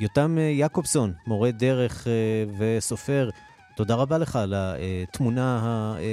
יותם 0.00 0.38
יעקובסון, 0.38 1.12
מורה 1.26 1.50
דרך 1.50 2.06
וסופר, 2.58 3.28
תודה 3.76 3.94
רבה 3.94 4.18
לך 4.18 4.36
על 4.36 4.54
התמונה 5.02 5.60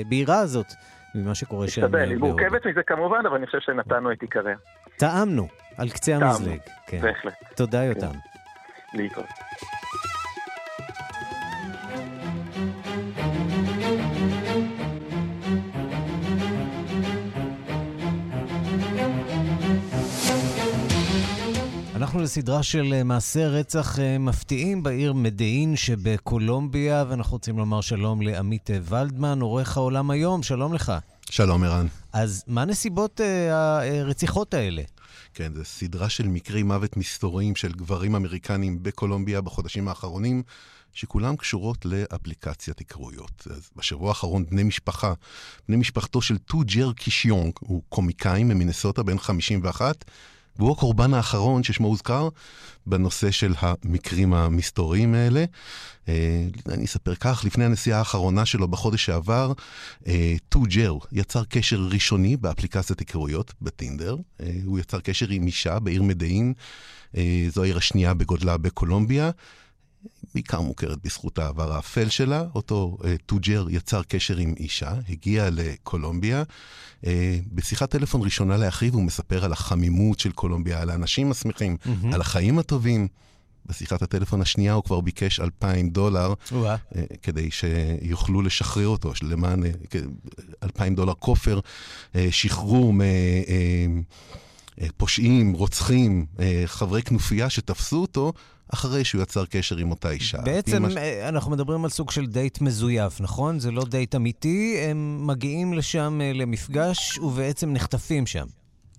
הבהירה 0.05 0.39
הזאת 0.39 0.67
ממה 1.15 1.35
שקורה 1.35 1.67
שם 1.67 1.81
בהודו. 1.81 1.97
היא 1.97 2.17
מורכבת 2.17 2.65
מזה 2.65 2.83
כמובן, 2.83 3.25
אבל 3.25 3.35
אני 3.35 3.45
חושב 3.45 3.59
שנתנו 3.59 4.11
את 4.11 4.21
עיקריה. 4.21 4.55
טעמנו, 4.97 5.47
על 5.77 5.89
קצה 5.89 6.15
המזלג. 6.15 6.59
כן. 6.87 7.01
בהחלט. 7.01 7.33
תודה, 7.55 7.83
יותם. 7.83 8.11
כן. 8.11 8.30
להתראות. 8.93 9.27
אנחנו 21.95 22.21
לסדרה 22.21 22.63
של 22.63 22.93
אה, 22.93 23.03
מעשי 23.03 23.45
רצח 23.45 23.99
אה, 23.99 24.17
מפתיעים 24.17 24.83
בעיר 24.83 25.13
מדעין 25.13 25.75
שבקולומביה, 25.75 27.05
ואנחנו 27.09 27.33
רוצים 27.33 27.57
לומר 27.57 27.81
שלום 27.81 28.21
לעמית 28.21 28.71
אה, 28.71 28.77
ולדמן, 28.83 29.41
עורך 29.41 29.77
העולם 29.77 30.11
היום, 30.11 30.43
שלום 30.43 30.73
לך. 30.73 30.93
שלום, 31.29 31.63
ערן. 31.63 31.87
אז 32.13 32.43
מה 32.47 32.65
נסיבות 32.65 33.21
הרציחות 33.51 34.53
האלה? 34.53 34.81
כן, 35.33 35.53
זו 35.55 35.65
סדרה 35.65 36.09
של 36.09 36.27
מקרי 36.27 36.63
מוות 36.63 36.97
מסתוריים 36.97 37.55
של 37.55 37.71
גברים 37.71 38.15
אמריקנים 38.15 38.83
בקולומביה 38.83 39.41
בחודשים 39.41 39.87
האחרונים, 39.87 40.43
שכולם 40.93 41.35
קשורות 41.35 41.85
לאפליקציית 41.85 42.79
היכרויות. 42.79 43.47
אז 43.51 43.69
בשבוע 43.75 44.09
האחרון 44.09 44.45
בני 44.45 44.63
משפחה, 44.63 45.13
בני 45.67 45.77
משפחתו 45.77 46.21
של 46.21 46.37
טו 46.37 46.59
ג'ר 46.65 46.91
קישיונג, 46.93 47.53
הוא 47.59 47.81
קומיקאי 47.89 48.43
ממינסוטה 48.43 49.03
בן 49.03 49.19
51, 49.19 50.05
והוא 50.59 50.71
הקורבן 50.71 51.13
האחרון 51.13 51.63
ששמו 51.63 51.87
הוזכר 51.87 52.29
בנושא 52.85 53.31
של 53.31 53.53
המקרים 53.59 54.33
המסתוריים 54.33 55.13
האלה. 55.13 55.45
אה, 56.07 56.47
אני 56.69 56.85
אספר 56.85 57.15
כך, 57.15 57.41
לפני 57.45 57.65
הנסיעה 57.65 57.99
האחרונה 57.99 58.45
שלו 58.45 58.67
בחודש 58.67 59.05
שעבר, 59.05 59.53
אה, 60.07 60.35
ג'ר 60.67 60.93
יצר 61.11 61.43
קשר 61.43 61.87
ראשוני 61.91 62.37
באפליקציית 62.37 62.99
היכרויות, 62.99 63.53
בטינדר. 63.61 64.15
אה, 64.41 64.51
הוא 64.65 64.79
יצר 64.79 64.99
קשר 64.99 65.29
עם 65.29 65.47
אישה 65.47 65.79
בעיר 65.79 66.03
מדיין, 66.03 66.53
זו 67.49 67.63
העיר 67.63 67.77
השנייה 67.77 68.13
בגודלה 68.13 68.57
בקולומביה. 68.57 69.31
בעיקר 70.33 70.61
מוכרת 70.61 70.97
בזכות 71.03 71.39
העבר 71.39 71.73
האפל 71.73 72.09
שלה. 72.09 72.43
אותו 72.55 72.97
אה, 73.01 73.05
טוג'ר 73.25 73.65
יצר 73.69 74.03
קשר 74.03 74.37
עם 74.37 74.53
אישה, 74.57 74.93
הגיע 75.09 75.49
לקולומביה. 75.51 76.43
אה, 77.01 77.05
בשיחת 77.51 77.91
טלפון 77.91 78.21
ראשונה 78.21 78.57
לאחיו 78.57 78.93
הוא 78.93 79.03
מספר 79.03 79.45
על 79.45 79.51
החמימות 79.51 80.19
של 80.19 80.31
קולומביה, 80.31 80.81
על 80.81 80.89
האנשים 80.89 81.31
השמחים, 81.31 81.77
אמ-המ. 81.83 82.13
על 82.13 82.21
החיים 82.21 82.59
הטובים. 82.59 83.07
בשיחת 83.65 84.01
הטלפון 84.01 84.41
השנייה 84.41 84.73
הוא 84.73 84.83
כבר 84.83 85.01
ביקש 85.01 85.39
2,000 85.39 85.89
דולר, 85.89 86.33
uh, 86.93 86.95
כדי 87.21 87.51
שיוכלו 87.51 88.41
לשחרר 88.41 88.87
אותו, 88.87 89.13
למען 89.21 89.63
2,000 90.63 90.95
דולר 90.95 91.13
כופר, 91.13 91.59
uh, 91.59 92.17
שחרור 92.31 92.93
מ... 92.93 93.01
פושעים, 94.97 95.53
רוצחים, 95.53 96.25
חברי 96.65 97.01
כנופיה 97.01 97.49
שתפסו 97.49 98.01
אותו, 98.01 98.33
אחרי 98.73 99.03
שהוא 99.03 99.21
יצר 99.21 99.45
קשר 99.45 99.77
עם 99.77 99.91
אותה 99.91 100.09
אישה. 100.09 100.41
בעצם 100.41 100.85
מש... 100.85 100.95
אה, 100.95 101.29
אנחנו 101.29 101.51
מדברים 101.51 101.83
על 101.83 101.89
סוג 101.89 102.11
של 102.11 102.25
דייט 102.25 102.61
מזויף, 102.61 103.21
נכון? 103.21 103.59
זה 103.59 103.71
לא 103.71 103.85
דייט 103.85 104.15
אמיתי, 104.15 104.77
הם 104.89 105.27
מגיעים 105.27 105.73
לשם 105.73 106.19
אה, 106.21 106.33
למפגש 106.33 107.17
ובעצם 107.17 107.73
נחטפים 107.73 108.25
שם. 108.27 108.45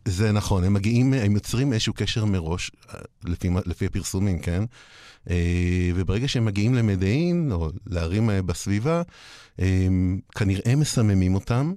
זה 0.04 0.32
נכון, 0.32 0.64
הם 0.64 0.74
מגיעים, 0.74 1.14
הם 1.14 1.34
יוצרים 1.34 1.72
איזשהו 1.72 1.94
קשר 1.94 2.24
מראש, 2.24 2.70
אה, 2.94 3.00
לפי, 3.24 3.48
לפי 3.66 3.86
הפרסומים, 3.86 4.38
כן? 4.38 4.64
וברגע 5.94 6.28
שהם 6.28 6.44
מגיעים 6.44 6.74
למדעין, 6.74 7.52
או 7.52 7.70
לערים 7.86 8.30
בסביבה, 8.46 9.02
כנראה 10.34 10.76
מסממים 10.76 11.34
אותם, 11.34 11.72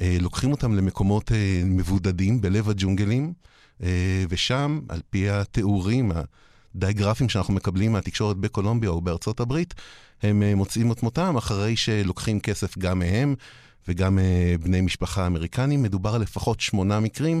לוקחים 0.00 0.50
אותם 0.50 0.74
למקומות 0.74 1.32
מבודדים 1.64 2.40
בלב 2.40 2.68
הג'ונגלים, 2.68 3.32
ושם, 4.28 4.80
על 4.88 5.00
פי 5.10 5.30
התיאורים, 5.30 6.12
די 6.74 6.92
גרפיים 6.92 7.28
שאנחנו 7.28 7.54
מקבלים 7.54 7.92
מהתקשורת 7.92 8.36
בקולומביה 8.36 8.90
או 8.90 9.00
בארצות 9.00 9.40
הברית, 9.40 9.74
הם 10.22 10.42
אה, 10.42 10.54
מוצאים 10.54 10.92
את 10.92 11.02
מותם 11.02 11.36
אחרי 11.36 11.76
שלוקחים 11.76 12.40
כסף 12.40 12.78
גם 12.78 12.98
מהם 12.98 13.34
וגם 13.88 14.18
אה, 14.18 14.54
בני 14.62 14.80
משפחה 14.80 15.26
אמריקנים. 15.26 15.82
מדובר 15.82 16.14
על 16.14 16.20
לפחות 16.20 16.60
שמונה 16.60 17.00
מקרים, 17.00 17.40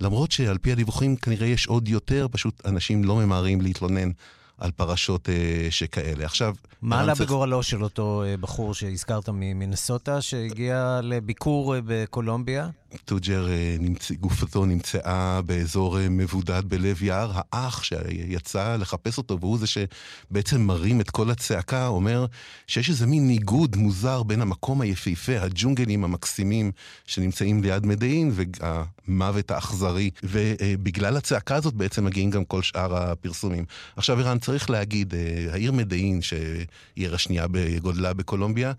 למרות 0.00 0.32
שעל 0.32 0.58
פי 0.58 0.72
הדיווחים 0.72 1.16
כנראה 1.16 1.46
יש 1.46 1.66
עוד 1.66 1.88
יותר, 1.88 2.26
פשוט 2.30 2.66
אנשים 2.66 3.04
לא 3.04 3.16
ממהרים 3.16 3.60
להתלונן 3.60 4.10
על 4.58 4.70
פרשות 4.70 5.28
אה, 5.28 5.66
שכאלה. 5.70 6.24
עכשיו... 6.24 6.54
מה 6.82 7.00
עלה 7.00 7.14
צריך... 7.14 7.30
בגורלו 7.30 7.62
של 7.62 7.84
אותו 7.84 8.22
אה, 8.26 8.36
בחור 8.36 8.74
שהזכרת 8.74 9.28
ממינסוטה, 9.28 10.20
שהגיע 10.20 11.00
לביקור 11.02 11.74
אה, 11.74 11.80
בקולומביה? 11.84 12.68
טוג'ר, 13.04 13.48
אה. 13.48 13.76
גופתו 14.20 14.66
נמצאה 14.66 15.42
באזור 15.42 16.00
אה, 16.00 16.08
מבודד 16.08 16.62
בלב 16.66 17.02
יער. 17.02 17.32
האח 17.34 17.82
שיצא 17.82 18.76
לחפש 18.76 19.18
אותו, 19.18 19.40
והוא 19.40 19.58
זה 19.58 19.66
שבעצם 19.66 20.60
מרים 20.60 21.00
את 21.00 21.10
כל 21.10 21.30
הצעקה, 21.30 21.86
אומר 21.86 22.26
שיש 22.66 22.90
איזה 22.90 23.06
מין 23.06 23.26
ניגוד 23.26 23.76
מוזר 23.76 24.22
בין 24.22 24.42
המקום 24.42 24.80
היפהפה, 24.80 25.40
הג'ונגלים 25.40 26.04
המקסימים 26.04 26.72
שנמצאים 27.06 27.62
ליד 27.62 27.86
מדעין, 27.86 28.32
והמוות 28.34 29.50
האכזרי. 29.50 30.10
ובגלל 30.22 31.16
הצעקה 31.16 31.54
הזאת 31.54 31.74
בעצם 31.74 32.04
מגיעים 32.04 32.30
גם 32.30 32.44
כל 32.44 32.62
שאר 32.62 32.96
הפרסומים. 32.96 33.64
עכשיו, 33.96 34.20
ערן, 34.20 34.38
צריך 34.38 34.70
להגיד, 34.70 35.14
אה, 35.14 35.46
העיר 35.52 35.72
מדעין, 35.72 36.22
שהיא 36.22 36.66
עיר 36.94 37.14
השנייה 37.14 37.46
בגודלה 37.50 38.12
בקולומביה, 38.12 38.72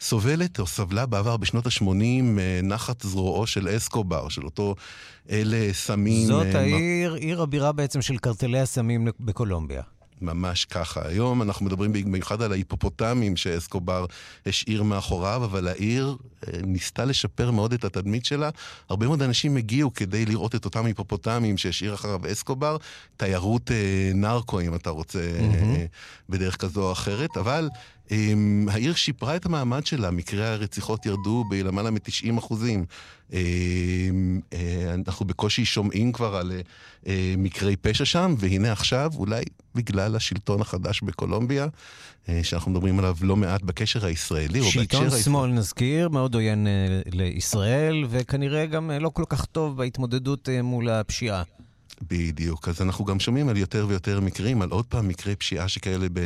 סובלת 0.00 0.60
או 0.60 0.66
סבלה 0.66 1.06
בעבר 1.06 1.36
בשנות 1.36 1.66
ה-80 1.66 1.84
נחת 2.62 3.02
זרועו 3.02 3.46
של 3.46 3.76
אסקובר, 3.76 4.28
של 4.28 4.44
אותו 4.44 4.74
אלה 5.30 5.72
סמים. 5.72 6.26
זאת 6.26 6.54
העיר, 6.54 7.14
עיר 7.14 7.42
הבירה 7.42 7.72
בעצם 7.72 8.02
של 8.02 8.18
קרטלי 8.18 8.60
הסמים 8.60 9.08
בקולומביה. 9.20 9.82
ממש 10.20 10.64
ככה. 10.64 11.08
היום 11.08 11.42
אנחנו 11.42 11.66
מדברים 11.66 11.92
במיוחד 11.92 12.42
על 12.42 12.52
ההיפופוטמים 12.52 13.36
שאסקובר 13.36 14.06
השאיר 14.46 14.82
מאחוריו, 14.82 15.44
אבל 15.44 15.68
העיר 15.68 16.16
אה, 16.46 16.58
ניסתה 16.66 17.04
לשפר 17.04 17.50
מאוד 17.50 17.72
את 17.72 17.84
התדמית 17.84 18.24
שלה. 18.24 18.50
הרבה 18.88 19.06
מאוד 19.06 19.22
אנשים 19.22 19.56
הגיעו 19.56 19.94
כדי 19.94 20.26
לראות 20.26 20.54
את 20.54 20.64
אותם 20.64 20.86
היפופוטמים 20.86 21.58
שהשאיר 21.58 21.94
אחריו 21.94 22.20
אסקובר, 22.32 22.76
תיירות 23.16 23.70
אה, 23.70 24.10
נרקו, 24.14 24.60
אם 24.60 24.74
אתה 24.74 24.90
רוצה, 24.90 25.18
mm-hmm. 25.18 26.28
בדרך 26.28 26.56
כזו 26.56 26.82
או 26.82 26.92
אחרת, 26.92 27.36
אבל... 27.36 27.68
Um, 28.08 28.12
העיר 28.68 28.94
שיפרה 28.94 29.36
את 29.36 29.46
המעמד 29.46 29.86
שלה, 29.86 30.10
מקרי 30.10 30.46
הרציחות 30.46 31.06
ירדו 31.06 31.44
בלמעלה 31.50 31.90
מ-90 31.90 32.38
אחוזים. 32.38 32.84
Um, 33.30 33.34
uh, 33.34 34.54
אנחנו 34.94 35.26
בקושי 35.26 35.64
שומעים 35.64 36.12
כבר 36.12 36.36
על 36.36 36.52
uh, 37.04 37.06
מקרי 37.38 37.76
פשע 37.76 38.04
שם, 38.04 38.34
והנה 38.38 38.72
עכשיו, 38.72 39.10
אולי 39.16 39.44
בגלל 39.74 40.16
השלטון 40.16 40.60
החדש 40.60 41.02
בקולומביה, 41.02 41.66
uh, 41.66 42.30
שאנחנו 42.42 42.70
מדברים 42.70 42.98
עליו 42.98 43.16
לא 43.20 43.36
מעט 43.36 43.62
בקשר 43.62 44.06
הישראלי, 44.06 44.60
או 44.60 44.64
בהקשר 44.64 44.80
הישראלי. 44.80 45.10
שלטון 45.10 45.22
שמאל 45.22 45.50
נזכיר, 45.50 46.08
מאוד 46.08 46.34
עוין 46.34 46.66
לישראל, 47.06 48.04
וכנראה 48.10 48.66
גם 48.66 48.90
לא 48.90 49.08
כל 49.08 49.24
כך 49.28 49.44
טוב 49.44 49.76
בהתמודדות 49.76 50.48
מול 50.62 50.88
הפשיעה. 50.88 51.42
בדיוק, 52.10 52.68
אז 52.68 52.82
אנחנו 52.82 53.04
גם 53.04 53.20
שומעים 53.20 53.48
על 53.48 53.56
יותר 53.56 53.86
ויותר 53.88 54.20
מקרים, 54.20 54.62
על 54.62 54.70
עוד 54.70 54.84
פעם 54.84 55.08
מקרי 55.08 55.36
פשיעה 55.36 55.68
שכאלה 55.68 56.06
ב... 56.12 56.20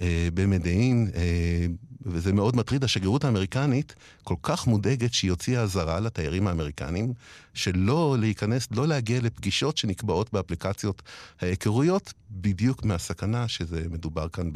אה, 0.00 0.28
במדעין, 0.34 1.10
אה, 1.14 1.66
וזה 2.02 2.32
מאוד 2.32 2.56
מטריד, 2.56 2.84
השגרירות 2.84 3.24
האמריקנית 3.24 3.94
כל 4.24 4.34
כך 4.42 4.66
מודאגת 4.66 5.12
שהיא 5.12 5.30
הוציאה 5.30 5.62
אזהרה 5.62 6.00
לתיירים 6.00 6.46
האמריקנים, 6.46 7.12
שלא 7.54 8.16
להיכנס, 8.20 8.68
לא 8.70 8.88
להגיע 8.88 9.20
לפגישות 9.20 9.76
שנקבעות 9.76 10.32
באפליקציות 10.32 11.02
ההיכרויות, 11.40 12.12
בדיוק 12.30 12.84
מהסכנה 12.84 13.48
שזה 13.48 13.86
מדובר 13.90 14.28
כאן 14.28 14.50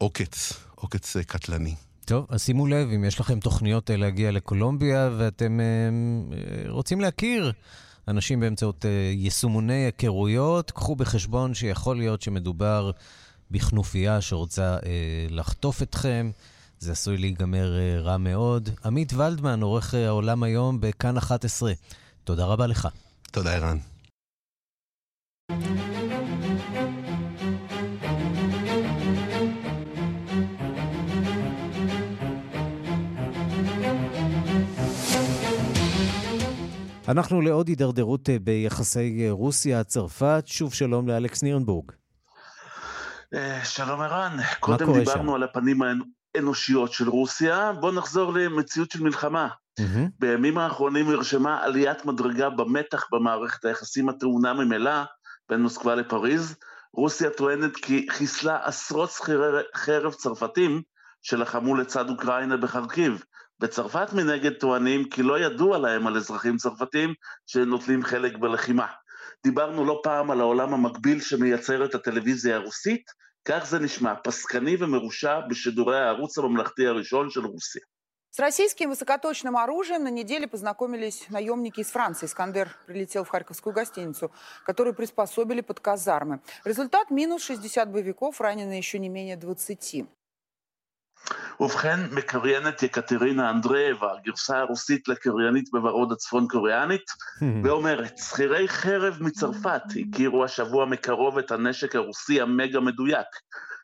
בעוקץ, 0.00 0.52
עוקץ 0.74 1.16
קטלני. 1.16 1.74
טוב, 2.04 2.26
אז 2.28 2.42
שימו 2.42 2.66
לב, 2.66 2.88
אם 2.88 3.04
יש 3.04 3.20
לכם 3.20 3.40
תוכניות 3.40 3.90
להגיע 3.90 4.30
לקולומביה 4.30 5.10
ואתם 5.18 5.60
אה, 5.60 6.70
רוצים 6.70 7.00
להכיר 7.00 7.52
אנשים 8.08 8.40
באמצעות 8.40 8.84
יישומוני 9.12 9.84
היכרויות, 9.84 10.70
קחו 10.70 10.96
בחשבון 10.96 11.54
שיכול 11.54 11.96
להיות 11.96 12.22
שמדובר 12.22 12.90
בכנופיה 13.50 14.20
שרוצה 14.20 14.76
אה, 14.86 15.26
לחטוף 15.30 15.82
אתכם. 15.82 16.30
זה 16.78 16.92
עשוי 16.92 17.16
להיגמר 17.16 17.78
אה, 17.78 18.00
רע 18.00 18.16
מאוד. 18.16 18.68
עמית 18.84 19.12
ולדמן, 19.12 19.62
עורך 19.62 19.94
אה, 19.94 20.06
העולם 20.06 20.42
היום 20.42 20.80
בכאן 20.80 21.16
11. 21.16 21.72
תודה 22.24 22.44
רבה 22.44 22.66
לך. 22.66 22.88
תודה, 23.30 23.54
ערן. 23.54 23.78
אנחנו 37.08 37.40
לעוד 37.40 37.68
הידרדרות 37.68 38.30
אה, 38.30 38.38
ביחסי 38.38 39.24
אה, 39.24 39.30
רוסיה-צרפת. 39.30 40.44
שוב 40.46 40.74
שלום 40.74 41.08
לאלכס 41.08 41.42
נירנבורג. 41.42 41.92
אה, 43.34 43.64
שלום 43.64 44.00
ערן, 44.00 44.36
קודם 44.60 44.92
דיברנו 44.92 45.30
שם? 45.30 45.34
על 45.34 45.42
הפנים 45.42 45.80
האנושיות 46.36 46.92
של 46.92 47.08
רוסיה, 47.08 47.72
בואו 47.72 47.92
נחזור 47.92 48.32
למציאות 48.32 48.90
של 48.90 49.02
מלחמה. 49.02 49.48
Mm-hmm. 49.80 50.08
בימים 50.18 50.58
האחרונים 50.58 51.10
נרשמה 51.10 51.62
עליית 51.64 52.04
מדרגה 52.04 52.50
במתח 52.50 53.06
במערכת 53.12 53.64
היחסים 53.64 54.08
הטעונה 54.08 54.52
ממילא 54.52 55.02
בין 55.48 55.62
מוסקבה 55.62 55.94
לפריז. 55.94 56.56
רוסיה 56.92 57.30
טוענת 57.30 57.76
כי 57.76 58.06
חיסלה 58.10 58.58
עשרות 58.62 59.10
שכירי 59.10 59.62
חרב 59.76 60.12
צרפתים 60.12 60.82
שלחמו 61.22 61.74
לצד 61.74 62.10
אוקראינה 62.10 62.56
בחרקיב. 62.56 63.24
בצרפת 63.60 64.12
מנגד 64.12 64.52
טוענים 64.52 65.08
כי 65.08 65.22
לא 65.22 65.38
ידוע 65.38 65.78
להם 65.78 66.06
על 66.06 66.16
אזרחים 66.16 66.56
צרפתים 66.56 67.14
שנוטלים 67.46 68.02
חלק 68.02 68.36
בלחימה. 68.36 68.86
דיברנו 69.43 69.85
לא 69.85 70.01
פעם 70.03 70.31
על 70.31 70.41
העולם 70.41 70.73
המקביל 70.73 71.21
שמייצר 71.21 71.85
את 71.85 71.95
הטלוויזיה 71.95 72.55
הרוסית, 72.55 73.11
כך 73.45 73.65
זה 73.65 73.79
נשמע, 73.79 74.13
פסקני 74.23 74.75
ומרושע 74.79 75.39
בשידורי 75.49 75.99
הערוץ 75.99 76.37
הממלכתי 76.37 76.87
הראשון 76.87 77.29
של 77.29 77.45
רוסיה. 77.45 77.81
С 78.33 78.39
российским 78.39 78.91
высокоточным 78.91 79.57
оружием 79.57 80.05
на 80.05 80.07
неделе 80.09 80.47
познакомились 80.47 81.25
наемники 81.27 81.81
из 81.81 81.91
Франции. 81.91 82.27
Искандер 82.27 82.69
прилетел 82.85 83.25
в 83.25 83.27
Харьковскую 83.27 83.73
гостиницу, 83.73 84.31
которую 84.65 84.93
приспособили 84.93 85.59
под 85.59 85.81
казармы. 85.81 86.39
Результат – 86.63 87.11
минус 87.11 87.43
60 87.43 87.91
боевиков, 87.91 88.39
ранены 88.39 88.71
еще 88.71 88.99
не 88.99 89.09
менее 89.09 89.35
20. 89.35 90.05
ובכן, 91.60 92.00
מקריינת 92.12 92.82
יקטרינה 92.82 93.50
אנדרייבה, 93.50 94.12
הגרסה 94.12 94.58
הרוסית 94.58 95.08
לקריינית 95.08 95.68
בוורוד 95.72 96.12
הצפון 96.12 96.48
קוריאנית, 96.48 97.10
ואומרת, 97.64 98.18
שכירי 98.18 98.68
חרב 98.68 99.16
מצרפת 99.20 99.82
הכירו 100.00 100.44
השבוע 100.44 100.86
מקרוב 100.86 101.38
את 101.38 101.50
הנשק 101.50 101.96
הרוסי 101.96 102.40
המגה 102.40 102.80
מדויק. 102.80 103.26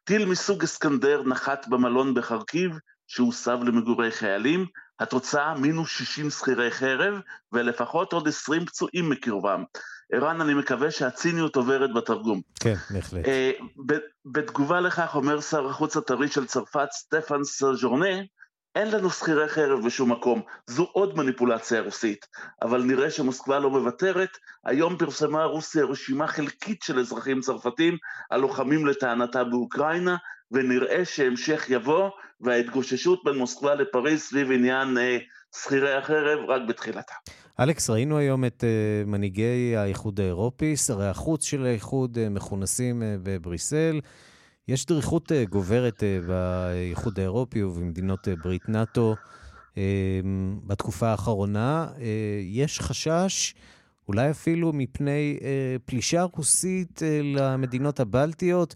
טיל 0.05 0.25
מסוג 0.25 0.63
אסקנדר 0.63 1.23
נחת 1.23 1.69
במלון 1.69 2.15
בחרקיב, 2.15 2.79
שהוסב 3.07 3.59
למגורי 3.63 4.11
חיילים, 4.11 4.67
התוצאה 5.01 5.55
מינוס 5.55 5.91
60 5.91 6.31
שכירי 6.31 6.71
חרב, 6.71 7.21
ולפחות 7.53 8.13
עוד 8.13 8.29
20 8.29 8.67
פצועים 8.67 9.11
מקרבם. 9.11 9.65
ערן, 10.13 10.41
אני 10.41 10.55
מקווה 10.55 10.91
שהציניות 10.91 11.57
עוברת 11.57 11.95
בתרגום. 11.95 12.41
כן, 12.61 12.75
בהחלט. 12.91 13.25
Uh, 13.25 13.63
בתגובה 14.25 14.81
לכך 14.81 15.15
אומר 15.15 15.41
שר 15.41 15.67
החוץ 15.67 15.97
הטרי 15.97 16.29
של 16.29 16.47
צרפת, 16.47 16.89
סטפן 16.93 17.45
סז'ורנה, 17.45 18.17
אין 18.75 18.91
לנו 18.91 19.11
שכירי 19.11 19.49
חרב 19.49 19.87
בשום 19.87 20.13
מקום, 20.13 20.43
זו 20.67 20.89
עוד 20.93 21.17
מניפולציה 21.17 21.81
רוסית. 21.81 22.27
אבל 22.63 22.83
נראה 22.83 23.11
שמוסקבה 23.11 23.59
לא 23.59 23.71
מוותרת, 23.71 24.31
היום 24.65 24.97
פרסמה 24.97 25.45
רוסיה 25.45 25.85
רשימה 25.85 26.27
חלקית 26.27 26.83
של 26.83 26.99
אזרחים 26.99 27.41
צרפתים 27.41 27.97
הלוחמים 28.31 28.87
לטענתה 28.87 29.45
באוקראינה, 29.45 30.17
ונראה 30.51 31.05
שהמשך 31.05 31.65
יבוא, 31.69 32.11
וההתגוששות 32.41 33.25
בין 33.25 33.35
מוסקבה 33.37 33.75
לפריז 33.75 34.21
סביב 34.21 34.51
עניין 34.51 34.99
אה, 34.99 35.19
שכירי 35.57 35.95
החרב 35.95 36.51
רק 36.51 36.63
בתחילתה. 36.69 37.15
אלכס, 37.61 37.91
ראינו 37.91 38.19
היום 38.19 38.45
את 38.45 38.65
uh, 38.65 39.09
מנהיגי 39.09 39.77
האיחוד 39.77 40.21
האירופי, 40.21 40.77
שרי 40.77 41.09
החוץ 41.09 41.45
של 41.45 41.67
האיחוד, 41.67 42.19
uh, 42.19 42.31
מכונסים 42.31 43.03
uh, 43.03 43.05
בבריסל. 43.23 44.01
יש 44.69 44.87
דריכות 44.87 45.33
גוברת 45.51 46.03
באיחוד 46.27 47.19
האירופי 47.19 47.63
ובמדינות 47.63 48.29
ברית 48.43 48.69
נאט"ו 48.69 49.15
בתקופה 50.67 51.09
האחרונה. 51.09 51.89
יש 52.43 52.81
חשש, 52.81 53.55
אולי 54.09 54.31
אפילו 54.31 54.73
מפני 54.73 55.39
פלישה 55.85 56.23
רוסית 56.23 57.03
למדינות 57.23 58.01
הבלטיות, 58.01 58.75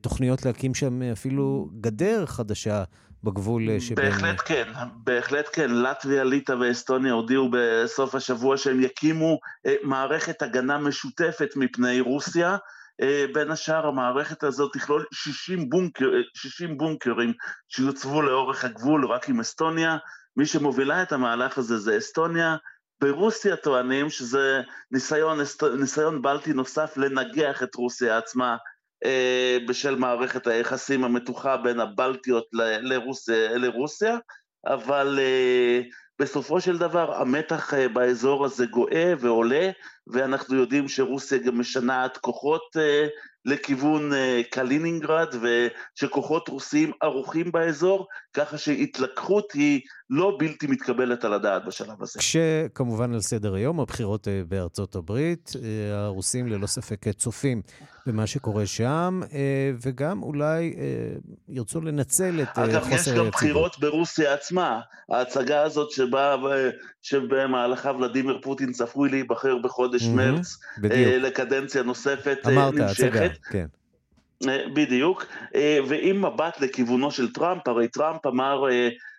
תוכניות 0.00 0.44
להקים 0.44 0.74
שם 0.74 1.02
אפילו 1.02 1.70
גדר 1.80 2.26
חדשה 2.26 2.84
בגבול 3.24 3.70
אה, 3.70 3.80
שבין... 3.80 4.10
בהחלט 4.10 4.40
כן, 4.44 4.72
בהחלט 5.04 5.48
כן. 5.52 5.70
לטביה, 5.70 6.24
ליטא 6.24 6.52
ואסטוניה 6.60 7.12
הודיעו 7.12 7.48
בסוף 7.52 8.14
השבוע 8.14 8.56
שהם 8.56 8.80
יקימו 8.80 9.38
אה, 9.66 9.74
מערכת 9.82 10.42
הגנה 10.42 10.78
משותפת 10.78 11.48
מפני 11.56 12.00
רוסיה. 12.00 12.56
אה, 13.00 13.24
בין 13.34 13.50
השאר 13.50 13.86
המערכת 13.86 14.42
הזאת 14.42 14.72
תכלול 14.72 15.04
60, 15.12 15.70
בונקר, 15.70 16.06
60 16.34 16.78
בונקרים 16.78 17.32
שיוצבו 17.68 18.22
לאורך 18.22 18.64
הגבול 18.64 19.06
רק 19.06 19.28
עם 19.28 19.40
אסטוניה. 19.40 19.96
מי 20.36 20.46
שמובילה 20.46 21.02
את 21.02 21.12
המהלך 21.12 21.58
הזה 21.58 21.78
זה 21.78 21.98
אסטוניה. 21.98 22.56
ברוסיה 23.00 23.56
טוענים 23.56 24.10
שזה 24.10 24.60
ניסיון, 24.90 25.38
ניסיון 25.78 26.22
בלטי 26.22 26.52
נוסף 26.52 26.96
לנגח 26.96 27.62
את 27.62 27.74
רוסיה 27.74 28.18
עצמה 28.18 28.50
אה, 28.52 28.56
בשל 29.68 29.96
מערכת 29.96 30.46
היחסים 30.46 31.04
המתוחה 31.04 31.56
בין 31.56 31.80
הבלטיות 31.80 32.46
לרוסיה, 32.82 33.58
לרוסיה 33.58 34.18
אבל 34.66 35.18
אה, 35.22 35.80
בסופו 36.18 36.60
של 36.60 36.78
דבר 36.78 37.14
המתח 37.14 37.74
אה, 37.74 37.88
באזור 37.88 38.44
הזה 38.44 38.66
גואה 38.66 39.14
ועולה, 39.18 39.70
ואנחנו 40.06 40.56
יודעים 40.56 40.88
שרוסיה 40.88 41.38
גם 41.38 41.60
משנעת 41.60 42.16
כוחות 42.16 42.76
לכיוון 43.44 44.12
קלינינגרד, 44.50 45.34
ושכוחות 45.42 46.48
רוסיים 46.48 46.92
ערוכים 47.02 47.52
באזור, 47.52 48.06
ככה 48.38 48.58
שהתלקחות 48.58 49.52
היא 49.52 49.80
לא 50.10 50.36
בלתי 50.38 50.66
מתקבלת 50.66 51.24
על 51.24 51.32
הדעת 51.32 51.62
בשלב 51.66 52.02
הזה. 52.02 52.18
כשכמובן 52.18 53.14
על 53.14 53.20
סדר 53.20 53.54
היום 53.54 53.80
הבחירות 53.80 54.28
אה, 54.28 54.42
בארצות 54.48 54.96
הברית, 54.96 55.52
אה, 55.62 56.04
הרוסים 56.04 56.46
ללא 56.46 56.66
ספק 56.66 57.08
צופים 57.08 57.62
במה 58.06 58.26
שקורה 58.26 58.66
שם, 58.66 59.20
אה, 59.32 59.70
וגם 59.82 60.22
אולי 60.22 60.74
ירצו 61.48 61.80
לנצל 61.80 62.40
את 62.42 62.48
חוסר 62.48 62.62
היציבות. 62.62 62.86
אגב, 62.86 62.92
יש 62.92 63.08
גם 63.08 63.28
בחירות 63.30 63.78
ברוסיה 63.80 64.34
עצמה. 64.34 64.80
ההצגה 65.10 65.62
הזאת 65.62 65.90
שבה, 65.90 66.36
שבמהלכה 67.02 67.92
ולדימיר 67.92 68.38
פוטין 68.42 68.72
צפוי 68.72 69.08
להיבחר 69.08 69.58
בחודש 69.58 70.02
אמ-המ, 70.02 70.08
מרץ, 70.08 70.56
בדיוק. 70.78 71.22
לקדנציה 71.22 71.82
נוספת 71.82 72.38
אמרת, 72.46 72.74
נמשכת. 72.74 73.02
אמרת, 73.02 73.30
הצגה, 73.30 73.50
כן. 73.50 73.66
בדיוק, 74.46 75.26
ועם 75.88 76.24
מבט 76.24 76.60
לכיוונו 76.60 77.10
של 77.10 77.32
טראמפ, 77.32 77.68
הרי 77.68 77.88
טראמפ 77.88 78.26
אמר 78.26 78.64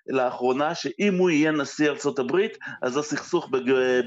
לאחרונה 0.07 0.76
שאם 0.76 1.17
הוא 1.17 1.30
יהיה 1.30 1.51
נשיא 1.51 1.89
ארצות 1.89 2.20
הברית, 2.20 2.57
אז 2.82 2.97
הסכסוך 2.97 3.49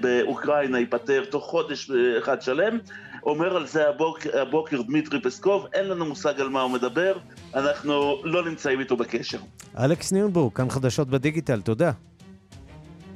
באוקראינה 0.00 0.78
ייפתר 0.78 1.24
תוך 1.24 1.44
חודש 1.44 1.90
אחד 2.18 2.42
שלם. 2.42 2.78
אומר 3.22 3.56
על 3.56 3.66
זה 3.66 3.88
הבוקר, 3.88 4.40
הבוקר 4.40 4.82
דמיטרי 4.82 5.20
פסקוב, 5.20 5.66
אין 5.72 5.88
לנו 5.88 6.04
מושג 6.04 6.40
על 6.40 6.48
מה 6.48 6.62
הוא 6.62 6.70
מדבר, 6.70 7.18
אנחנו 7.54 8.22
לא 8.24 8.44
נמצאים 8.44 8.80
איתו 8.80 8.96
בקשר. 8.96 9.38
אלכס 9.78 10.12
נירנבורג, 10.12 10.52
כאן 10.52 10.70
חדשות 10.70 11.08
בדיגיטל, 11.08 11.60
תודה. 11.60 11.90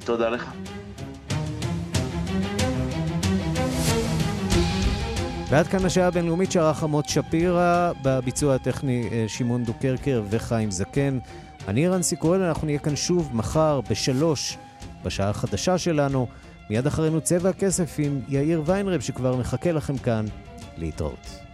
תודה 0.05 0.29
לך. 0.29 0.51
ועד 5.49 5.67
כאן 5.67 5.85
השעה 5.85 6.07
הבינלאומית 6.07 6.51
שערך 6.51 6.83
עמות 6.83 7.09
שפירא, 7.09 7.91
בביצוע 8.01 8.55
הטכני 8.55 9.09
אה, 9.11 9.25
שמעון 9.27 9.63
דוקרקר 9.63 10.23
וחיים 10.29 10.71
זקן. 10.71 11.19
אני 11.67 11.87
רנסי 11.87 12.15
קורן, 12.15 12.41
אנחנו 12.41 12.65
נהיה 12.65 12.79
כאן 12.79 12.95
שוב 12.95 13.29
מחר 13.33 13.81
בשלוש, 13.89 14.57
בשעה 15.03 15.29
החדשה 15.29 15.77
שלנו. 15.77 16.27
מיד 16.69 16.87
אחרינו 16.87 17.21
צבע 17.21 17.49
הכסף 17.49 17.95
עם 17.97 18.21
יאיר 18.27 18.63
ויינרב 18.65 19.01
שכבר 19.01 19.35
מחכה 19.35 19.71
לכם 19.71 19.97
כאן 19.97 20.25
להתראות. 20.77 21.46